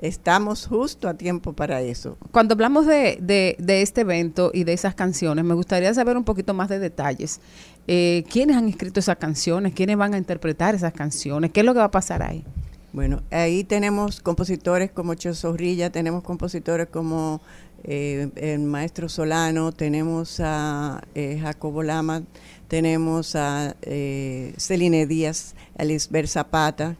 [0.05, 2.19] Estamos justo a tiempo para eso.
[2.31, 6.25] Cuando hablamos de, de- de este evento y de esas canciones, me gustaría saber un
[6.25, 7.41] poquito más de detalles.
[7.89, 9.73] Eh, ¿Quiénes han escrito esas canciones?
[9.73, 11.53] ¿Quiénes van a interpretar esas canciones?
[11.53, 12.45] ¿Qué es lo que va a pasar ahí?
[12.93, 17.41] Bueno, ahí tenemos compositores como Cho Zorrilla, tenemos compositores como
[17.83, 22.25] eh, el maestro Solano, tenemos a eh, Jacobo Lama,
[22.69, 26.97] tenemos a eh, Celine Díaz, a Lisbeth Zapata,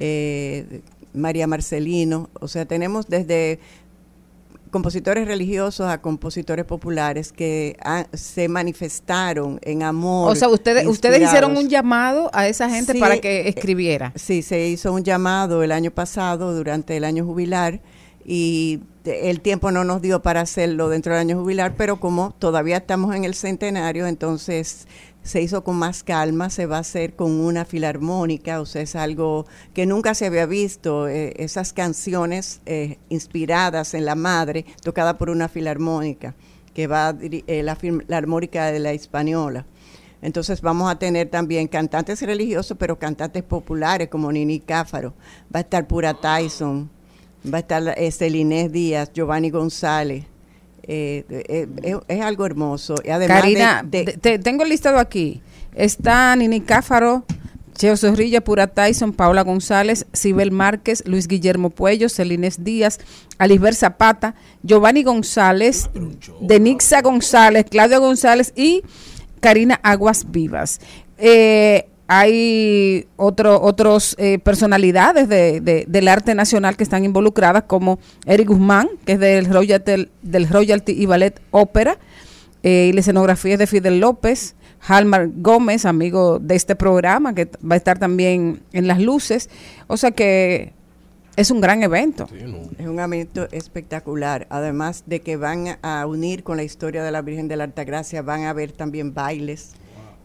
[0.00, 0.80] eh,
[1.16, 3.58] María Marcelino, o sea, tenemos desde
[4.70, 10.30] compositores religiosos a compositores populares que ah, se manifestaron en amor.
[10.30, 14.12] O sea, ustedes, ustedes hicieron un llamado a esa gente Sí, para que eh, escribiera.
[14.16, 17.80] Sí, se hizo un llamado el año pasado durante el año jubilar
[18.24, 22.78] y el tiempo no nos dio para hacerlo dentro del año jubilar, pero como todavía
[22.78, 24.88] estamos en el centenario, entonces
[25.26, 28.94] se hizo con más calma, se va a hacer con una filarmónica, o sea, es
[28.94, 29.44] algo
[29.74, 35.28] que nunca se había visto, eh, esas canciones eh, inspiradas en la madre, tocada por
[35.28, 36.34] una filarmónica,
[36.72, 39.66] que va eh, la filarmónica de la Hispaniola.
[40.22, 45.12] Entonces vamos a tener también cantantes religiosos, pero cantantes populares como Nini Cáfaro.
[45.54, 46.88] Va a estar Pura Tyson,
[47.52, 50.24] va a estar Celinés Díaz, Giovanni González.
[50.88, 52.94] Eh, eh, eh, es algo hermoso.
[53.04, 55.42] Y además de- Karina, de- de- te- tengo listado aquí.
[55.74, 57.24] Está Nini Cáfaro,
[57.74, 63.00] Cheo Zorrilla, Pura Tyson, Paula González, Sibel Márquez, Luis Guillermo Puello, Celines Díaz,
[63.36, 65.90] Alisber Zapata, Giovanni González,
[66.40, 68.82] Denixa González, Claudia González y
[69.40, 70.80] Karina Aguas Vivas.
[71.18, 77.98] Eh, hay otro, otros eh, personalidades de- de- del arte nacional que están involucradas, como
[78.26, 81.98] Eric Guzmán, que es del Royalty, del Royalty y Ballet Ópera,
[82.62, 84.54] eh, y la escenografía es de Fidel López,
[84.88, 89.50] Halmar Gómez, amigo de este programa, que va a estar también en las luces.
[89.88, 90.72] O sea que
[91.34, 92.28] es un gran evento.
[92.78, 94.46] Es un evento espectacular.
[94.48, 98.22] Además de que van a unir con la historia de la Virgen de la Altagracia,
[98.22, 99.72] van a haber también bailes.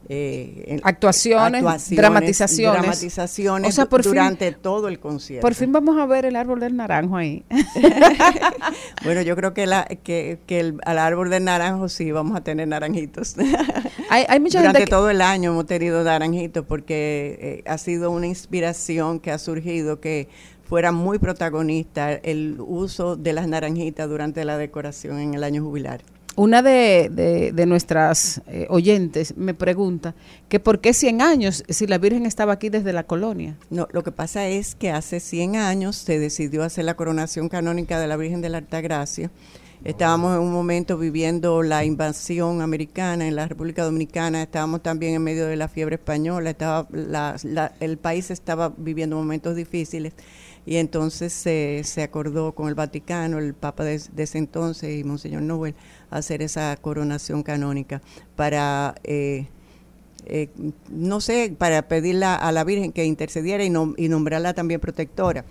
[0.09, 1.61] Eh, Actuaciones,
[1.91, 2.81] dramatizaciones.
[2.81, 5.41] dramatizaciones O sea, por fin- durante todo el concierto.
[5.45, 7.43] Por fin vamos a ver el árbol del naranjo ahí.
[9.03, 12.41] Bueno, yo creo que, la, que, que el, al árbol de naranjo sí vamos a
[12.41, 13.35] tener naranjitos.
[14.09, 17.77] Hay, hay mucha Durante gente que- todo el año hemos tenido naranjitos porque eh, ha
[17.77, 20.27] sido una inspiración que ha surgido que
[20.67, 26.01] fuera muy protagonista el uso de las naranjitas durante la decoración en el año jubilar.
[26.37, 30.15] Una de, nuestras eh, oyentes me pregunta
[30.47, 33.57] que por qué 100 años si la Virgen estaba aquí desde la colonia.
[33.69, 37.99] No, lo que pasa es que hace 100 años se decidió hacer la coronación canónica
[37.99, 39.29] de la Virgen de la Altagracia.
[39.83, 45.23] Estábamos en un momento viviendo la invasión americana en la República Dominicana, estábamos también en
[45.23, 50.13] medio de la fiebre española, estaba la- la- el país estaba viviendo momentos difíciles
[50.65, 55.41] y entonces se, se acordó con el Vaticano, el Papa de, ese entonces y Monseñor
[55.41, 55.75] Nobel,
[56.09, 58.01] hacer esa coronación canónica
[58.35, 58.95] para...
[59.03, 59.47] eh,
[60.27, 60.49] eh,
[60.89, 65.45] no sé, para pedirle a la Virgen que intercediera y, nom- y nombrarla también protectora.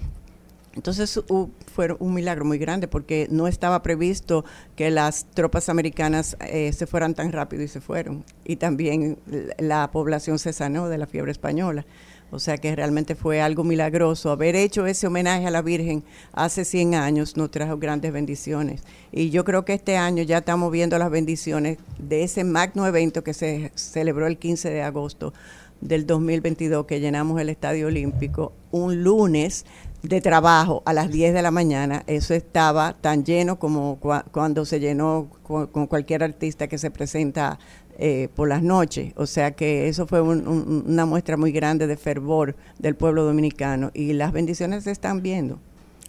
[0.77, 4.45] Entonces hu- fue un milagro muy grande porque no estaba previsto
[4.77, 8.25] que las tropas americanas eh, se fueran tan rápido y se fueron.
[8.45, 9.19] Y también
[9.59, 11.85] la población se sanó de la fiebre española.
[12.31, 14.31] O sea que realmente fue algo milagroso.
[14.31, 18.83] Haber hecho ese homenaje a la Virgen hace 100 años nos trajo grandes bendiciones.
[19.13, 23.25] Y yo creo que este año ya estamos viendo las bendiciones de ese magno evento
[23.25, 25.33] que se celebró el 15 de agosto
[25.81, 29.65] del 2022, que llenamos el Estadio Olímpico un lunes
[30.03, 32.03] de trabajo a las 10 de la mañana.
[32.07, 37.59] Eso estaba tan lleno como cua- cuando se llenó con cualquier artista que se presenta
[38.03, 39.13] eh, por las noches.
[39.17, 43.25] O sea que eso fue un- un- una muestra muy grande de fervor del pueblo
[43.25, 45.59] dominicano y las bendiciones se están viendo.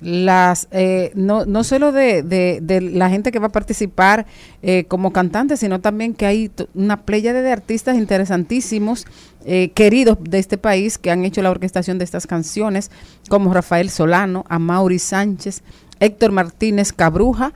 [0.01, 4.25] Las, eh, no, no solo de, de- de la gente que va a participar
[4.63, 9.05] eh, como cantante, sino también que hay una playa de artistas interesantísimos,
[9.45, 12.89] eh, queridos de este país, que han hecho la orquestación de estas canciones,
[13.29, 15.61] como Rafael Solano, Amaury Sánchez,
[15.99, 17.53] Héctor Martínez Cabruja,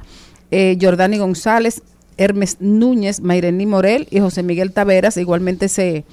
[0.52, 1.82] eh, Jordani González,
[2.18, 5.18] Hermes Núñez, Mairení Morel y José Miguel Taveras.
[5.18, 6.06] Igualmente se,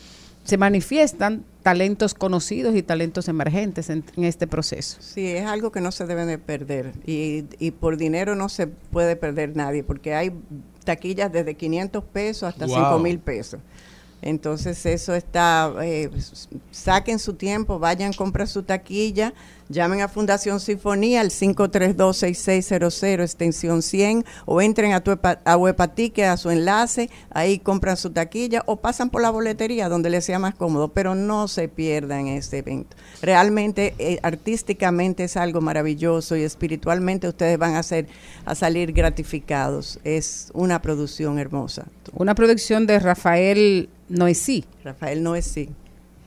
[0.44, 4.97] se manifiestan talentos conocidos y talentos emergentes en, en este proceso.
[5.01, 8.66] Sí, es algo que no se debe de perder y, y por dinero no se
[8.66, 10.32] puede perder nadie porque hay
[10.84, 12.76] taquillas desde 500 pesos hasta Wow.
[12.76, 13.60] 5 mil pesos.
[14.24, 16.09] Entonces eso está, eh,
[16.70, 19.34] saquen su tiempo, vayan, compren su taquilla,
[19.72, 26.36] llamen a Fundación Sinfonía al 532-6600, extensión 100, o entren a, tu a Huepatique, a
[26.36, 30.54] su enlace, ahí compran su taquilla, o pasan por la boletería donde les sea más
[30.54, 32.96] cómodo, pero no se pierdan este evento.
[33.20, 38.06] Realmente, eh, artísticamente es algo maravilloso y espiritualmente ustedes van a, ser,
[38.44, 39.98] a salir gratificados.
[40.04, 41.86] Es una producción hermosa.
[42.12, 44.64] Una producción de Rafael Noesí.
[44.84, 45.70] Rafael Noesí.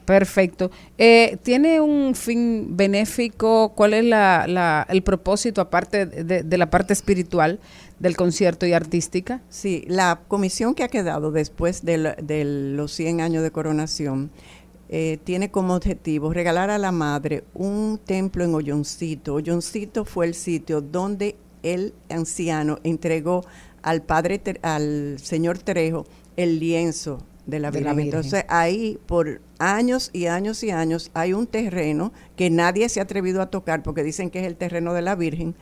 [0.05, 0.71] Perfecto.
[0.97, 3.73] Eh, ¿Tiene un fin benéfico?
[3.75, 7.59] ¿Cuál es la, la- el propósito, aparte de, de la parte espiritual
[7.99, 9.41] del concierto y artística?
[9.49, 14.29] Sí, la comisión que ha quedado después de, la- de los 100 años de coronación
[14.89, 19.33] eh, tiene como objetivo regalar a la madre un templo en Olloncito.
[19.33, 23.43] Olloncito fue el sitio donde el anciano entregó
[23.81, 26.05] al padre, al señor Trejo,
[26.37, 28.05] el lienzo de la De la Virgen.
[28.13, 33.03] Entonces ahí por años y años y años hay un terreno que nadie se ha
[33.03, 35.55] atrevido a tocar porque dicen que es el terreno de la Virgen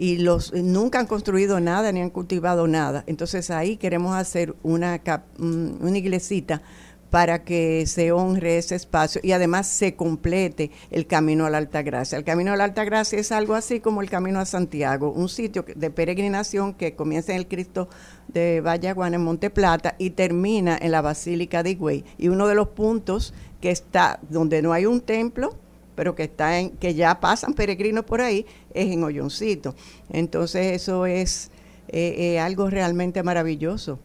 [0.00, 3.04] y los nunca han construido nada ni han cultivado nada.
[3.06, 5.00] Entonces ahí queremos hacer una
[5.36, 6.62] mm, una iglesita
[7.10, 11.82] para que se honre ese espacio y además se complete el camino a la Alta
[11.82, 12.16] Gracia.
[12.16, 15.28] El camino a la Alta Gracia es algo así como el camino a Santiago, un
[15.28, 17.88] sitio de peregrinación que comienza en el Cristo
[18.28, 22.04] de Vallaguana en Monte Plata y termina en la Basílica de Higüey.
[22.16, 25.56] Y uno de los puntos que está donde no hay un templo,
[25.96, 29.74] pero que está en, que ya pasan peregrinos por ahí, es en Olloncito.
[30.10, 31.50] Entonces eso es
[31.88, 33.98] eh, eh, algo realmente maravilloso.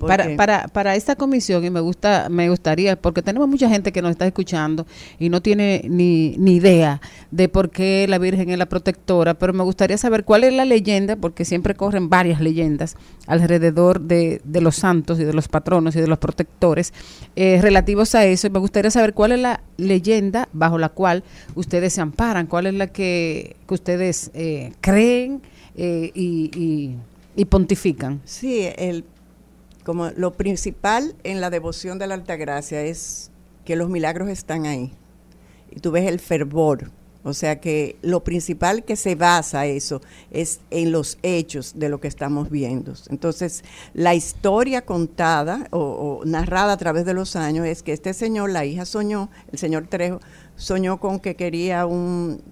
[0.00, 4.02] Para, para, para esta comisión, y me gusta, me gustaría, porque tenemos mucha gente que
[4.02, 4.86] nos está escuchando
[5.20, 7.00] y no tiene ni, ni idea
[7.30, 10.64] de por qué la Virgen es la protectora, pero me gustaría saber cuál es la
[10.64, 12.96] leyenda, porque siempre corren varias leyendas
[13.28, 16.92] alrededor de, de los santos y de los patronos y de los protectores
[17.36, 18.46] eh, relativos a eso.
[18.46, 21.22] Y me gustaría saber cuál es la leyenda bajo la cual
[21.54, 25.40] ustedes se amparan, cuál es la que, que ustedes eh, creen
[25.76, 26.96] eh, y, y-
[27.36, 28.20] y pontifican.
[28.24, 29.04] Sí, el,
[29.84, 33.30] como lo principal en la devoción de la Altagracia es
[33.64, 34.92] que los milagros están ahí.
[35.70, 36.90] Y tú ves el fervor.
[37.22, 41.98] O sea que lo principal que se basa eso es en los hechos de lo
[41.98, 42.92] que estamos viendo.
[43.08, 48.50] Entonces, la historia contada o, narrada a través de los años es que este señor,
[48.50, 50.20] la hija soñó, el señor Trejo,
[50.56, 52.42] soñó con que quería un,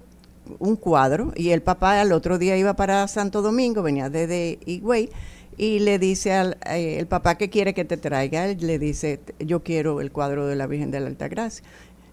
[0.59, 5.10] un cuadro y el papá al otro día iba para Santo Domingo, venía desde Higüey
[5.57, 9.20] y le dice al eh, el papá que quiere que te traiga, él le dice,
[9.39, 11.65] yo quiero el cuadro de la Virgen de la Altagracia.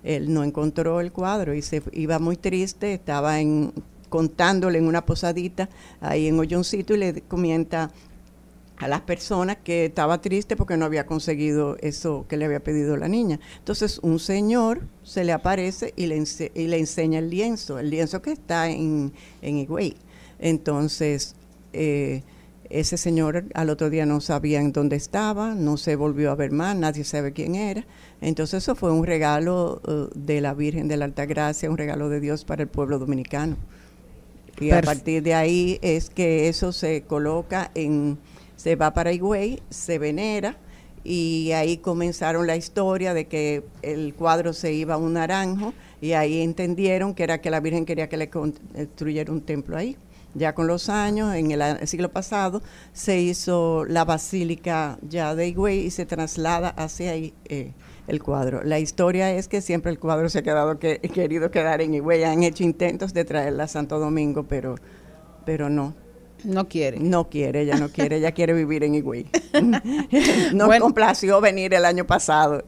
[0.04, 3.74] Él no encontró el cuadro y se iba muy triste, estaba en,
[4.10, 7.92] contándole en una posadita ahí en Olloncito y le comenta
[8.78, 12.96] a las personas que estaba triste porque no había conseguido eso que le había pedido
[12.96, 13.38] la niña.
[13.58, 17.90] Entonces un señor se le aparece y le, ense- y le enseña el lienzo, el
[17.90, 19.12] lienzo que está en,
[19.42, 19.98] en Higüey.
[20.40, 21.36] Entonces
[21.74, 22.24] eh,
[22.70, 26.76] ese señor al otro día no sabían dónde estaba, no se volvió a ver más,
[26.76, 27.86] nadie sabe quién era.
[28.22, 32.20] Entonces eso fue un regalo eh, de la Virgen de la Altagracia, un regalo de
[32.20, 33.58] Dios para el pueblo dominicano.
[34.60, 38.18] Y a partir de ahí es que eso se coloca en,
[38.56, 40.58] se va para Higüey, se venera
[41.04, 46.12] y ahí comenzaron la historia de que el cuadro se iba a un naranjo y
[46.12, 49.96] ahí entendieron que era que la Virgen quería que le construyera un templo ahí.
[50.36, 52.62] Ya con los años, en el, siglo pasado,
[52.94, 57.74] se hizo la basílica ya de Higüey y se traslada hacia ahí eh,
[58.08, 58.64] el cuadro.
[58.64, 62.24] La historia es que siempre el cuadro se ha quedado que, querido quedar en Higüey.
[62.24, 64.76] Han hecho intentos de traerla a Santo Domingo, pero,
[65.46, 65.96] pero no.
[66.44, 67.00] No quiere.
[67.00, 69.26] No quiere, ella no quiere, ella quiere vivir en Higüey.
[70.54, 70.86] Nos Bueno.
[70.86, 72.64] complació venir el año pasado.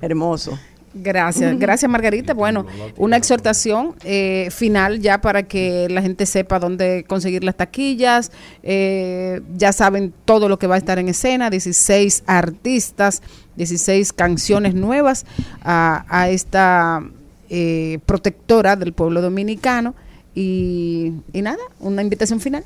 [0.00, 0.58] Hermoso.
[1.02, 2.32] Gracias, gracias Margarita.
[2.32, 2.66] Bueno,
[2.96, 8.32] una exhortación eh, final ya para que la gente sepa dónde conseguir las taquillas.
[8.62, 13.22] Eh, ya saben todo lo que va a estar en escena, 16 artistas,
[13.56, 15.26] 16 canciones nuevas
[15.62, 17.02] a, a esta
[17.50, 19.94] eh, protectora del pueblo dominicano.
[20.34, 22.64] Y, y nada, una invitación final.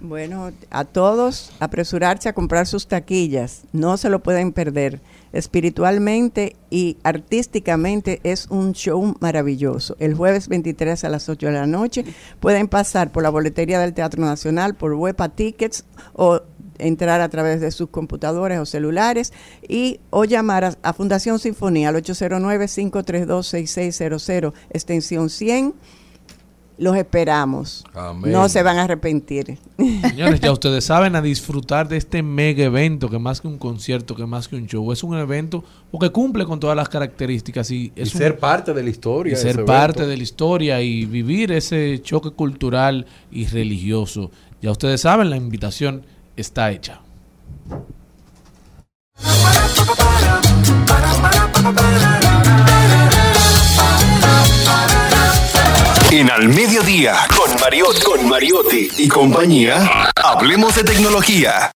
[0.00, 5.00] Bueno, a todos apresurarse a comprar sus taquillas, no se lo pueden perder.
[5.32, 9.96] Espiritualmente y artísticamente es un show maravilloso.
[9.98, 12.04] El jueves 23 a las 8 de la noche
[12.40, 15.84] pueden pasar por la boletería del Teatro Nacional, por Huepa Tickets
[16.14, 16.40] o
[16.78, 19.32] entrar a través de sus computadoras o celulares
[19.68, 25.74] y o llamar a, a Fundación Sinfonía al 809-532-6600, extensión 100
[26.80, 27.84] Los esperamos.
[27.92, 28.32] Amén.
[28.32, 29.58] No se van a arrepentir.
[29.76, 34.16] Señores, ya ustedes saben a disfrutar de este mega evento, que más que un concierto,
[34.16, 37.92] que más que un show, es un evento porque cumple con todas las características y,
[37.94, 41.04] es Y un- ser parte de la historia y ser parte de la historia y
[41.04, 44.30] vivir ese choque cultural y religioso.
[44.62, 47.02] Ya ustedes saben, la invitación está hecha.
[56.12, 61.70] En Al Mediodía, con Mariotti, con Mariotti y compañía, hablemos de tecnología.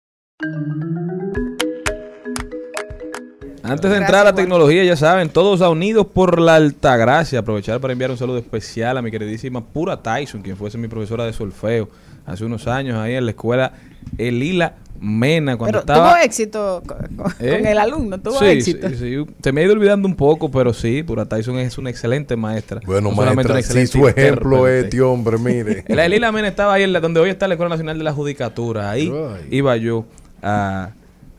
[3.62, 7.38] Antes de entrar a la tecnología, ya saben, todos unidos por la Altagracia.
[7.38, 11.24] Aprovechar para enviar un saludo especial a mi queridísima Pura Tyson, quien fuese mi profesora
[11.24, 11.88] de solfeo
[12.26, 13.72] hace unos años ahí en la escuela
[14.18, 15.56] Elila Mena.
[15.56, 16.12] Cuando Pero estaba...
[16.14, 16.98] tuvo éxito con,
[17.40, 17.50] ¿Eh?
[17.58, 18.88] con el alumno, tuvo Sí, éxito.
[18.88, 19.26] sí, sí.
[19.42, 22.80] Se me ha ido olvidando un poco, pero sí, Pura Tyson es una excelente maestra.
[22.86, 25.84] Bueno, No maestra, excelente su ejemplo es este hombre, mire.
[25.88, 28.12] La Elila Mena estaba ahí, en la, donde hoy está la Escuela Nacional de la
[28.12, 28.90] Judicatura.
[28.90, 29.12] Ahí
[29.50, 30.06] iba yo
[30.42, 30.90] a,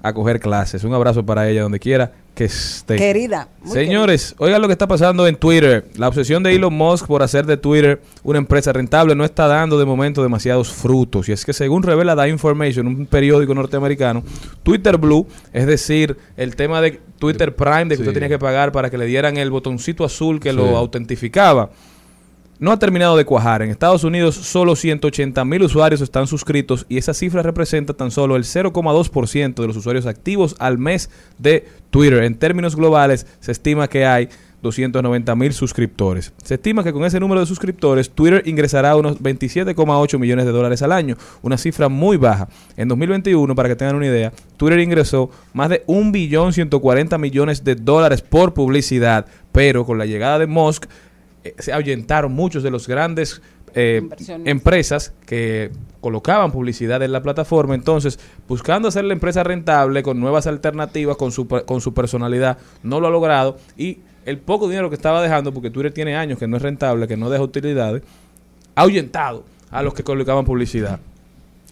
[0.07, 0.84] a coger clases.
[0.84, 2.95] Un abrazo para ella, donde quiera que esté.
[2.95, 5.86] Querida, Señores, oigan lo que está pasando en Twitter.
[5.95, 9.80] La obsesión de Elon Musk por hacer de Twitter una empresa rentable no está dando
[9.80, 11.27] de momento demasiados frutos.
[11.27, 14.22] Y es que según revela Da Information, un periódico norteamericano,
[14.61, 18.02] Twitter Blue, es decir, el tema de Twitter Prime, de que Sí.
[18.03, 20.56] usted tenía que pagar para que le dieran el botoncito azul que Sí.
[20.56, 21.72] lo autentificaba,
[22.60, 23.61] no ha terminado de cuajar.
[23.61, 28.36] En Estados Unidos solo 180 mil usuarios están suscritos y esa cifra representa tan solo
[28.36, 32.23] el 0,2% de los usuarios activos al mes de Twitter.
[32.23, 34.30] En términos globales, se estima que hay
[34.65, 36.34] 290 mil suscriptores.
[36.44, 40.82] Se estima que con ese número de suscriptores, Twitter ingresará unos 27,8 millones de dólares
[40.82, 42.48] al año, una cifra muy baja.
[42.76, 48.22] En 2021, para que tengan una idea, Twitter ingresó más de 1.140 millones de dólares
[48.22, 50.86] por publicidad, pero con la llegada de Musk,
[51.59, 53.41] se ahuyentaron muchos de los grandes
[53.77, 54.07] eh,
[54.45, 55.69] empresas que
[55.99, 57.76] colocaban publicidad en la plataforma.
[57.76, 62.99] Entonces, buscando hacer la empresa rentable con nuevas alternativas, con su, con su personalidad, no
[62.99, 63.57] lo ha logrado.
[63.76, 67.07] Y el poco dinero que estaba dejando, porque Twitter tiene años que no es rentable,
[67.07, 68.01] que no deja utilidades,
[68.76, 70.99] ha ahuyentado a los que colocaban publicidad.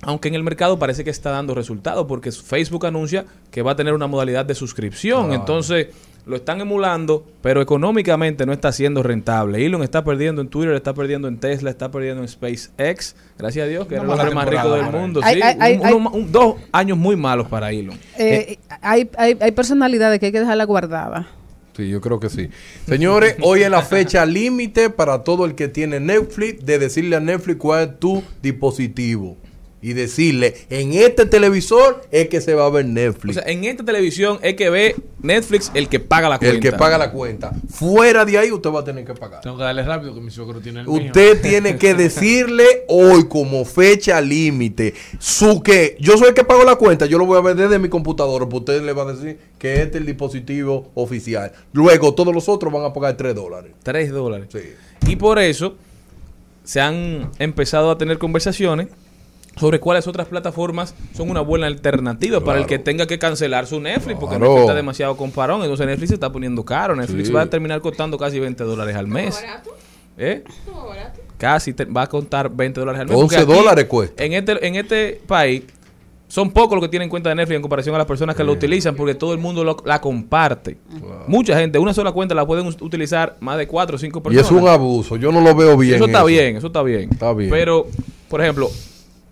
[0.01, 3.75] Aunque en el mercado parece que está dando resultados, porque Facebook anuncia que va a
[3.77, 5.31] tener una modalidad de suscripción.
[5.31, 5.87] Entonces,
[6.25, 9.65] lo están emulando, pero económicamente no está siendo rentable.
[9.65, 13.15] Elon está perdiendo en Twitter, está perdiendo en Tesla, está perdiendo en SpaceX.
[13.37, 15.19] Gracias a Dios, que Una era el hombre más rico del mundo.
[15.23, 15.41] Hay- sí.
[15.43, 17.97] hay- hay- Un- hay- uno- un- dos años muy malos para Elon.
[18.17, 21.27] Eh, hay, hay, hay personalidades que hay que dejarla guardada.
[21.75, 22.49] Sí, yo creo que sí.
[22.87, 27.19] Señores, hoy es la fecha límite para todo el que tiene Netflix de decirle a
[27.19, 29.37] Netflix cuál es tu dispositivo.
[29.83, 33.35] Y decirle, en este televisor es que se va a ver O Netflix.
[33.35, 36.55] sea, en esta televisión es que ve Netflix el que paga la cuenta.
[36.55, 37.51] el que paga la cuenta.
[37.69, 39.41] Fuera de ahí usted va a tener que pagar.
[39.41, 41.05] Tengo que darle rápido que mi suegro tiene el mío.
[41.05, 46.63] Usted tiene que decirle hoy como fecha límite su que yo soy el que pago
[46.63, 49.13] la cuenta, yo lo voy a ver desde mi computadora, pues usted le va a
[49.13, 51.51] decir que este es el dispositivo oficial.
[51.73, 53.73] Luego todos los otros van a pagar 3 dólares.
[53.83, 54.47] 3 dólares.
[54.49, 54.59] Sí.
[55.11, 55.75] Y por eso
[56.63, 58.87] se han empezado a tener conversaciones
[59.55, 63.79] sobre cuáles otras plataformas son una buena alternativa para el que tenga que cancelar su
[63.79, 64.37] Netflix, porque.
[64.39, 65.61] Netflix está demasiado comparón.
[65.61, 66.95] Entonces Netflix se está poniendo caro.
[66.95, 67.33] Netflix Sí.
[67.33, 69.43] va a terminar costando casi 20 dólares al mes.
[70.17, 70.43] ¿Eh?
[71.37, 73.15] Casi te- va a contar 20 dólares al mes.
[73.17, 74.23] 11 porque aquí, dólares cuesta.
[74.23, 75.63] En este, en este país
[76.27, 78.53] son pocos los que tienen cuenta de Netflix en comparación a las personas que lo
[78.53, 80.77] utilizan porque todo el mundo lo- la comparte.
[81.27, 84.45] Mucha gente, una sola cuenta la pueden utilizar más de 4 o 5 Y personas.
[84.45, 85.95] es un abuso, yo no lo veo bien.
[85.95, 87.09] Eso está bien, eso está bien.
[87.11, 87.49] Está bien.
[87.49, 87.87] Pero,
[88.29, 88.69] por ejemplo,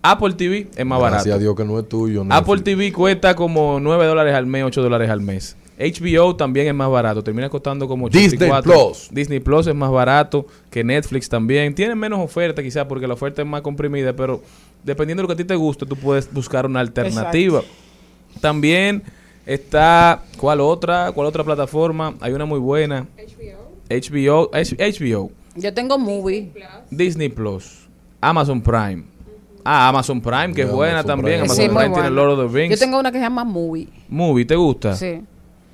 [0.02, 1.38] Apple TV es más Gracias a barato.
[1.40, 2.24] Dios que no es tuyo.
[2.24, 2.40] Netflix.
[2.42, 5.56] Apple TV cuesta como 9 dólares al mes, 8 dólares al mes.
[5.78, 8.62] HBO también es más barato, termina costando como Disney 84.
[8.72, 9.08] Plus.
[9.10, 11.74] Disney Plus es más barato que Netflix también.
[11.74, 14.42] Tienen menos oferta quizás porque la oferta es más comprimida, pero
[14.84, 17.62] dependiendo de lo que a ti te guste, tú puedes buscar una alternativa.
[18.40, 19.02] También
[19.46, 21.10] está, ¿cuál otra?
[21.12, 22.14] ¿Cuál otra plataforma?
[22.20, 23.06] Hay una muy buena.
[23.90, 24.50] HBO.
[24.52, 25.30] H- HBO.
[25.56, 26.50] Yo tengo movie.
[26.90, 27.88] Disney Plus,
[28.20, 29.04] Amazon Prime.
[29.64, 31.40] Ah, Amazon Prime, que es buena Amazon también.
[31.40, 31.46] Prime.
[31.52, 32.10] Amazon Sí, Prime tiene.
[32.10, 32.74] Lord of the Rings.
[32.78, 33.88] Yo tengo una que se llama movie.
[34.08, 34.96] Movie, ¿te gusta?
[34.96, 35.22] Sí.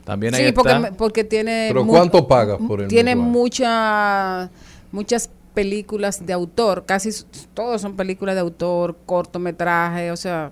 [0.04, 0.92] También ahí Sí, porque, está.
[0.92, 1.66] porque tiene.
[1.68, 4.50] Pero ¿cuánto pagas por el Tiene mucha-
[4.92, 6.84] muchas películas de autor.
[6.86, 7.10] Casi
[7.54, 10.50] todos son películas de autor, cortometraje, o sea.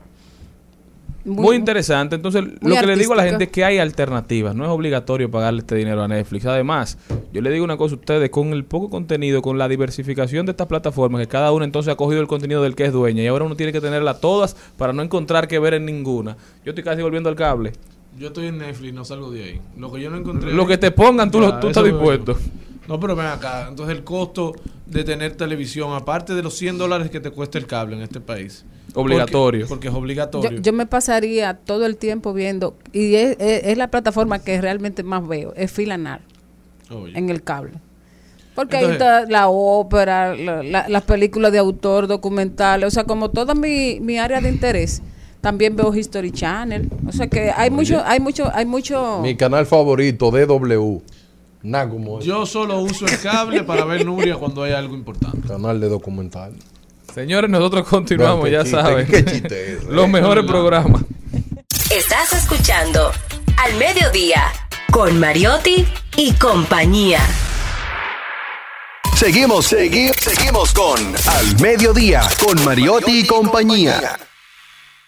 [1.27, 2.15] Muy, interesante.
[2.17, 4.55] Entonces, muy lo que le digo a la gente es que hay alternativas.
[4.55, 6.47] No es obligatorio pagarle este dinero a Netflix.
[6.47, 6.97] Además,
[7.33, 10.53] yo le digo una cosa a ustedes, con el poco contenido, con la diversificación de
[10.53, 13.27] estas plataformas, que cada una entonces ha cogido el contenido del que es dueña y
[13.27, 16.37] ahora uno tiene que tenerlas todas para no encontrar que ver en ninguna.
[16.65, 17.73] Yo estoy casi volviendo al cable.
[18.19, 19.61] Yo estoy en Netflix, no salgo de ahí.
[19.77, 20.53] Lo que yo no encontré.
[20.53, 22.39] Lo que te pongan, tú, lo- Ah, tú estás dispuesto.
[22.89, 23.67] No, pero ven acá.
[23.69, 24.53] Entonces el costo
[24.87, 28.21] de tener televisión, aparte de los 100 dólares que te cuesta el cable en este
[28.21, 28.65] país.
[29.01, 29.67] Obligatorio.
[29.67, 30.61] Porque, porque es Yo, obligatorio.
[30.61, 35.03] yo me pasaría todo el tiempo viendo, y es, es- es la plataforma que realmente
[35.03, 36.21] más veo, es Filanar,
[36.91, 37.17] Oye.
[37.19, 37.73] en el cable.
[38.55, 43.05] Porque Entonces- ahí está la ópera, la- la- las películas de autor, documentales, o sea,
[43.05, 45.03] como toda mi, mi área de interés,
[45.43, 46.89] también veo History Channel.
[47.07, 49.21] O sea que hay mucho, hay mucho, hay mucho...
[49.23, 51.03] Mi canal favorito, DW.
[51.63, 52.21] Nada como.
[52.21, 55.47] Yo solo uso el cable para ver Nuria cuando hay algo importante.
[55.47, 56.53] Canal de documental.
[57.17, 59.07] Señores, nosotros continuamos, ya chiste, saben.
[59.07, 60.09] qué chiste es, Los eh.
[60.09, 61.01] mejores programas.
[61.91, 63.11] Estás escuchando
[63.57, 64.53] Al Mediodía
[64.91, 65.89] con Mariotti
[66.19, 67.21] y compañía.
[69.15, 74.19] Seguimos, seguimos, seguimos con Al Mediodía, con Mariotti y compañía.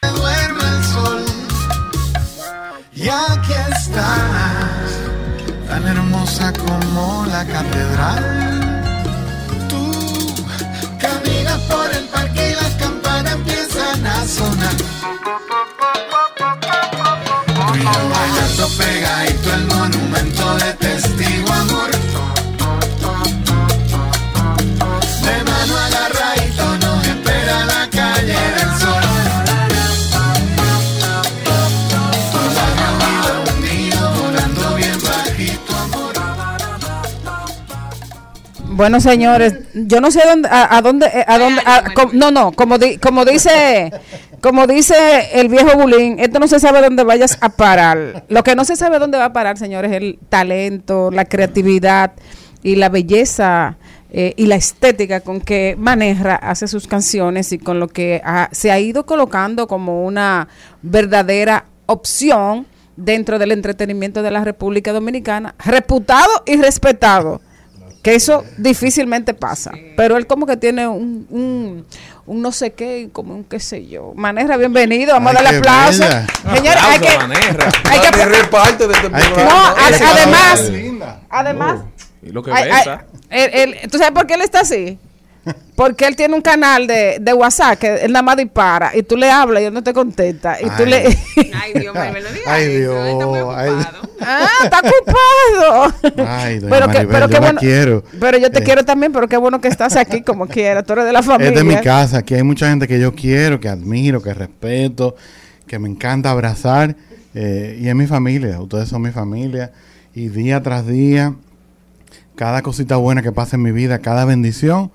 [0.01, 1.24] duerme el sol
[2.94, 4.97] y aquí estás,
[5.68, 8.48] tan hermosa como la catedral.
[18.78, 20.88] Bailando pegadito el monumento de
[38.78, 42.30] Bueno, señores, yo no sé dónde, a, a dónde, eh, a dónde, a- com- no,
[42.30, 43.90] no, como, di- como dice,
[44.40, 44.94] como dice
[45.32, 48.24] el viejo Bulín, esto no se sabe dónde vayas a parar.
[48.28, 52.12] Lo que no se sabe dónde va a parar, señores, es el talento, la creatividad
[52.62, 53.78] y la belleza
[54.12, 58.48] eh, y la estética con que Maneja hace sus canciones y con lo que ha-
[58.52, 60.46] se ha ido colocando como una
[60.82, 62.64] verdadera opción
[62.96, 67.40] dentro del entretenimiento de la República Dominicana, reputado y respetado
[68.09, 69.70] que eso difícilmente pasa.
[69.97, 71.86] Pero él como que tiene un, un,
[72.26, 74.12] un no sé qué, como un qué sé yo.
[74.14, 76.05] Manera, bienvenido, vamos a darle aplauso.
[76.55, 79.16] Señores, hay que, hay que Manera es parte de este no,
[79.66, 80.70] ad- además,
[81.28, 81.80] además,
[82.22, 82.51] Y lo que
[83.30, 83.51] él-
[83.82, 84.98] él- ¿tú sabes por qué él está así?
[85.75, 89.16] Porque él tiene un canal de, de WhatsApp que él nada más dispara y tú
[89.16, 90.57] le hablas y él no te contesta.
[90.61, 90.87] Y tú Ay.
[90.87, 90.97] le.
[91.55, 92.53] Ay, Dios mío, me lo diga.
[92.53, 93.55] Ay, Dios.
[93.57, 93.70] Ay,
[94.20, 95.95] ah, está ocupado.
[96.29, 97.61] ay, doña pero que, Maribel, pero yo qué bueno.
[97.61, 98.05] quiero.
[98.19, 100.83] Pero yo te Eh, quiero también, pero qué bueno que estás aquí como quiera.
[100.83, 101.51] Tú eres de la familia.
[101.51, 102.19] Es de mi casa.
[102.19, 105.15] Aquí hay mucha gente que yo quiero, que admiro, que respeto,
[105.66, 106.97] que me encanta abrazar.
[107.35, 108.61] eh, y es mi familia.
[108.61, 109.70] Ustedes son mi familia.
[110.15, 111.35] Y día tras día,
[112.35, 114.91] cada cosita buena que pasa en mi vida, cada bendición,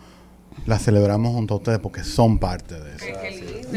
[0.65, 3.05] la celebramos junto a ustedes porque son parte de eso.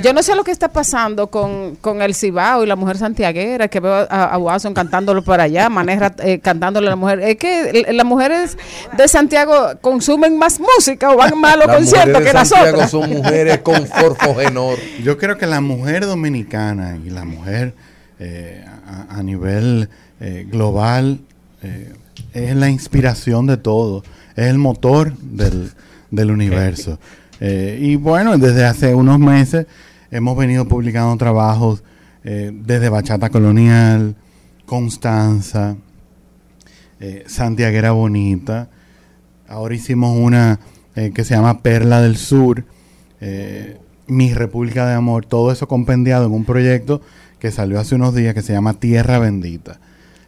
[0.03, 3.69] Yo no sé lo que está pasando con, con el Cibao y la mujer santiaguera,
[3.69, 7.20] que veo a, a Watson cantándolo para allá, Manera eh, cantándole a la mujer.
[7.20, 8.59] Es que las mujeres
[8.97, 12.35] de Santiago consumen más música o van más a los Las conciertos mujeres que de
[12.35, 12.90] las Santiago otras.
[12.90, 14.78] son mujeres con forfogenor.
[15.03, 17.74] Yo creo que la mujer dominicana y la mujer
[18.19, 19.89] eh, a, a nivel
[20.20, 21.20] eh, global
[21.62, 21.93] eh,
[22.32, 24.03] es la inspiración de todo,
[24.35, 25.73] es el motor del,
[26.16, 26.98] del universo.
[27.40, 29.66] Eh, y bueno, desde hace unos meses
[30.10, 31.84] hemos venido publicando trabajos
[32.24, 34.16] eh, desde Bachata Colonial,
[34.64, 35.76] Constanza,
[36.98, 38.68] eh, Santiaguera Bonita.
[39.47, 40.59] Ahora hicimos una
[41.14, 42.64] que se llama Perla del Sur,
[44.06, 47.02] Mi República de Amor, todo eso compendiado en un proyecto
[47.38, 49.78] que salió hace unos días que se llama Tierra Bendita.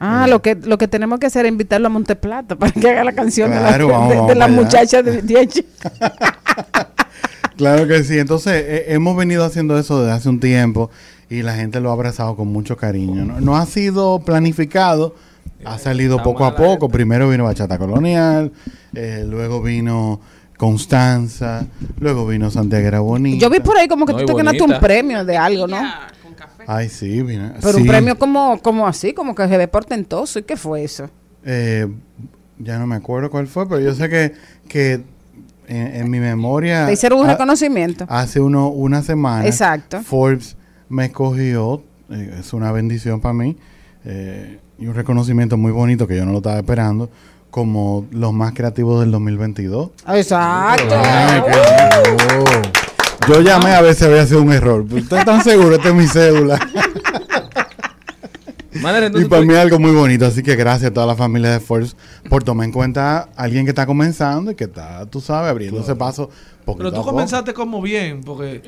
[0.01, 3.03] Ah, lo que lo que tenemos que hacer es invitarlo a Monteplata para que haga
[3.05, 5.63] la canción Claro, de la, vamos, de- la muchacha de 18.
[7.57, 10.91] Claro que sí, entonces eh, hemos venido haciendo eso desde hace un tiempo
[11.29, 13.25] y la gente lo ha abrazado con mucho cariño.
[13.25, 15.17] No, No ha sido planificado,
[15.65, 16.89] ha salido poco a poco.
[16.89, 18.53] Primero vino Bachata Colonial,
[18.95, 20.21] eh, luego vino
[20.57, 21.67] Constanza,
[21.99, 23.39] luego vino Santiago Bonita.
[23.43, 25.79] Yo vi por ahí como que No, tú te ganaste un premio de algo, ¿no?
[26.71, 27.51] Ay, sí, vino.
[27.63, 27.81] Pero sí.
[27.83, 30.39] un premio como, como así, como que se ve portentoso.
[30.39, 31.09] ¿Y qué fue eso?
[31.43, 31.87] Eh,
[32.59, 34.35] ya no me acuerdo cuál fue, pero yo sé que,
[34.69, 35.01] que
[35.67, 36.85] en, en mi memoria...
[36.85, 38.05] Te hicieron un ha- reconocimiento.
[38.09, 39.47] Hace uno, una semana.
[39.47, 40.03] Exacto.
[40.03, 40.57] Forbes
[40.91, 43.57] me escogió, eh, es una bendición para mí,
[44.05, 47.09] eh, y un reconocimiento muy bonito que yo no lo estaba esperando,
[47.51, 49.91] como los más creativos del 2022.
[50.09, 50.95] Exacto.
[51.03, 51.51] Ay, qué
[52.61, 52.78] lindo.
[53.29, 54.81] Yo llamé a ver si había sido un error.
[54.81, 55.77] ¿Ustedes están seguros?
[55.77, 56.59] Esta es mi cédula.
[58.81, 61.51] Manera, Y para mí es algo muy bonito, así que gracias a toda la familia
[61.51, 61.95] de Forbes
[62.31, 65.95] por tomar en cuenta a alguien que está comenzando y que está, tú sabes, abriéndose
[65.95, 66.31] paso.
[66.65, 68.63] poquito Pero tú comenzaste como bien, porque,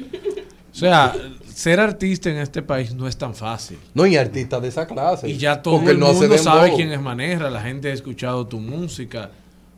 [0.73, 1.15] o sea,
[1.55, 3.79] ser artista en este país no es tan fácil.
[3.95, 5.29] No, y artistas de esa clase.
[5.29, 8.47] Y ya todo Porque el no mundo sabe quién es Manera, la gente ha escuchado
[8.47, 9.31] tu música.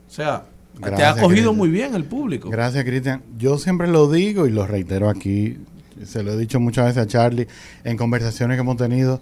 [0.09, 0.45] O sea,
[0.81, 1.57] te Gracias, ha cogido Cristian.
[1.57, 2.51] muy bien el público.
[2.51, 3.23] Gracias, Cristian.
[3.39, 5.59] Yo siempre lo digo y lo reitero aquí.
[6.05, 7.47] Se lo he dicho muchas veces a Charlie
[7.85, 9.21] en conversaciones que hemos tenido.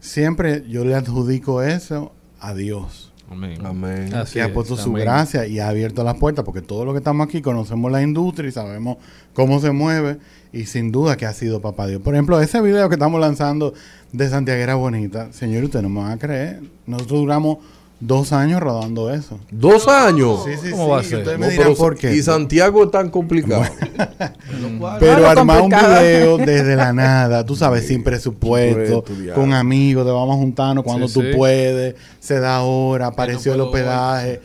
[0.00, 3.12] Siempre yo le adjudico eso a Dios.
[3.30, 3.58] Amén.
[3.64, 4.14] Amén.
[4.14, 5.02] Así que ha es, puesto su amén.
[5.02, 8.48] gracia y ha abierto las puertas, porque todos los que estamos aquí conocemos la industria
[8.48, 8.98] y sabemos
[9.32, 10.18] cómo se mueve,
[10.52, 12.02] y sin duda que ha sido papá Dios.
[12.02, 13.72] Por ejemplo, ese video que estamos lanzando
[14.12, 16.60] de Santiaguera Bonita, señor, ustedes no me van a creer.
[16.86, 17.58] Nosotros duramos
[18.00, 19.38] dos años rodando eso.
[19.50, 20.44] ¿Dos años?
[20.44, 20.90] Sí, sí, ¿Cómo sí.
[20.90, 21.18] va a y ser?
[21.20, 22.14] ustedes No, me dirán pero- por qué.
[22.14, 23.64] Y Santiago es tan complicado.
[25.00, 29.04] Pero armar un video desde la nada, tú sabes, sin presupuesto,
[29.34, 31.28] con amigos, te vamos juntando cuando Sí, tú sí.
[31.36, 34.40] puedes, se da hora, apareció el hospedaje.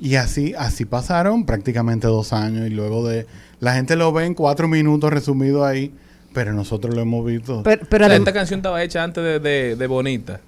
[0.00, 3.26] Y así, así pasaron prácticamente dos años y luego de...
[3.60, 5.92] La gente lo ve en cuatro minutos resumido ahí,
[6.32, 7.62] pero nosotros lo hemos visto.
[7.62, 10.40] Pero, O pero esta canción estaba hecha antes de, de- de Bonita.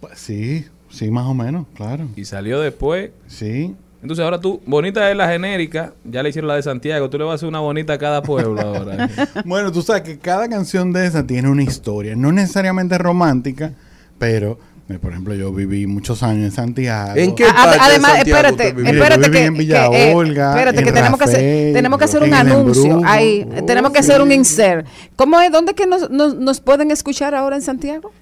[0.00, 0.64] Pues Sí,
[0.94, 2.06] sí, más o menos, claro.
[2.16, 3.10] Y salió después.
[3.26, 3.74] Sí.
[4.02, 5.94] Entonces ahora tú, Bonita es la genérica.
[6.04, 7.08] Ya le hicieron la de Santiago.
[7.08, 9.08] Tú le vas a hacer una bonita a cada pueblo ahora.
[9.46, 13.72] Bueno, tú sabes que cada canción de esa tiene una historia, no necesariamente romántica,
[14.18, 14.58] pero,
[14.90, 17.12] eh, por ejemplo, yo viví muchos años en Santiago.
[17.16, 19.90] ¿En qué A- parte de además, Santiago espérate, usted espérate yo viví que, en Villa
[19.90, 23.06] que, eh, Olga, espérate en que tenemos que hacer, tenemos que hacer un anuncio Embrujo.
[23.10, 24.10] ahí, Oh, tenemos que sí.
[24.10, 24.86] hacer un insert.
[25.16, 25.50] ¿Cómo es?
[25.50, 28.12] ¿Dónde que nos, nos, nos pueden escuchar ahora en Santiago?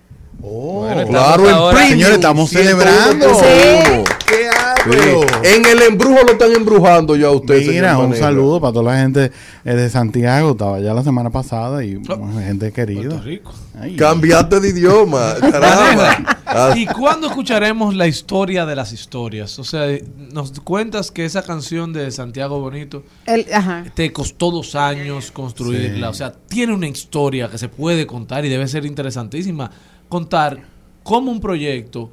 [0.42, 2.62] Oh, Bueno, Claro, ahora- premium, Señores, estamos 101.1.
[2.62, 3.34] celebrando.
[3.34, 4.12] Sí.
[4.26, 4.42] ¡Qué
[4.84, 4.98] Sí.
[5.44, 7.68] En el embrujo lo están embrujando ya ustedes.
[7.68, 9.30] Mira, señor un saludo para toda la gente
[9.64, 10.52] eh, de Santiago.
[10.52, 13.02] Estaba ya la semana pasada y bueno, gente querida.
[13.10, 13.52] Puerto Rico.
[13.80, 13.94] Ay.
[13.94, 16.74] Cambiaste de idioma, caramba.
[16.74, 19.56] ¿Y cuándo escucharemos la historia de las historias?
[19.60, 19.86] O sea,
[20.32, 23.84] nos cuentas que esa canción de Santiago Bonito El, ajá.
[23.94, 26.08] te costó dos años construirla.
[26.08, 26.10] Sí.
[26.10, 29.70] O sea, tiene una historia que se puede contar y debe ser interesantísima.
[30.16, 30.58] Contar
[31.02, 32.12] cómo un proyecto,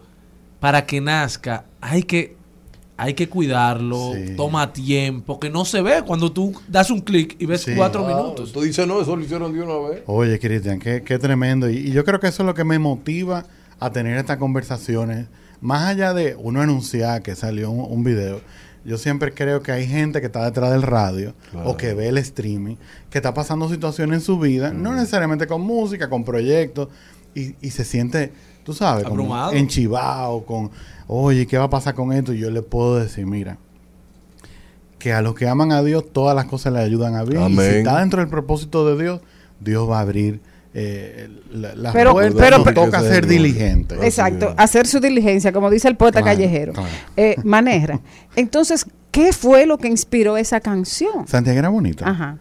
[0.61, 2.37] para que nazca, hay que,
[2.95, 4.35] hay que cuidarlo, Sí.
[4.37, 7.73] toma tiempo, que no se ve cuando tú das un clic y ves Sí.
[7.75, 8.53] cuatro minutos.
[8.53, 10.03] Tú dices, no, eso lo hicieron de una vez.
[10.05, 11.69] Oye, Cristian, qué, qué tremendo.
[11.69, 13.43] Y, y yo creo que eso es lo que me motiva
[13.81, 15.27] a tener estas conversaciones.
[15.59, 18.39] Más allá de uno anunciar que salió un, un video,
[18.85, 21.33] yo siempre creo que hay gente que está detrás del radio
[21.65, 22.77] o que ve el streaming,
[23.09, 26.87] que está pasando situaciones en su vida, no necesariamente con música, con proyectos,
[27.35, 28.31] y, y se siente,
[28.63, 30.71] tú sabes, como enchivado, con,
[31.07, 32.33] oye, ¿qué va a pasar con esto?
[32.33, 33.57] Y yo le puedo decir, mira,
[34.97, 37.41] que a los que aman a Dios todas las cosas le ayudan a bien.
[37.51, 39.21] Y si está dentro del propósito de Dios,
[39.59, 40.41] Dios va a abrir
[40.73, 42.39] eh, la- las Pero- puertas.
[42.63, 43.95] pero- toca ser diligente.
[44.03, 46.73] Exacto, hacer su diligencia, como dice el poeta Claro, callejero.
[46.73, 46.89] claro.
[47.17, 47.99] Eh, Manera.
[48.35, 51.27] Entonces, ¿qué fue lo que inspiró esa canción?
[51.27, 52.07] Santiago era bonita.
[52.07, 52.37] Ajá.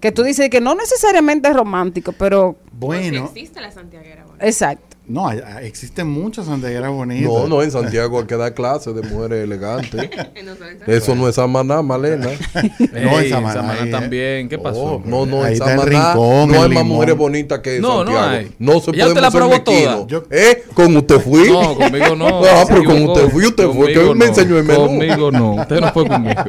[0.00, 4.24] Que tú dices que no necesariamente es romántico, pero Bueno, existe la santiaguera.
[4.24, 4.38] bueno.
[4.44, 4.87] exacto.
[5.08, 7.24] No, hay- hay- existen muchas Santiago bonitas.
[7.32, 10.10] No, no, en Santiago hay que dar clases de mujeres elegantes.
[10.86, 10.92] No.
[10.94, 12.28] Eso no es Samaná, Malena.
[12.78, 13.90] No, en Samaná, Samaná ahí, ¿eh?
[13.90, 14.48] también.
[14.48, 14.80] ¿Qué pasó?
[14.80, 18.12] Oh, no, no, Ahí en Samaná Rincón, no hay más mujeres bonitas que No, no
[18.12, 18.28] Santiago.
[18.28, 18.52] hay.
[18.58, 20.06] No se Ya puede usted la probó toda.
[20.06, 20.64] Yo- ¿Eh?
[20.74, 21.50] ¿Con usted fui?
[21.50, 22.42] No, conmigo no.
[22.44, 23.88] Ah, pero con usted fui, usted fue.
[23.88, 24.30] Que Conmigo me no.
[24.30, 24.86] enseñó el menú.
[24.86, 25.54] Conmigo no.
[25.54, 26.40] Usted no fue conmigo.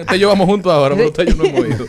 [0.00, 1.86] usted llevamos juntos ahora, pero usted y yo no hemos ido.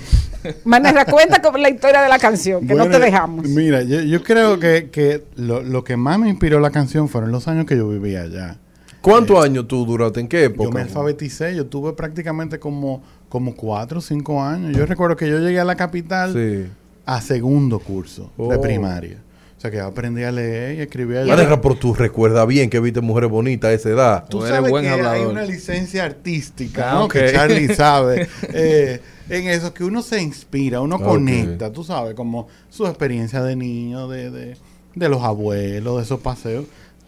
[0.63, 3.45] Manera, cuenta con la historia de la canción, que no te dejamos.
[3.47, 7.31] Mira, yo, yo creo que, que lo, lo que más me inspiró la canción fueron
[7.31, 8.57] los años que yo vivía allá.
[9.01, 10.19] ¿Cuántos años tú duraste?
[10.19, 10.65] ¿En qué época?
[10.65, 14.75] Yo me alfabeticé, yo tuve prácticamente como, como cuatro o cinco años.
[14.77, 16.69] Yo recuerdo que yo llegué a la capital Sí.
[17.05, 18.61] a segundo curso de Oh.
[18.61, 19.17] primaria.
[19.57, 21.35] O sea que yo aprendí a leer y escribir allá.
[21.35, 24.25] Maneja, pero tú recuerdas bien que viste mujeres bonitas a esa edad.
[24.27, 27.07] Tú Tú eres sabes buen que hay una licencia artística, Ah.
[27.11, 28.27] Que Charlie sabe.
[28.53, 33.55] eh, en eso que uno se inspira, uno conecta, tú sabes, como su experiencia de
[33.55, 34.57] niño, de, de,
[34.95, 36.65] de los abuelos, de esos paseos.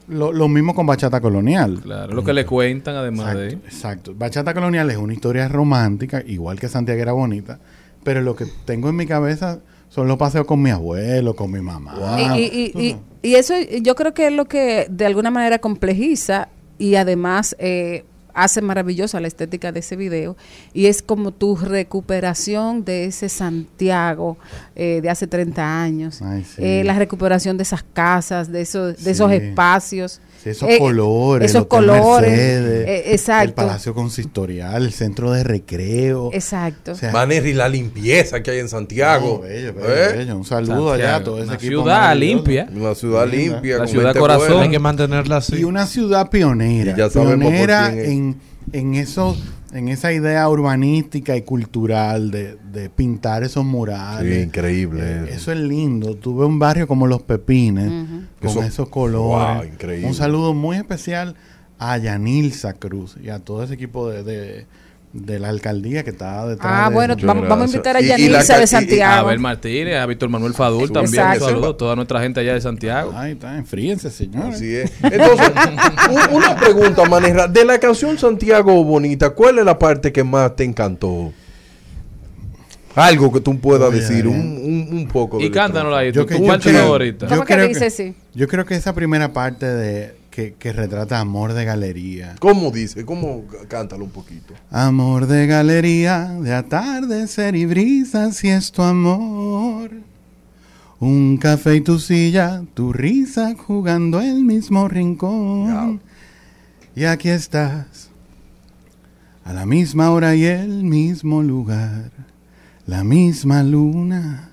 [0.08, 1.80] Lo, lo mismo con Bachata Colonial.
[1.82, 3.48] Claro, lo que le cuentan además de...
[3.50, 4.16] Exacto, exacto.
[4.18, 7.60] Bachata Colonial es una historia romántica, igual que Santiago era bonita,
[8.04, 11.62] pero lo que tengo en mi cabeza son los paseos con mi abuelo, con mi
[11.62, 12.18] mamá.
[12.36, 15.60] Y, y- y- y- y eso yo creo que es lo que de alguna manera
[15.60, 18.04] complejiza y además eh,
[18.34, 20.36] hace maravillosa la estética de ese video
[20.74, 24.38] y es como tu recuperación de ese Santiago
[24.76, 26.62] eh, de hace 30 años, Ay, sí.
[26.64, 30.22] eh, la recuperación de esas casas, de esos, de esos espacios.
[30.44, 33.44] Sí, esos Eh, colores, esos colores, Mercedes, eh, exacto.
[33.48, 36.32] el Palacio Consistorial, el centro de recreo.
[36.34, 36.92] Exacto.
[36.92, 37.12] O sea,
[37.54, 39.40] la limpieza que hay en Santiago.
[39.42, 40.14] no, bello, bello, ¿Eh?
[40.18, 40.38] bello.
[40.38, 41.82] Un saludo allá a todo ese una equipo.
[41.84, 42.68] ciudad limpia.
[42.76, 43.74] Una ciudad limpia.
[43.74, 44.48] La con ciudad corazón.
[44.48, 44.64] buena.
[44.64, 45.56] Hay que mantenerla así.
[45.56, 46.92] Y una ciudad pionera.
[46.92, 48.10] Y ya pionera quién es.
[48.10, 48.42] en,
[48.74, 49.38] en esos
[49.74, 54.36] en esa idea urbanística y cultural de, de pintar esos murales.
[54.36, 55.02] Sí, increíble.
[55.04, 56.16] Eh, eso es lindo.
[56.16, 57.90] Tuve un barrio como Los Pepines,
[58.40, 59.58] con Eso- esos colores.
[59.58, 60.08] Wow, increíble.
[60.08, 61.36] Un saludo muy especial
[61.80, 64.66] a Yanilza Cruz y a todo ese equipo de, de,
[65.14, 66.68] de la alcaldía que está detrás.
[66.74, 68.64] Ah, de bueno, vamos, vamos a invitar a Y- y la Yanilza ca- y- de
[68.64, 69.14] y- Santiago.
[69.14, 71.14] A Abel Martínez, a Víctor Manuel Fadul también.
[71.24, 71.46] Exacto.
[71.46, 73.12] Saludos, toda nuestra gente allá de Santiago.
[73.16, 74.56] Ay, está, enfríense, señores.
[74.56, 74.92] Así es.
[75.04, 75.52] Entonces,
[76.32, 77.48] una pregunta, Manera.
[77.48, 81.32] De la canción Santiago Bonita, ¿cuál es la parte que más te encantó?
[82.96, 84.88] Algo que tú puedas Oye, decir, un, bien.
[84.92, 85.40] un, un poco.
[85.40, 87.28] Y de cántanos ahí, Yo tu, que- tu yo parte creo- favorita.
[87.28, 88.14] ¿Cómo que creo dice sí?
[88.36, 92.36] Yo creo que esa primera parte de que, que retrata amor de galería.
[92.40, 93.06] ¿Cómo dice?
[93.06, 93.44] ¿Cómo?
[93.68, 94.56] Cántalo un poquito.
[94.72, 99.92] Amor de galería, de atardecer y brisas, y es tu amor.
[101.00, 106.02] Un café y tu silla, tu risa jugando el mismo rincón.
[106.96, 108.10] Y aquí estás,
[109.44, 112.10] a la misma hora y el mismo lugar,
[112.88, 114.50] la misma luna,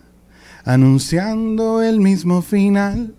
[0.63, 3.15] anunciando el mismo final.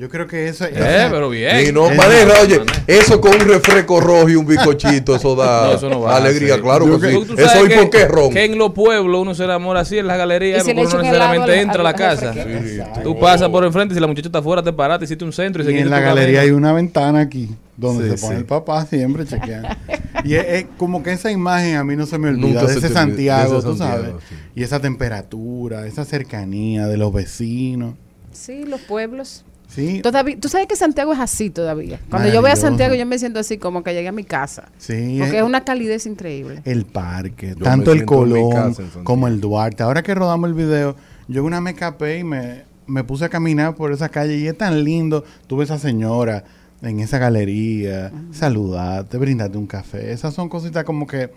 [0.00, 0.72] Yo creo que eso es...
[0.74, 1.68] Eh, pero bien.
[1.68, 5.66] Y no, Es- Manera, oye, eso con un refresco rojo y un bizcochito, eso da
[5.66, 6.16] No, eso no va.
[6.16, 6.60] alegría, sí.
[6.62, 7.26] claro que sí.
[7.36, 8.30] Eso y que- por qué ron.
[8.32, 11.52] Que en los pueblos uno se enamora así en las galerías, porque uno no necesariamente
[11.52, 12.32] al- entra a la casa.
[12.32, 12.84] refresquito.
[13.02, 15.34] Tú pasas por enfrente y si la muchacha está afuera, te paras, te hiciste un
[15.34, 18.40] centro y, Y en la galería hay una ventana aquí donde Sí, se pone sí.
[18.40, 19.68] el papá siempre chequeando.
[20.24, 22.66] y es, es como que esa imagen a mí no se me olvida Nunca de
[22.68, 24.12] se ese te de Santiago, ese tú sabes.
[24.30, 24.34] sí.
[24.54, 27.96] Y esa temperatura, esa cercanía de los vecinos.
[28.32, 29.44] Sí, los pueblos.
[29.70, 32.00] Sí, Todavía, tú sabes que Santiago es así todavía.
[32.10, 32.56] Cuando yo voy a.
[32.56, 34.68] Santiago, yo me siento así como que llegué a mi casa.
[34.78, 35.16] sí.
[35.18, 36.60] Porque es- es una calidez increíble.
[36.64, 38.74] el parque, Yo tanto el Colón
[39.04, 39.82] como el Duarte.
[39.84, 40.96] Ahora que rodamos el video,
[41.28, 44.58] yo una me escapé y me, me puse a caminar por esa calle y es
[44.58, 45.24] tan lindo.
[45.46, 46.42] Tuve esa señora
[46.82, 50.12] en esa galería, saludarte, brindarte un café.
[50.12, 51.30] Esas son cositas como que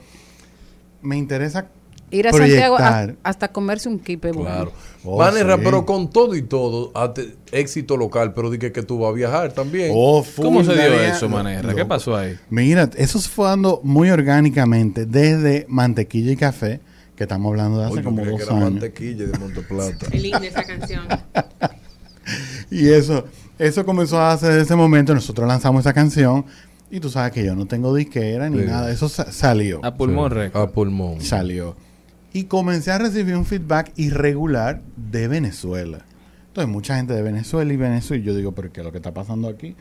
[1.01, 1.67] me interesa
[2.13, 4.31] Ir a Santiago a- hasta comerse un kipe.
[4.31, 4.71] Claro.
[5.05, 5.39] Oh, sí.
[5.63, 6.91] pero con todo y todo,
[7.51, 9.91] éxito local, pero dije que tú vas a viajar también.
[9.93, 11.73] Oh, ¿Cómo se dio eso, Manera?
[11.73, 12.37] ¿Qué pasó ahí?
[12.49, 16.79] Mira, eso se fue dando muy orgánicamente desde mantequilla y café,
[17.15, 18.71] que estamos hablando de hace Oye, como dos que era años.
[18.71, 20.05] mantequilla de Monteplata.
[20.11, 21.01] Es linda esa canción.
[22.71, 23.25] Y eso,
[23.59, 25.13] eso comenzó a hacer desde ese momento.
[25.13, 26.45] Nosotros lanzamos esa canción.
[26.89, 28.65] Y tú sabes que yo no tengo disquera ni Sí.
[28.65, 28.91] nada.
[28.91, 29.83] Eso sa- salió.
[29.83, 30.51] A pulmón Sí.
[30.57, 31.21] A pulmón.
[31.21, 31.75] Salió.
[32.33, 35.99] Y comencé a recibir un feedback irregular de Venezuela.
[36.47, 38.23] Entonces, mucha gente de Venezuela y Venezuela.
[38.23, 39.75] Y yo digo, ¿pero qué es lo que está pasando aquí?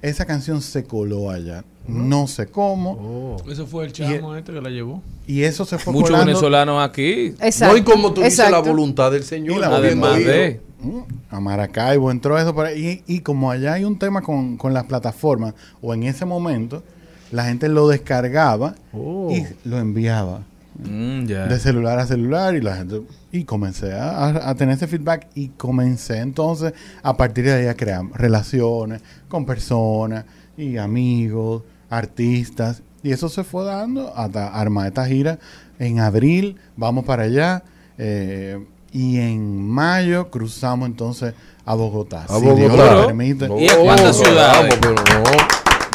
[0.00, 1.64] Esa canción se coló allá.
[1.86, 3.36] No sé cómo.
[3.44, 3.50] Oh.
[3.50, 5.02] Ese fue el chamo este que la llevó.
[5.26, 7.34] Y eso se fue Muchos venezolanos aquí.
[7.40, 7.74] Exacto.
[7.74, 9.58] No, y como tú dices, la voluntad del Señor.
[9.58, 10.60] Y la Además de...
[10.80, 10.98] Mm,
[11.30, 13.02] A Maracaibo entró eso por ahí.
[13.06, 16.82] Y, y como allá hay un tema con, con las plataformas, o en ese momento,
[17.30, 19.30] la gente lo descargaba Oh.
[19.30, 20.42] y lo enviaba
[20.78, 22.54] Mm, de celular a celular.
[22.54, 23.02] Y la gente.
[23.30, 25.28] Y comencé a, tener ese feedback.
[25.34, 26.72] Y comencé entonces,
[27.02, 30.24] a partir de ahí, a crear relaciones con personas
[30.56, 32.82] y amigos, artistas.
[33.02, 35.38] Y eso se fue dando hasta armar esta gira.
[35.78, 37.62] En abril vamos para allá.
[37.98, 38.58] eh,
[38.92, 41.34] y en mayo cruzamos entonces
[41.64, 42.24] a Bogotá.
[42.28, 42.94] A si Dios Bogotá.
[42.94, 43.48] lo permite.
[43.58, 44.78] ¿Y a cuántas ciudades?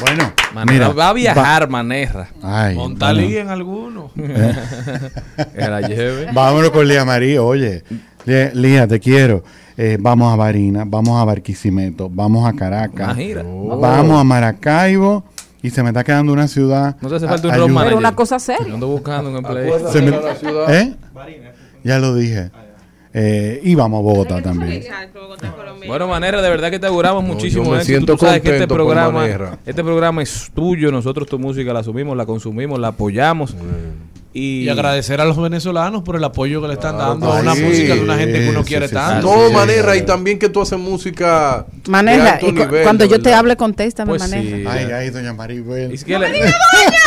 [0.02, 2.30] Bueno, Manera mira, va a viajar, Manera.
[2.44, 3.40] Ay, Montalí bueno.
[3.40, 4.12] en alguno.
[4.16, 6.32] Que la lleve.
[6.34, 7.42] Vámonos con Lía María.
[7.42, 7.84] Oye,
[8.26, 9.44] Lía, Lía, te quiero.
[9.76, 13.44] Eh, vamos a Barina, vamos a Barquisimeto, vamos a Caracas, gira.
[13.44, 15.24] vamos a Maracaibo
[15.62, 16.96] y se me está quedando una ciudad.
[17.00, 17.84] No te hace falta un manager.
[17.86, 18.68] Pero una cosa seria.
[18.68, 20.74] Yo ando buscando un Se me- la ciudad.
[20.76, 20.96] ¿Eh?
[21.84, 22.50] Ya lo dije.
[23.14, 24.84] Eh, y vamos a Bogotá también.
[25.86, 27.88] Bueno, Manera, de verdad que te auguramos No, muchísimo yo me éxito.
[27.98, 29.28] siento Tú sabes que este programa,
[29.66, 30.92] este programa es tuyo.
[30.92, 33.56] Nosotros tu música la asumimos, la consumimos, la apoyamos.
[34.38, 37.56] Y, Y agradecer a los venezolanos por el apoyo que le están dando a una
[37.56, 39.36] sí, música de una gente que uno sí, quiere sí, tanto.
[39.36, 40.00] No, sí, manera, sí.
[40.00, 44.22] y también que tú haces música Manera, cu- nivel, cuando yo te hable, contéstame, Pues
[44.22, 44.58] Manera.
[44.58, 44.66] sí.
[44.68, 45.92] Ay, ay, doña Maribel.
[45.92, 46.28] Y si quiere-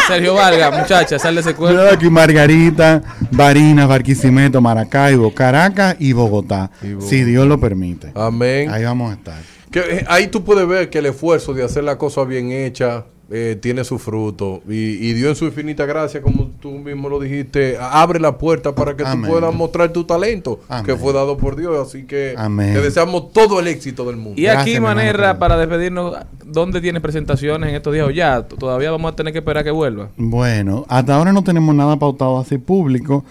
[0.09, 1.77] Sergio Vargas, muchacha, sal de ese cuerpo.
[1.77, 3.01] Cuidado aquí, Margarita,
[3.31, 6.71] Barinas, Barquisimeto, Maracaibo, Caracas y Bogotá.
[6.83, 7.09] Y Bogotá.
[7.11, 8.11] Si Dios lo permite.
[8.15, 8.71] Amén.
[8.71, 9.41] Ahí vamos a estar.
[9.71, 13.05] Que, eh, ahí tú puedes ver que el esfuerzo de hacer la cosa bien hecha
[13.31, 14.61] eh, tiene su fruto.
[14.69, 18.75] Y, y Dios en su infinita gracia, como tú mismo lo dijiste, abre la puerta
[18.75, 19.31] para que Amén.
[19.31, 20.85] tú puedas mostrar tu talento Amén.
[20.85, 21.89] que fue dado por Dios.
[21.89, 22.75] Así que Amén.
[22.75, 24.41] te deseamos todo el éxito del mundo.
[24.41, 28.07] Y Gracias, aquí, Manera, para despedirnos, ¿dónde tienes presentaciones en estos días?
[28.07, 30.09] O ya, todavía vamos a tener que esperar que vuelva.
[30.17, 33.25] Bueno, hasta ahora no tenemos nada pautado así público.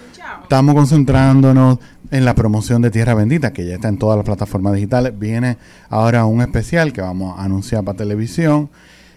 [0.44, 1.78] Estamos concentrándonos
[2.12, 5.18] en la promoción de Tierra Bendita, que ya está en todas las plataformas digitales.
[5.20, 5.58] Viene
[5.90, 8.70] ahora un especial que vamos a anunciar para televisión.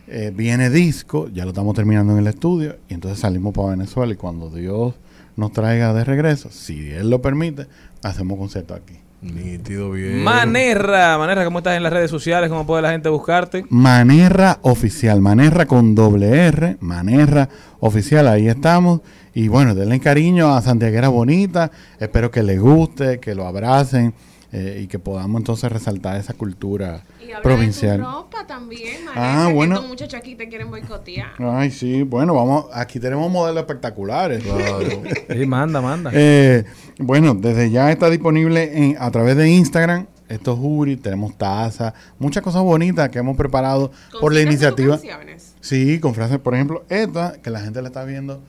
[0.09, 2.77] Eh, viene disco, ya lo estamos terminando en el estudio.
[2.89, 4.13] Y entonces salimos para Venezuela.
[4.13, 4.95] Y cuando Dios
[5.37, 7.67] nos traiga de regreso, si Él lo permite,
[8.03, 8.99] hacemos concierto aquí.
[9.23, 10.25] Nítido, bien.
[10.25, 12.51] Manerra, Manerra, ¿cómo estás en las redes sociales?
[12.51, 13.65] ¿Cómo puede la gente buscarte?
[13.69, 17.49] Manerra Oficial, Manerra con doble R, Manerra
[17.79, 19.01] Oficial, ahí estamos.
[19.33, 21.71] Y bueno, denle cariño a Santiaguera Bonita,
[22.01, 24.13] espero que les guste, que lo abracen
[24.53, 27.99] eh, y que podamos entonces resaltar esa cultura Y provincial.
[27.99, 29.81] de tu ropa también, Ah, bueno.
[29.83, 31.31] muchachos aquí te quieren boicotear.
[31.39, 34.43] Ay, sí, bueno, vamos, aquí tenemos modelos espectaculares.
[35.33, 36.11] Sí, manda, manda.
[36.15, 36.65] Eh,
[36.99, 40.07] bueno, desde ya está disponible en- a través de Instagram.
[40.29, 44.99] Estos jury, tenemos tazas, muchas cosas bonitas que hemos preparado por la iniciativa.
[45.61, 48.43] Sí, con frases, por ejemplo, esta que la gente la está viendo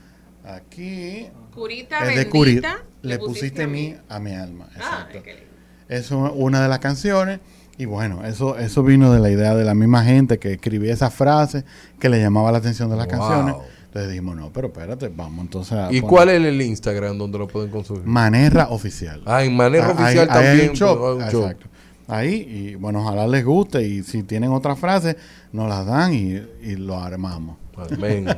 [0.45, 1.27] aquí.
[1.53, 2.63] Curita es de bendita, Curit.
[3.01, 4.67] le Le pusiste pusiste a mí a mi alma.
[4.75, 5.17] Ah, Exacto.
[5.29, 5.52] Eso
[5.89, 7.39] es una de las canciones.
[7.77, 11.09] Y bueno, eso, eso vino de la idea de la misma gente que escribía esa
[11.09, 11.65] frase
[11.99, 13.17] que le llamaba la atención de las Wow.
[13.17, 13.55] canciones.
[13.85, 17.37] Entonces dijimos, no, pero espérate, vamos entonces a ¿Y poner- cuál es el Instagram donde
[17.39, 18.03] lo pueden consumir?
[18.05, 19.21] Manera Oficial.
[19.25, 21.41] Ah, en Manera Ah, Oficial hay también, un shop, hay un shop.
[21.43, 21.67] Exacto.
[22.07, 23.81] Ahí, y bueno, ojalá les guste.
[23.87, 25.15] Y si tienen otras frases,
[25.51, 27.57] nos las dan y, y lo armamos.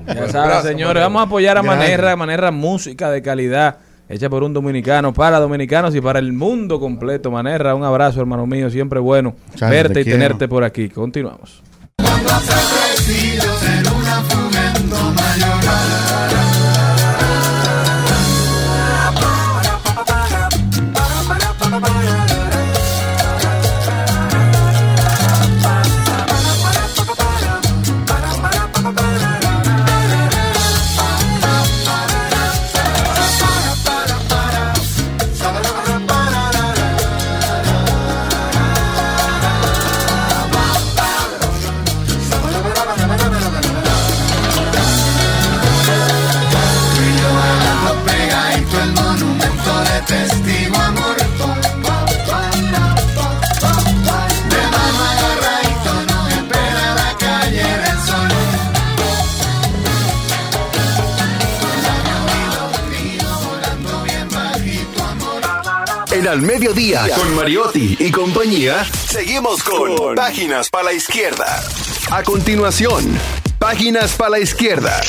[0.08, 3.78] Ya saben, señores, vamos a apoyar a Manerra, Manerra música de calidad,
[4.10, 7.32] hecha por un dominicano, para dominicanos y para el mundo completo.
[7.32, 10.90] Manerra, un abrazo, hermano mío, siempre bueno verte te y tenerte por aquí.
[10.90, 11.62] Continuamos.
[66.26, 71.46] En al mediodía, con Mariotti y compañía, seguimos con Páginas para la Izquierda.
[72.10, 73.04] A continuación,
[73.60, 75.00] Páginas para la Izquierda.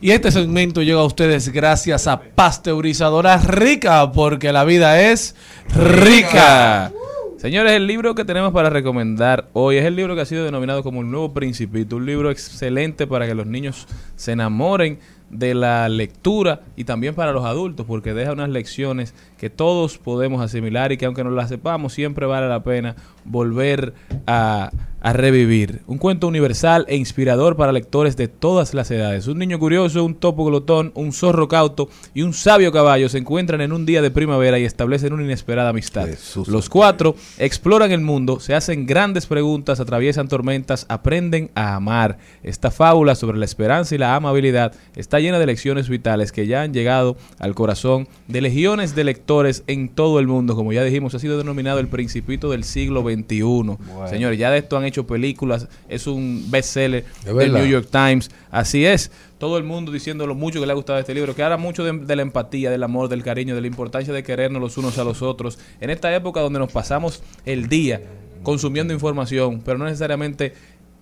[0.00, 5.36] Y este segmento llega a ustedes gracias a Pasteurizadora Rica, porque la vida es
[5.72, 6.90] rica.
[7.38, 10.82] Señores, el libro que tenemos para recomendar hoy es el libro que ha sido denominado
[10.82, 14.98] como el nuevo principito, un libro excelente para que los niños se enamoren
[15.32, 20.40] de la lectura y también para los adultos, porque deja unas lecciones que todos podemos
[20.42, 23.94] asimilar y que aunque no las sepamos, siempre vale la pena volver
[24.26, 24.70] a,
[25.02, 25.80] a revivir.
[25.88, 29.26] Un cuento universal e inspirador para lectores de todas las edades.
[29.26, 33.60] Un niño curioso, un topo glotón, un zorro cauto y un sabio caballo se encuentran
[33.60, 36.08] en un día de primavera y establecen una inesperada amistad.
[36.46, 42.18] Los cuatro exploran el mundo, se hacen grandes preguntas, atraviesan tormentas, aprenden a amar.
[42.44, 46.62] Esta fábula sobre la esperanza y la amabilidad está llena de lecciones vitales que ya
[46.62, 50.54] han llegado al corazón de legiones de lectores en todo el mundo.
[50.54, 54.08] Como ya dijimos, ha sido denominado el principito del siglo XXI.
[54.08, 57.52] Señores, ya de esto han hecho películas, es un bestseller del.
[57.52, 58.30] New York Times.
[58.50, 59.10] Así es.
[59.38, 61.84] Todo el mundo diciendo lo mucho que le ha gustado este libro, que habla mucho
[61.84, 64.98] de, de la empatía, del amor, del cariño, de la importancia de querernos los unos
[64.98, 65.58] a los otros.
[65.80, 68.00] En esta época donde nos pasamos el día
[68.42, 70.54] consumiendo información, pero no necesariamente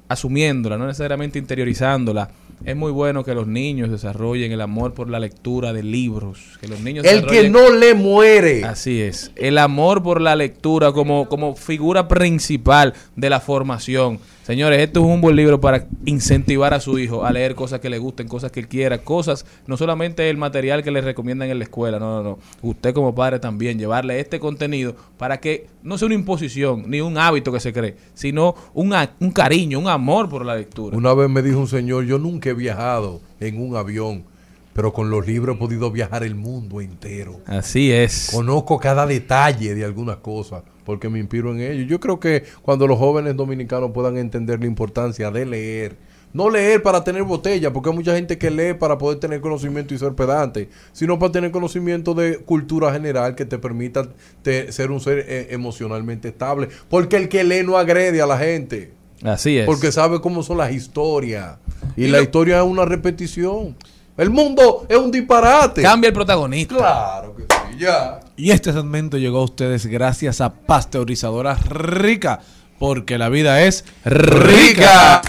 [0.09, 2.31] asumiéndola, no necesariamente interiorizándola.
[2.65, 6.69] Es muy bueno que los niños desarrollen el amor por la lectura de libros, que
[6.69, 8.65] los niños El que no le muere.
[8.65, 9.33] Así es.
[9.35, 14.19] El amor por la lectura como, como figura principal de la formación.
[14.43, 17.91] Señores, esto es un buen libro para incentivar a su hijo a leer cosas que
[17.91, 21.59] le gusten, cosas que él quiera, cosas, no solamente el material que le recomiendan en
[21.59, 22.39] la escuela, no, no, no.
[22.63, 27.17] Usted como padre también, llevarle este contenido para que no sea una imposición ni un
[27.19, 30.97] hábito que se cree, sino un, a- un cariño, un amor por la lectura.
[30.97, 34.25] Una vez me dijo un señor, yo nunca he viajado en un avión,
[34.73, 37.41] pero con los libros he podido viajar el mundo entero.
[37.47, 38.31] Así es.
[38.33, 41.85] Conozco cada detalle de algunas cosas porque me inspiro en ello.
[41.85, 45.97] Yo creo que cuando los jóvenes dominicanos puedan entender la importancia de leer,
[46.33, 49.95] no leer para tener botella, porque hay mucha gente que lee para poder tener conocimiento
[49.95, 54.09] y ser pedante, sino para tener conocimiento de cultura general que te permita
[54.43, 56.69] te- ser un ser eh, emocionalmente estable.
[56.89, 58.93] Porque el que lee no agrede a la gente.
[59.25, 59.67] Así es.
[59.67, 61.57] Porque sabe cómo son las historias.
[61.97, 63.77] Y, Y la lo- historia es una repetición.
[64.21, 65.81] El mundo es un disparate.
[65.81, 66.77] Cambia el protagonista.
[66.77, 68.21] Claro que sí, ya.
[68.37, 72.41] Y este segmento llegó a ustedes gracias a Pasteurizadora Rica,
[72.79, 75.23] porque la vida es rica.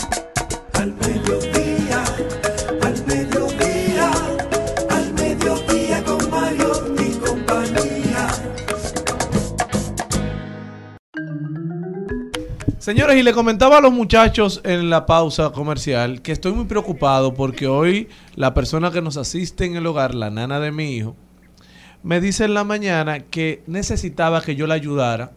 [0.74, 0.94] Al
[12.82, 17.32] Señores, y le comentaba a los muchachos en la pausa comercial que estoy muy preocupado
[17.36, 21.16] porque hoy la persona que nos asiste en el hogar, la nana de mi hijo,
[22.02, 25.30] me dice en la mañana que necesitaba que yo le ayudara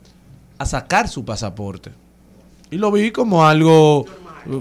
[0.57, 1.91] a sacar su pasaporte.
[2.71, 4.07] Y lo vi como algo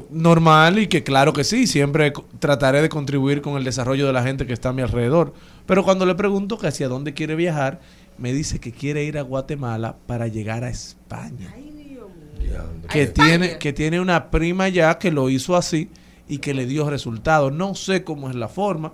[0.09, 4.23] normal y que claro que sí, siempre trataré de contribuir con el desarrollo de la
[4.23, 5.33] gente que está a mi alrededor.
[5.65, 7.79] Pero cuando le pregunto que hacia dónde quiere viajar,
[8.17, 11.53] me dice que quiere ir a Guatemala para llegar a España.
[12.89, 15.89] Que tiene, que tiene una prima ya que lo hizo así
[16.27, 17.51] y que le dio resultados.
[17.53, 18.93] No sé cómo es la forma.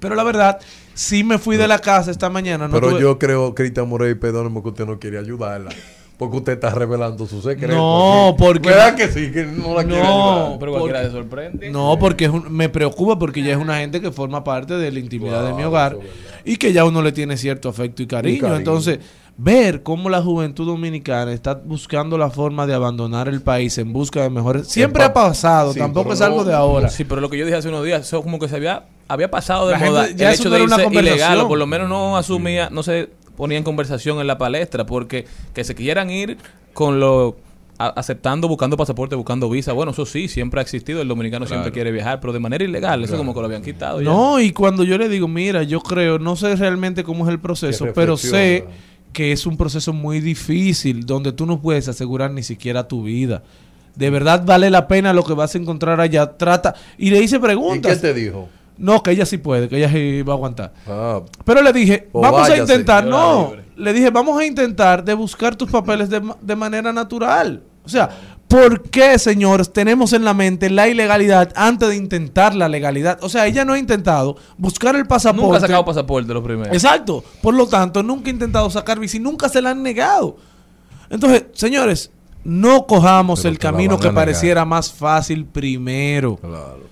[0.00, 0.58] Pero la verdad,
[0.94, 2.66] sí me fui de la casa esta mañana.
[2.68, 5.70] No Pero tuve- yo creo, Cristian Morey, perdóneme que usted no quiere ayudarla.
[6.18, 7.74] Porque usted está revelando su secreto.
[7.74, 8.68] No, porque.
[8.68, 9.32] ¿Verdad que sí?
[9.32, 10.58] Que no la quiere ayudar.
[10.60, 11.70] pero cualquiera se sorprende.
[11.70, 14.92] No, porque es un- me preocupa porque ya es una gente que forma parte de
[14.92, 15.96] la intimidad de mi hogar
[16.44, 18.36] y que ya uno le tiene cierto afecto y cariño.
[18.36, 18.58] Y cariño.
[18.58, 19.00] Entonces,
[19.36, 24.22] ver cómo la juventud dominicana está buscando la forma de abandonar el país en busca
[24.22, 24.68] de mejores.
[24.68, 26.88] Siempre ha pasado, Sí, tampoco es algo no- de ahora.
[26.88, 29.30] Sí, pero lo que yo dije hace unos días, eso como que se había, había
[29.30, 30.10] pasado de La gente- moda.
[30.10, 31.44] ya el eso hecho de era una irse ilegal, conversación.
[31.44, 35.26] o por lo menos no asumía, no se ponía en conversación en la palestra, porque
[35.52, 36.38] que se quieran ir
[36.72, 37.36] con lo
[37.76, 39.72] a- aceptando, buscando pasaporte, buscando visa.
[39.72, 41.02] Bueno, eso sí, siempre ha existido.
[41.02, 43.00] El dominicano siempre quiere viajar, pero de manera ilegal.
[43.02, 43.18] Eso Claro.
[43.18, 44.00] como que lo habían quitado.
[44.00, 44.04] ya.
[44.08, 47.40] No, y cuando yo le digo, mira, yo creo, no sé realmente cómo es el
[47.40, 48.64] proceso, pero sé.
[49.14, 53.42] Que es un proceso muy difícil, donde tú no puedes asegurar ni siquiera tu vida.
[53.94, 56.36] De verdad vale la pena lo que vas a encontrar allá.
[56.36, 56.74] Trata.
[56.98, 57.94] Y le hice ¿Y preguntas.
[57.94, 58.48] qué te dijo?
[58.76, 60.72] No, que ella sí puede, que ella sí va a aguantar.
[60.86, 65.54] Ah, Pero le dije, vamos a intentar, no, le dije, vamos a intentar de buscar
[65.54, 67.62] tus papeles de, de manera natural.
[67.84, 72.68] O sea, ¿por qué, señores, tenemos en la mente la ilegalidad antes de intentar la
[72.68, 73.18] legalidad?
[73.22, 75.46] O sea, ella no ha intentado buscar el pasaporte.
[75.46, 76.72] Nunca ha sacado pasaporte los primeros.
[76.72, 77.24] Exacto.
[77.42, 80.36] Por lo tanto, nunca ha intentado sacar visa y nunca se la han negado.
[81.10, 82.10] Entonces, señores,
[82.44, 86.38] no cojamos Pero el camino que pareciera más fácil primero.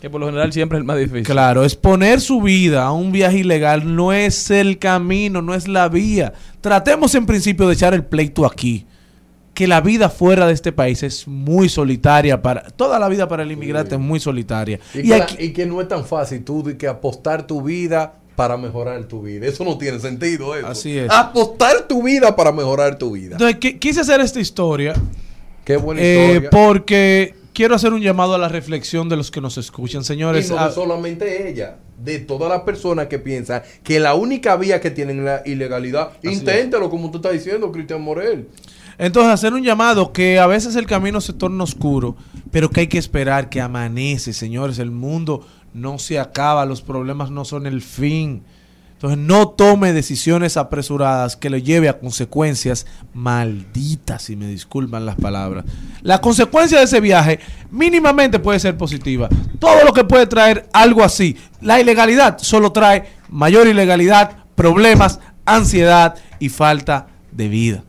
[0.01, 1.25] Que por lo general siempre es el más difícil.
[1.25, 5.89] Claro, exponer su vida a un viaje ilegal no es el camino, no es la
[5.89, 6.33] vía.
[6.61, 8.87] Tratemos en principio de echar el pleito aquí.
[9.55, 13.43] Que la vida fuera de este país es muy solitaria para toda la vida para
[13.43, 14.81] el inmigrante es muy solitaria.
[14.95, 17.47] Y, Y que la- aquí- y que no es tan fácil tú de que apostar
[17.47, 19.47] tu vida para mejorar tu vida.
[19.47, 20.57] Eso no tiene sentido.
[20.57, 20.67] Eso.
[20.67, 21.11] Así es.
[21.11, 23.33] Apostar tu vida para mejorar tu vida.
[23.33, 24.95] Entonces, qui- quise hacer esta historia.
[25.67, 26.49] Qué buena eh.
[26.51, 30.49] Porque quiero hacer un llamado a la reflexión de los que nos escuchan, señores.
[30.49, 34.81] y no a- solamente ella, de todas las personas que piensan que la única vía
[34.81, 38.49] que tienen la ilegalidad, Así inténtalo como tú estás diciendo, Cristian Morel.
[39.03, 42.15] Entonces, hacer un llamado que a veces el camino se torna oscuro,
[42.53, 44.79] pero que hay que esperar que amanece, señores.
[44.79, 48.45] El mundo no se acaba, los problemas no son el fin.
[48.93, 55.17] Entonces, no tome decisiones apresuradas que le lleve a consecuencias malditas, si me disculpan las
[55.17, 55.65] palabras.
[56.03, 57.41] La consecuencia de ese viaje
[57.73, 59.29] mínimamente puede ser positiva.
[59.59, 61.37] Todo lo que puede traer algo así.
[61.61, 67.83] La ilegalidad solo trae mayor ilegalidad, problemas, ansiedad y falta de vida.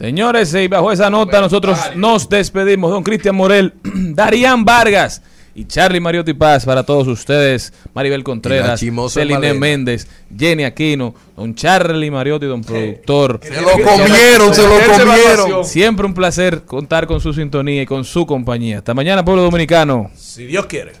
[0.00, 2.90] Señores, y bajo esa nota nosotros nos despedimos.
[2.90, 5.20] Don Cristian Morel, Darían Vargas
[5.54, 7.70] y Charlie Mariotti Paz para todos ustedes.
[7.92, 9.52] Maribel Contreras, Celine.
[9.52, 13.40] Méndez, Jenny Aquino, don Charlie Mariotti, don productor.
[13.42, 15.64] Se lo comieron, se lo comieron.
[15.66, 18.78] Siempre un placer contar con su sintonía y con su compañía.
[18.78, 20.10] Hasta mañana, pueblo dominicano.
[20.16, 20.92] Si Dios quiere.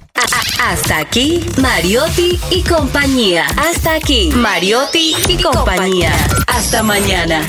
[0.62, 3.46] Hasta aquí, Mariotti y compañía.
[3.56, 6.12] Hasta aquí, Mariotti y compañía.
[6.48, 7.40] Hasta mañana.